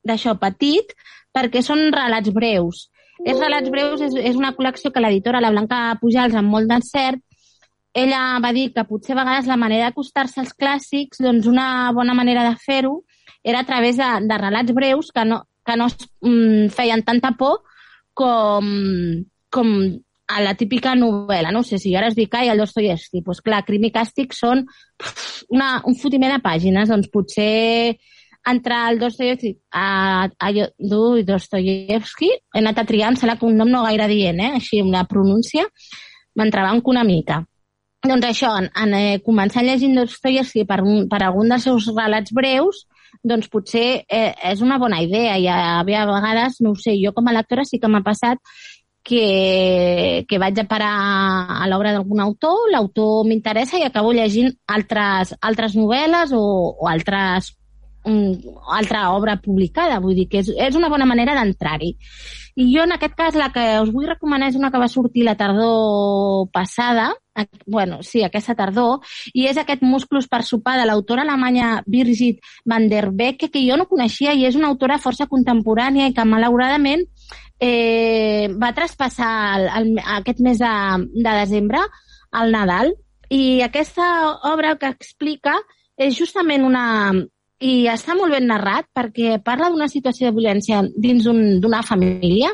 d'això 0.06 0.36
petit, 0.38 0.92
perquè 1.34 1.62
són 1.66 1.88
relats 1.90 2.30
breus. 2.30 2.86
És 3.24 3.38
relats 3.40 3.70
breus, 3.72 4.02
és, 4.04 4.14
és 4.32 4.36
una 4.36 4.52
col·lecció 4.56 4.92
que 4.92 5.00
l'editora, 5.00 5.40
la 5.40 5.52
Blanca 5.54 5.80
Pujals, 6.00 6.36
amb 6.36 6.52
molt 6.52 6.68
d'encert, 6.68 7.22
ella 7.96 8.38
va 8.44 8.52
dir 8.52 8.70
que 8.74 8.84
potser 8.84 9.14
a 9.14 9.22
vegades 9.22 9.46
la 9.48 9.56
manera 9.56 9.88
d'acostar-se 9.88 10.42
als 10.42 10.52
clàssics, 10.52 11.22
doncs 11.24 11.46
una 11.48 11.92
bona 11.96 12.12
manera 12.14 12.44
de 12.44 12.56
fer-ho 12.60 12.98
era 13.42 13.62
a 13.62 13.64
través 13.64 13.96
de, 13.96 14.08
de 14.28 14.38
relats 14.42 14.74
breus 14.76 15.08
que 15.14 15.24
no, 15.24 15.40
que 15.64 15.76
no 15.80 15.86
mm, 15.88 16.68
feien 16.76 17.04
tanta 17.06 17.32
por 17.38 17.62
com, 18.12 18.68
com 19.48 19.72
a 20.26 20.42
la 20.42 20.54
típica 20.58 20.96
novel·la. 20.98 21.52
No 21.54 21.62
sé 21.64 21.78
si 21.80 21.94
ara 21.96 22.10
es 22.10 22.18
dic 22.18 22.34
ai, 22.34 22.50
el 22.50 22.60
Dostoyevsky. 22.60 23.22
Doncs 23.24 23.40
clar, 23.46 23.62
Crim 23.64 23.86
i 23.86 23.92
Càstig 23.94 24.34
són 24.36 24.64
una, 25.54 25.76
un 25.86 25.96
fotiment 25.96 26.34
de 26.34 26.42
pàgines. 26.44 26.90
Doncs 26.90 27.08
potser 27.12 27.96
entre 28.46 28.78
el 28.90 28.98
Dostoyevsky 29.00 29.52
a, 29.72 30.28
a 30.38 30.52
du 30.78 31.02
Dostoyevsky 31.26 32.30
he 32.30 32.62
anat 32.62 32.78
a 32.78 32.86
triar, 32.88 33.10
em 33.10 33.18
sembla 33.18 33.36
que 33.40 33.46
un 33.48 33.58
nom 33.58 33.70
no 33.70 33.84
gaire 33.86 34.08
dient, 34.12 34.40
eh? 34.40 34.52
així 34.60 34.80
amb 34.82 34.94
la 34.94 35.04
pronúncia, 35.10 35.66
m'entrebanco 36.38 36.92
una 36.92 37.04
mica. 37.04 37.42
Doncs 38.06 38.28
això, 38.28 38.52
en, 38.60 38.68
en 38.78 38.94
eh, 38.94 39.18
començar 39.26 39.64
llegint 39.66 39.96
Dostoyevsky 39.98 40.66
per, 40.68 40.82
un, 40.84 41.06
per 41.10 41.24
algun 41.26 41.50
dels 41.50 41.66
seus 41.66 41.90
relats 41.96 42.34
breus, 42.36 42.84
doncs 43.26 43.50
potser 43.50 44.04
eh, 44.06 44.32
és 44.52 44.62
una 44.62 44.78
bona 44.78 45.00
idea 45.02 45.36
i 45.40 45.46
a, 45.50 45.80
a 45.80 45.84
vegades, 45.86 46.60
no 46.62 46.74
ho 46.74 46.78
sé, 46.78 46.94
jo 47.02 47.14
com 47.16 47.26
a 47.26 47.34
lectora 47.34 47.64
sí 47.66 47.80
que 47.82 47.90
m'ha 47.90 48.04
passat 48.06 48.38
que, 49.06 50.24
que 50.28 50.38
vaig 50.42 50.58
a 50.58 50.66
parar 50.66 50.94
a 51.62 51.66
l'obra 51.70 51.92
d'algun 51.94 52.20
autor, 52.24 52.66
l'autor 52.74 53.22
m'interessa 53.26 53.78
i 53.78 53.86
acabo 53.86 54.12
llegint 54.12 54.50
altres, 54.66 55.32
altres 55.40 55.76
novel·les 55.78 56.34
o, 56.34 56.42
o 56.74 56.90
altres 56.90 57.54
altra 58.06 59.10
obra 59.12 59.36
publicada, 59.42 59.98
vull 60.00 60.14
dir 60.14 60.28
que 60.30 60.40
és, 60.42 60.50
és 60.54 60.76
una 60.78 60.90
bona 60.92 61.06
manera 61.08 61.34
d'entrar-hi. 61.34 61.92
I 62.56 62.66
jo, 62.70 62.84
en 62.86 62.94
aquest 62.94 63.14
cas, 63.18 63.34
la 63.36 63.50
que 63.52 63.64
us 63.82 63.90
vull 63.92 64.06
recomanar 64.08 64.48
és 64.48 64.56
una 64.56 64.70
que 64.72 64.80
va 64.80 64.88
sortir 64.88 65.26
la 65.26 65.36
tardor 65.36 66.48
passada, 66.54 67.10
bueno, 67.66 67.98
sí, 68.02 68.22
aquesta 68.24 68.54
tardor, 68.56 69.02
i 69.34 69.44
és 69.50 69.58
aquest 69.60 69.82
Musclos 69.84 70.28
per 70.28 70.42
sopar 70.42 70.78
de 70.80 70.86
l'autora 70.88 71.26
alemanya 71.26 71.82
Birgit 71.86 72.40
van 72.64 72.88
der 72.88 73.10
Becke, 73.12 73.50
que 73.52 73.64
jo 73.66 73.76
no 73.76 73.88
coneixia 73.90 74.32
i 74.32 74.46
és 74.48 74.56
una 74.56 74.70
autora 74.72 75.00
força 75.02 75.28
contemporània 75.28 76.08
i 76.08 76.14
que 76.16 76.24
malauradament 76.24 77.04
eh, 77.60 78.48
va 78.56 78.72
traspassar 78.72 79.32
el, 79.58 79.68
el, 79.68 79.92
aquest 80.20 80.40
mes 80.40 80.58
de, 80.62 80.74
de 81.12 81.38
desembre 81.42 81.82
al 82.32 82.52
Nadal 82.52 82.94
i 83.28 83.60
aquesta 83.62 84.06
obra 84.48 84.76
que 84.80 84.88
explica 84.92 85.56
és 85.96 86.16
justament 86.16 86.64
una, 86.64 87.12
i 87.64 87.86
està 87.88 88.14
molt 88.16 88.34
ben 88.36 88.46
narrat 88.50 88.88
perquè 88.92 89.38
parla 89.44 89.70
d'una 89.72 89.88
situació 89.88 90.28
de 90.28 90.36
violència 90.36 90.82
dins 90.92 91.24
d'una 91.24 91.80
un, 91.80 91.88
família 91.88 92.50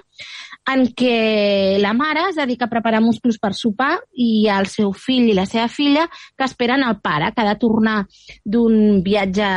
en 0.71 0.85
què 0.95 1.79
la 1.83 1.91
mare 1.93 2.29
es 2.29 2.37
dedica 2.39 2.69
a 2.69 2.71
preparar 2.71 3.01
musclos 3.03 3.39
per 3.43 3.51
sopar 3.59 3.97
i 4.15 4.47
el 4.47 4.69
seu 4.71 4.93
fill 4.95 5.33
i 5.33 5.35
la 5.35 5.47
seva 5.47 5.67
filla 5.67 6.07
que 6.39 6.47
esperen 6.47 6.85
el 6.87 7.01
pare, 7.03 7.33
que 7.35 7.43
ha 7.43 7.49
de 7.51 7.59
tornar 7.59 7.97
d'un 8.45 9.03
viatge 9.03 9.49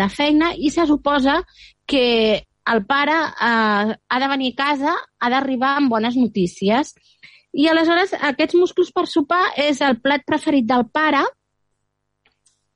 de 0.00 0.08
feina 0.08 0.54
i 0.56 0.72
se 0.72 0.86
suposa 0.88 1.42
que 1.84 2.40
el 2.66 2.84
pare 2.86 3.14
eh, 3.14 3.92
ha 4.08 4.18
de 4.18 4.28
venir 4.28 4.54
a 4.54 4.62
casa, 4.64 4.96
ha 5.20 5.30
d'arribar 5.30 5.76
amb 5.76 5.92
bones 5.92 6.16
notícies. 6.16 6.94
I 7.52 7.68
aleshores 7.68 8.16
aquests 8.16 8.56
musclos 8.58 8.90
per 8.92 9.06
sopar 9.06 9.44
és 9.60 9.80
el 9.84 10.00
plat 10.00 10.24
preferit 10.26 10.66
del 10.66 10.88
pare 10.92 11.22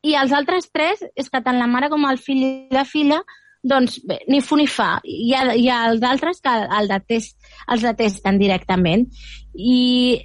i 0.02 0.16
els 0.16 0.32
altres 0.32 0.70
tres 0.72 1.04
és 1.14 1.28
que 1.28 1.42
tant 1.44 1.58
la 1.60 1.68
mare 1.68 1.90
com 1.92 2.06
el 2.08 2.18
fill 2.18 2.42
i 2.44 2.52
la 2.74 2.86
filla 2.88 3.20
doncs 3.62 3.98
bé, 4.08 4.22
ni 4.28 4.40
fu 4.40 4.56
ni 4.56 4.66
fa. 4.66 4.94
Hi 5.04 5.34
ha, 5.36 5.42
hi 5.52 5.68
ha 5.68 5.82
els 5.90 6.04
altres 6.06 6.40
que 6.40 6.52
el 6.78 6.88
detest, 6.88 7.36
els 7.68 7.84
detesten 7.84 8.38
directament. 8.40 9.06
I 9.52 10.20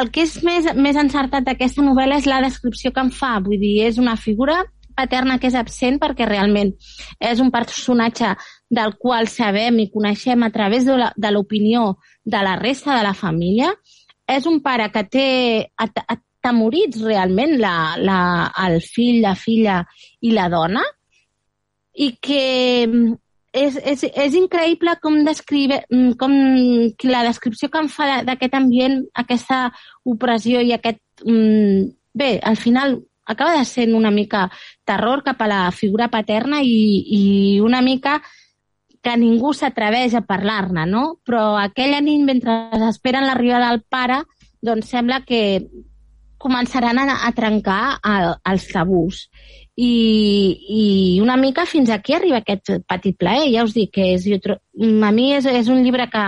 el 0.00 0.10
que 0.10 0.24
és 0.26 0.40
més, 0.42 0.66
més 0.74 0.98
encertat 0.98 1.46
d'aquesta 1.46 1.84
novel·la 1.86 2.18
és 2.18 2.26
la 2.26 2.40
descripció 2.42 2.90
que 2.90 3.04
en 3.04 3.12
fa. 3.14 3.36
Vull 3.44 3.60
dir, 3.60 3.76
és 3.86 4.00
una 4.02 4.16
figura 4.18 4.64
paterna 4.94 5.38
que 5.42 5.50
és 5.50 5.56
absent 5.58 5.98
perquè 6.02 6.26
realment 6.26 6.70
és 7.18 7.40
un 7.42 7.50
personatge 7.54 8.28
del 8.70 8.94
qual 8.98 9.26
sabem 9.30 9.80
i 9.82 9.88
coneixem 9.90 10.42
a 10.46 10.50
través 10.54 10.86
de 10.86 11.30
l'opinió 11.34 11.96
de 12.24 12.42
la 12.46 12.54
resta 12.58 12.96
de 12.96 13.06
la 13.06 13.14
família. 13.14 13.70
És 14.26 14.46
un 14.50 14.62
pare 14.64 14.88
que 14.90 15.02
té 15.04 15.28
atemorits 16.44 17.00
realment 17.00 17.56
la, 17.60 17.96
la, 17.96 18.20
el 18.66 18.80
fill, 18.84 19.22
la 19.24 19.34
filla 19.34 19.80
i 20.20 20.34
la 20.36 20.50
dona 20.52 20.84
i 21.94 22.10
que 22.20 22.42
és, 23.54 23.78
és, 23.78 24.04
és 24.04 24.36
increïble 24.36 24.96
com, 25.00 25.22
descrive, 25.24 25.80
com 26.20 26.34
la 27.06 27.24
descripció 27.24 27.70
que 27.70 27.80
em 27.80 27.88
fa 27.88 28.20
d'aquest 28.26 28.54
ambient, 28.58 29.00
aquesta 29.14 29.68
opressió 30.04 30.60
i 30.60 30.74
aquest... 30.76 31.00
Bé, 32.14 32.38
al 32.42 32.58
final 32.58 32.98
acaba 33.26 33.56
de 33.56 33.64
ser 33.64 33.88
una 33.94 34.10
mica 34.10 34.48
terror 34.86 35.22
cap 35.24 35.40
a 35.42 35.48
la 35.50 35.62
figura 35.72 36.10
paterna 36.12 36.60
i, 36.62 37.02
i 37.16 37.22
una 37.62 37.80
mica 37.82 38.20
que 39.04 39.16
ningú 39.20 39.52
s'atreveix 39.54 40.14
a 40.14 40.24
parlar-ne, 40.26 40.84
no? 40.90 41.04
Però 41.24 41.54
aquella 41.60 42.00
nit, 42.04 42.22
mentre 42.26 42.54
esperen 42.88 43.26
l'arribada 43.26 43.70
del 43.70 43.82
pare, 43.88 44.22
doncs 44.64 44.90
sembla 44.94 45.22
que 45.26 45.42
començaran 46.44 47.00
a, 47.00 47.20
a 47.26 47.30
trencar 47.36 47.98
el, 48.04 48.32
els 48.52 48.66
tabús. 48.70 49.24
I, 49.74 49.92
I 50.70 50.82
una 51.24 51.38
mica 51.40 51.64
fins 51.66 51.90
aquí 51.90 52.14
arriba 52.14 52.42
aquest 52.42 52.76
petit 52.86 53.16
plaer. 53.18 53.48
Ja 53.54 53.64
us 53.66 53.74
dic 53.74 53.94
que 53.96 54.12
és, 54.14 54.28
jo, 54.28 54.38
a 54.54 55.14
mi 55.14 55.32
és, 55.38 55.48
és 55.50 55.70
un 55.72 55.82
llibre 55.82 56.06
que 56.12 56.24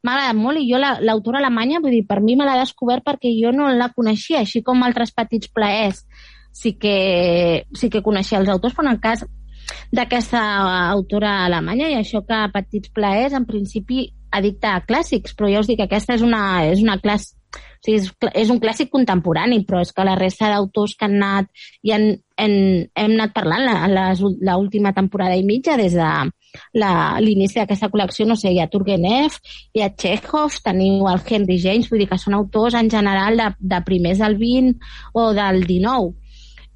m'ha 0.00 0.12
agradat 0.12 0.36
molt 0.38 0.60
i 0.60 0.68
jo 0.70 0.78
l'autora 0.80 1.40
la, 1.40 1.48
alemanya, 1.48 1.80
vull 1.82 1.96
dir, 1.96 2.04
per 2.08 2.20
mi 2.24 2.36
me 2.36 2.46
l'ha 2.48 2.60
descobert 2.60 3.04
perquè 3.04 3.32
jo 3.36 3.50
no 3.52 3.68
la 3.74 3.90
coneixia, 3.96 4.44
així 4.44 4.62
com 4.64 4.84
altres 4.86 5.12
petits 5.16 5.50
plaers 5.52 6.04
sí 6.52 6.74
que, 6.74 7.66
sí 7.74 7.90
que 7.90 8.02
coneixia 8.02 8.40
els 8.40 8.48
autors, 8.48 8.74
però 8.74 8.88
en 8.88 8.94
el 8.94 9.00
cas 9.02 9.24
d'aquesta 9.94 10.40
autora 10.90 11.44
alemanya 11.46 11.90
i 11.90 11.98
això 11.98 12.22
que 12.26 12.38
Petits 12.54 12.90
Plaers 12.94 13.36
en 13.38 13.46
principi 13.46 14.08
addicta 14.30 14.74
a 14.74 14.82
clàssics, 14.86 15.34
però 15.36 15.50
ja 15.50 15.62
us 15.62 15.70
dic 15.70 15.80
que 15.80 15.88
aquesta 15.88 16.14
és 16.14 16.24
una, 16.26 16.42
és 16.70 16.82
una, 16.82 16.98
clas, 17.02 17.32
o 17.50 17.84
sigui, 17.84 17.96
és, 17.98 18.10
és 18.42 18.50
un 18.52 18.60
clàssic 18.60 18.90
contemporani, 18.92 19.62
però 19.66 19.80
és 19.80 19.92
que 19.92 20.04
la 20.04 20.16
resta 20.18 20.50
d'autors 20.52 20.94
que 20.98 21.06
han 21.06 21.16
anat 21.18 21.48
i 21.82 21.94
han, 21.96 22.06
han, 22.36 22.54
hem 22.94 23.16
anat 23.16 23.34
parlant 23.34 23.66
l'última 24.44 24.92
temporada 24.96 25.38
i 25.38 25.46
mitja 25.46 25.78
des 25.80 25.96
de 25.96 26.10
l'inici 27.24 27.60
d'aquesta 27.60 27.90
col·lecció, 27.90 28.26
no 28.26 28.36
sé, 28.36 28.50
hi 28.52 28.60
ha 28.60 28.68
Turgenev, 28.70 29.36
hi 29.74 29.84
ha 29.84 29.92
Chekhov, 29.94 30.60
teniu 30.64 31.08
el 31.08 31.22
Henry 31.24 31.58
James, 31.62 31.90
vull 31.90 32.02
dir 32.02 32.10
que 32.10 32.18
són 32.18 32.36
autors 32.38 32.76
en 32.78 32.90
general 32.90 33.38
de, 33.38 33.52
de 33.58 33.82
primers 33.86 34.20
del 34.22 34.36
20 34.40 34.76
o 35.14 35.30
del 35.36 35.64
19. 35.66 36.16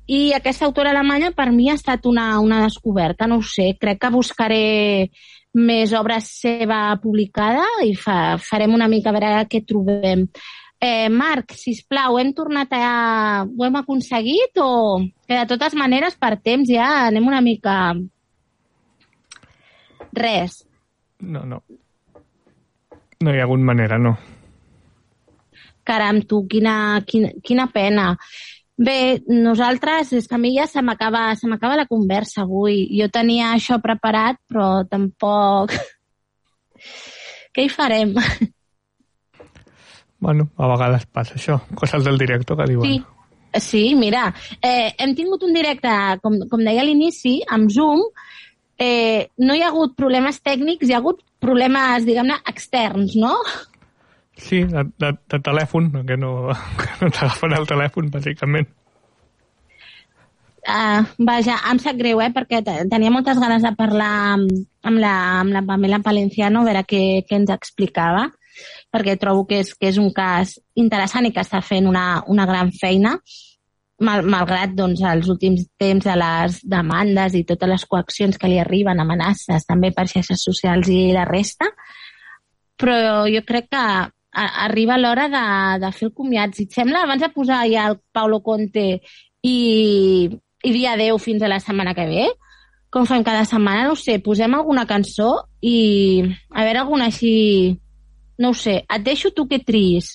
I 0.06 0.34
aquesta 0.36 0.66
autora 0.66 0.92
alemanya 0.92 1.30
per 1.32 1.48
mi 1.50 1.70
ha 1.70 1.78
estat 1.78 2.04
una, 2.06 2.38
una 2.40 2.60
descoberta, 2.62 3.26
no 3.26 3.40
ho 3.40 3.46
sé, 3.46 3.72
crec 3.80 4.02
que 4.02 4.12
buscaré 4.12 4.64
més 5.54 5.94
obres 5.94 6.28
seva 6.42 6.98
publicada 7.00 7.64
i 7.86 7.94
fa, 7.96 8.36
farem 8.42 8.74
una 8.74 8.88
mica 8.90 9.10
a 9.10 9.16
veure 9.16 9.46
què 9.48 9.62
trobem. 9.64 10.26
Eh, 10.85 11.09
Marc, 11.09 11.55
sisplau, 11.57 12.18
hem 12.20 12.35
tornat 12.37 12.74
a... 12.76 13.45
Ho 13.49 13.64
hem 13.64 13.76
aconseguit 13.78 14.59
o 14.61 15.01
que 15.24 15.39
de 15.39 15.47
totes 15.49 15.72
maneres 15.80 16.18
per 16.20 16.35
temps 16.45 16.68
ja 16.68 17.07
anem 17.07 17.30
una 17.30 17.41
mica... 17.41 17.76
Res. 20.14 20.59
No, 21.24 21.47
no. 21.49 21.62
No 23.24 23.32
hi 23.32 23.41
ha 23.41 23.47
hagut 23.47 23.64
manera, 23.64 23.97
no. 23.97 24.12
Caram, 25.89 26.20
tu, 26.28 26.43
quina, 26.53 26.76
quina, 27.09 27.32
quina 27.41 27.66
pena. 27.72 28.11
Bé, 28.76 29.22
nosaltres, 29.30 30.12
és 30.18 30.28
que 30.28 30.37
a 30.37 30.43
mi 30.43 30.53
ja 30.59 30.66
se 30.68 30.82
m'acaba 30.85 31.32
la 31.80 31.89
conversa 31.89 32.43
avui. 32.45 32.82
Jo 32.99 33.09
tenia 33.09 33.55
això 33.55 33.80
preparat, 33.80 34.43
però 34.53 34.85
tampoc... 34.91 35.72
Què 37.55 37.64
hi 37.64 37.72
farem? 37.72 38.12
Bueno, 40.24 40.48
a 40.56 40.70
vegades 40.70 41.04
passa 41.12 41.36
això. 41.36 41.58
Coses 41.76 42.04
del 42.06 42.16
director 42.16 42.56
que 42.56 42.66
diuen. 42.70 42.94
Sí, 42.94 43.60
sí 43.60 43.82
mira, 43.98 44.30
eh, 44.62 44.94
hem 44.98 45.12
tingut 45.18 45.42
un 45.44 45.52
directe, 45.52 45.92
com, 46.22 46.38
com 46.50 46.62
deia 46.64 46.80
a 46.80 46.86
l'inici, 46.88 47.36
amb 47.52 47.68
Zoom, 47.70 48.00
eh, 48.80 49.28
no 49.44 49.54
hi 49.54 49.60
ha 49.62 49.68
hagut 49.68 49.92
problemes 50.00 50.40
tècnics, 50.42 50.88
hi 50.88 50.96
ha 50.96 51.02
hagut 51.02 51.20
problemes, 51.44 52.06
diguem-ne, 52.08 52.38
externs, 52.48 53.18
no? 53.20 53.34
Sí, 54.40 54.62
de, 54.66 54.86
de, 54.98 55.12
de 55.30 55.38
telèfon, 55.46 55.90
que 56.08 56.16
no, 56.18 56.30
que 56.80 56.88
no 57.02 57.10
t'agafen 57.12 57.52
el 57.58 57.68
telèfon, 57.68 58.08
bàsicament. 58.16 58.72
Uh, 60.64 61.04
vaja, 61.20 61.58
em 61.68 61.76
sap 61.82 61.98
greu, 62.00 62.22
eh, 62.24 62.30
perquè 62.32 62.62
te- 62.64 62.86
tenia 62.88 63.12
moltes 63.12 63.36
ganes 63.36 63.60
de 63.62 63.74
parlar 63.76 64.08
amb, 64.38 64.48
amb, 64.88 64.96
la, 65.02 65.12
amb 65.42 65.52
la 65.52 65.60
Pamela 65.68 65.98
Palenciano, 66.00 66.62
a 66.64 66.70
veure 66.70 66.82
què, 66.88 67.02
què 67.28 67.36
ens 67.36 67.52
explicava, 67.52 68.30
perquè 68.95 69.16
trobo 69.18 69.42
que 69.51 69.59
és, 69.64 69.74
que 69.74 69.90
és 69.90 69.99
un 69.99 70.12
cas 70.14 70.55
interessant 70.78 71.26
i 71.26 71.32
que 71.34 71.42
està 71.42 71.61
fent 71.66 71.88
una, 71.90 72.22
una 72.30 72.47
gran 72.47 72.70
feina, 72.78 73.16
mal, 74.01 74.22
malgrat 74.26 74.74
doncs, 74.78 75.03
els 75.11 75.28
últims 75.30 75.66
temps 75.80 76.07
de 76.07 76.16
les 76.18 76.61
demandes 76.62 77.34
i 77.34 77.45
totes 77.49 77.70
les 77.70 77.86
coaccions 77.90 78.38
que 78.38 78.51
li 78.51 78.61
arriben, 78.62 79.03
amenaces 79.03 79.66
també 79.66 79.90
per 79.95 80.07
xarxes 80.11 80.47
socials 80.47 80.90
i 80.90 81.09
la 81.14 81.26
resta, 81.28 81.70
però 82.78 83.24
jo 83.30 83.42
crec 83.47 83.70
que 83.70 83.84
arriba 84.34 84.99
l'hora 84.99 85.28
de, 85.30 85.45
de 85.84 85.90
fer 85.95 86.09
el 86.09 86.14
comiat. 86.14 86.57
Si 86.57 86.66
et 86.66 86.74
sembla, 86.74 87.05
abans 87.05 87.22
de 87.22 87.30
posar 87.34 87.64
ja 87.70 87.88
el 87.92 88.01
Paulo 88.12 88.40
Conte 88.42 88.86
i, 89.47 89.59
i 90.64 90.72
dir 90.74 90.88
adeu 90.90 91.20
fins 91.22 91.42
a 91.42 91.51
la 91.51 91.61
setmana 91.62 91.95
que 91.95 92.09
ve, 92.11 92.26
com 92.95 93.07
fem 93.11 93.24
cada 93.26 93.47
setmana, 93.47 93.88
no 93.88 93.97
sé, 93.99 94.20
posem 94.22 94.55
alguna 94.55 94.86
cançó 94.86 95.32
i 95.62 96.22
a 96.51 96.66
veure 96.66 96.84
alguna 96.84 97.11
així... 97.11 97.80
No 98.39 98.51
ho 98.51 98.55
sé, 98.59 98.80
et 98.91 99.03
deixo 99.07 99.30
tu 99.35 99.47
que 99.51 99.61
triïs. 99.62 100.09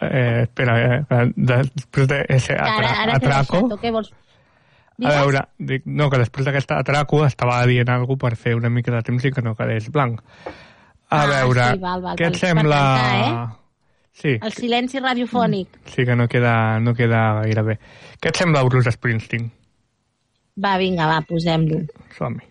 Eh, 0.00 0.42
espera, 0.44 0.74
eh, 0.98 1.24
després 1.36 2.08
d'ese 2.10 2.52
Ara, 2.52 2.72
atra 2.74 3.02
ara 3.02 3.16
atraco... 3.16 3.60
deixat, 3.62 3.72
o 3.72 3.80
què 3.80 3.92
vols? 3.94 4.10
A 5.04 5.12
veure, 5.12 5.42
dic, 5.60 5.84
no, 5.88 6.08
que 6.12 6.20
després 6.20 6.46
d'aquest 6.48 6.70
atraco 6.72 7.20
estava 7.26 7.58
dient 7.68 7.90
alguna 7.92 8.20
per 8.22 8.32
fer 8.40 8.54
una 8.56 8.70
mica 8.72 8.92
de 8.94 9.02
temps 9.04 9.24
i 9.28 9.32
que 9.32 9.44
no 9.44 9.52
quedés 9.56 9.90
blanc. 9.92 10.20
A 11.08 11.20
Ah, 11.22 11.26
veure, 11.30 11.66
sí, 11.74 11.80
val, 11.82 12.00
val, 12.04 12.16
què 12.16 12.28
et 12.28 12.32
val. 12.32 12.40
Per 12.40 12.40
sembla... 12.48 12.80
cantar, 12.96 13.62
Sí, 14.16 14.30
El 14.40 14.52
silenci 14.56 14.96
radiofònic. 14.98 15.74
sí 15.92 16.06
que 16.08 16.14
no 16.16 16.24
queda, 16.26 16.80
no 16.80 16.94
queda 16.96 17.42
gaire 17.42 17.62
bé. 17.66 17.74
Què 18.16 18.30
et 18.32 18.38
sembla 18.40 18.62
Bruce 18.64 18.88
Springsteen? 18.94 19.50
Va, 20.64 20.78
vinga, 20.80 21.04
va, 21.10 21.18
posem-lo. 21.28 21.82
Som-hi. 22.16 22.46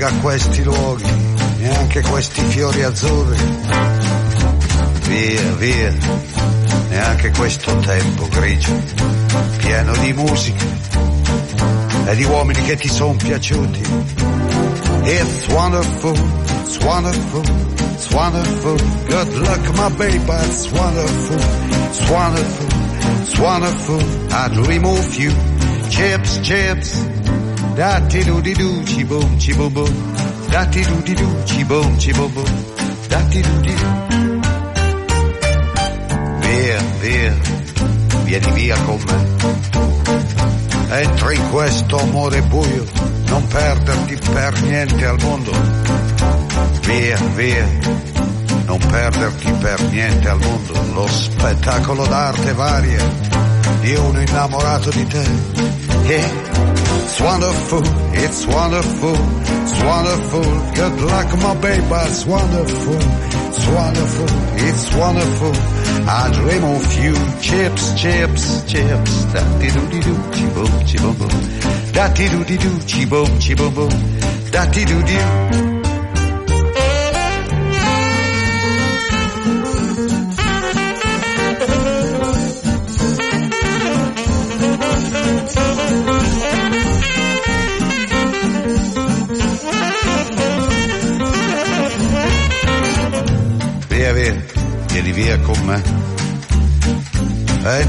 Lega 0.00 0.12
questi 0.20 0.62
luoghi, 0.62 1.12
neanche 1.58 2.00
questi 2.00 2.40
fiori 2.44 2.82
azzurri. 2.82 3.36
Via, 5.02 5.54
via, 5.56 5.94
neanche 6.88 7.30
questo 7.32 7.76
tempo 7.80 8.26
grigio, 8.28 8.72
pieno 9.58 9.94
di 9.96 10.12
musica 10.14 10.64
e 12.06 12.16
di 12.16 12.24
uomini 12.24 12.62
che 12.62 12.76
ti 12.76 12.88
sono 12.88 13.14
piaciuti. 13.16 13.80
It's 15.02 15.46
wonderful, 15.48 16.16
it's 16.62 16.78
wonderful, 16.78 17.44
it's 17.92 18.10
wonderful. 18.10 18.76
Good 19.06 19.36
luck, 19.36 19.74
my 19.74 19.88
baby, 19.96 20.32
it's 20.46 20.70
wonderful, 20.70 21.36
it's 21.36 22.08
wonderful, 22.08 22.68
it's 23.20 23.38
wonderful. 23.38 24.00
I'd 24.32 24.56
remove 24.66 25.14
you, 25.16 25.30
chips, 25.90 26.38
chips. 26.38 27.09
Da 27.80 27.98
ti 28.08 28.22
do 28.24 28.40
di 28.40 28.52
do, 28.52 28.82
chi 28.82 29.06
boom, 29.06 29.38
chi 29.38 29.54
boom 29.54 29.72
boom. 29.72 30.12
Da 30.50 30.66
ti 30.66 30.82
do 30.82 31.00
di 31.02 31.14
do, 31.14 31.42
chi 31.44 31.64
boom, 31.64 31.96
chi 31.96 32.12
boom 32.12 32.30
boom. 32.30 32.64
Da 33.08 33.20
ti 33.20 33.40
do 33.40 33.60
di 33.60 33.74
do. 33.74 33.88
Via, 36.40 36.78
via, 37.00 37.34
vieni 38.24 38.50
via 38.52 38.76
con 38.82 39.02
me. 39.06 41.00
Entra 41.00 41.32
in 41.32 41.48
questo 41.48 41.98
amore 41.98 42.42
buio, 42.42 42.84
non 43.28 43.46
perderti 43.46 44.18
per 44.30 44.60
niente 44.60 45.06
al 45.06 45.16
mondo. 45.22 45.50
Via, 46.82 47.16
via, 47.34 47.66
non 48.66 48.78
perderti 48.90 49.52
per 49.52 49.80
niente 49.84 50.28
al 50.28 50.38
mondo. 50.38 50.74
Lo 50.92 51.06
spettacolo 51.06 52.06
d'arte 52.06 52.52
varia 52.52 53.02
di 53.80 53.94
uno 53.94 54.20
innamorato 54.20 54.90
di 54.90 55.06
te. 55.06 55.24
E 56.08 56.69
It's 57.10 57.20
wonderful, 57.20 57.82
it's 58.14 58.46
wonderful, 58.46 59.16
it's 59.18 59.82
wonderful. 59.82 60.42
Good 60.74 61.00
luck, 61.02 61.38
my 61.42 61.54
baby, 61.60 61.84
it's 62.06 62.24
wonderful, 62.24 62.98
it's 63.48 63.66
wonderful, 63.66 64.28
it's 64.54 64.94
wonderful. 64.94 65.52
I 66.08 66.30
dream 66.32 66.64
of 66.64 67.02
you, 67.02 67.14
chips, 67.40 68.00
chips, 68.00 68.62
chips. 68.70 69.24
Da 69.32 69.42
di 69.58 69.70
do 69.70 69.88
di 69.88 70.00
do, 70.00 70.14
chi 70.30 70.46
boom, 70.54 70.84
chi 70.86 70.98
boom. 70.98 71.92
Da 71.92 72.08
di 72.14 72.28
do 72.28 72.44
di 72.44 72.56
do, 72.56 72.78
chi 72.86 73.04
boom, 73.06 73.38
boom 73.56 73.74
boom. 73.74 74.50
Da 74.52 74.64
di 74.66 74.84
do 74.84 75.02
di. 75.02 75.79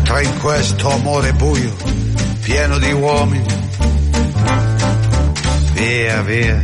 Entra 0.02 0.20
in 0.22 0.39
questo 0.39 0.89
amore 0.89 1.32
buio, 1.34 1.76
pieno 2.41 2.80
di 2.80 2.91
uomini. 2.91 3.45
Via, 5.74 6.22
via, 6.24 6.60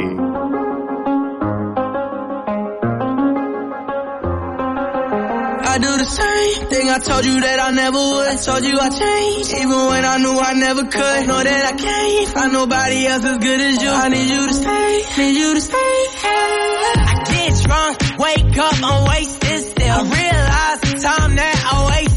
Do 5.81 5.97
the 5.97 6.05
same 6.05 6.67
thing 6.67 6.89
I 6.89 6.99
told 6.99 7.25
you 7.25 7.39
that 7.39 7.59
I 7.59 7.71
never 7.71 7.97
would. 7.97 8.41
Told 8.41 8.63
you 8.63 8.77
I 8.79 8.89
changed, 8.89 9.53
even 9.55 9.79
when 9.87 10.03
I 10.05 10.17
knew 10.17 10.37
I 10.37 10.53
never 10.53 10.83
could. 10.83 11.27
Know 11.27 11.43
that 11.43 11.63
I 11.65 11.75
can't 11.77 12.29
find 12.29 12.53
nobody 12.53 13.07
else 13.07 13.23
as 13.23 13.37
good 13.37 13.61
as 13.61 13.81
you. 13.81 13.89
I 13.89 14.09
need 14.09 14.29
you 14.29 14.47
to 14.47 14.53
stay, 14.53 15.03
need 15.17 15.37
you 15.37 15.53
to 15.55 15.61
stay. 15.61 15.77
I 15.79 17.23
get 17.31 17.63
drunk, 17.63 17.95
wake 18.19 18.57
up, 18.57 18.75
I'm 18.83 19.07
wasted 19.07 19.61
still. 19.63 19.89
I 19.89 20.03
realize 20.03 20.79
the 20.81 20.99
time 20.99 21.35
that 21.35 21.55
I 21.71 21.87
wasted 21.87 22.08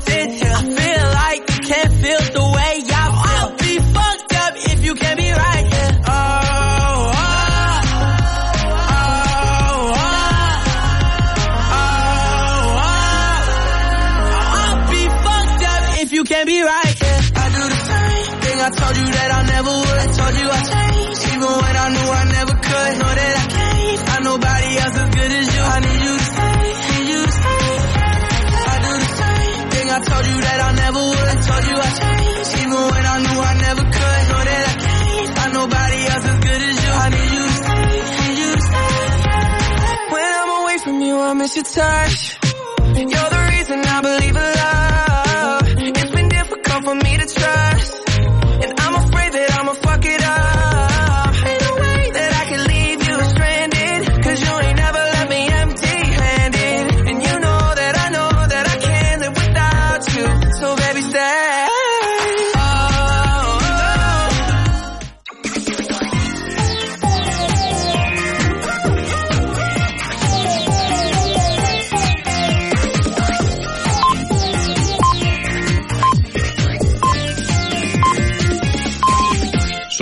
miss 41.55 41.77
your 41.77 41.85
touch. 41.85 42.39
You're 42.95 43.31
the 43.31 43.51
reason 43.57 43.81
I 43.85 44.01
believe 44.01 44.37
in 44.37 44.43
love. 44.43 44.62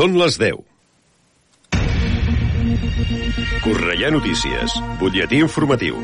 Són 0.01 0.15
les 0.17 0.39
10. 0.41 0.61
Correia 3.67 4.09
Notícies, 4.17 4.79
butlletí 5.03 5.45
informatiu. 5.45 6.01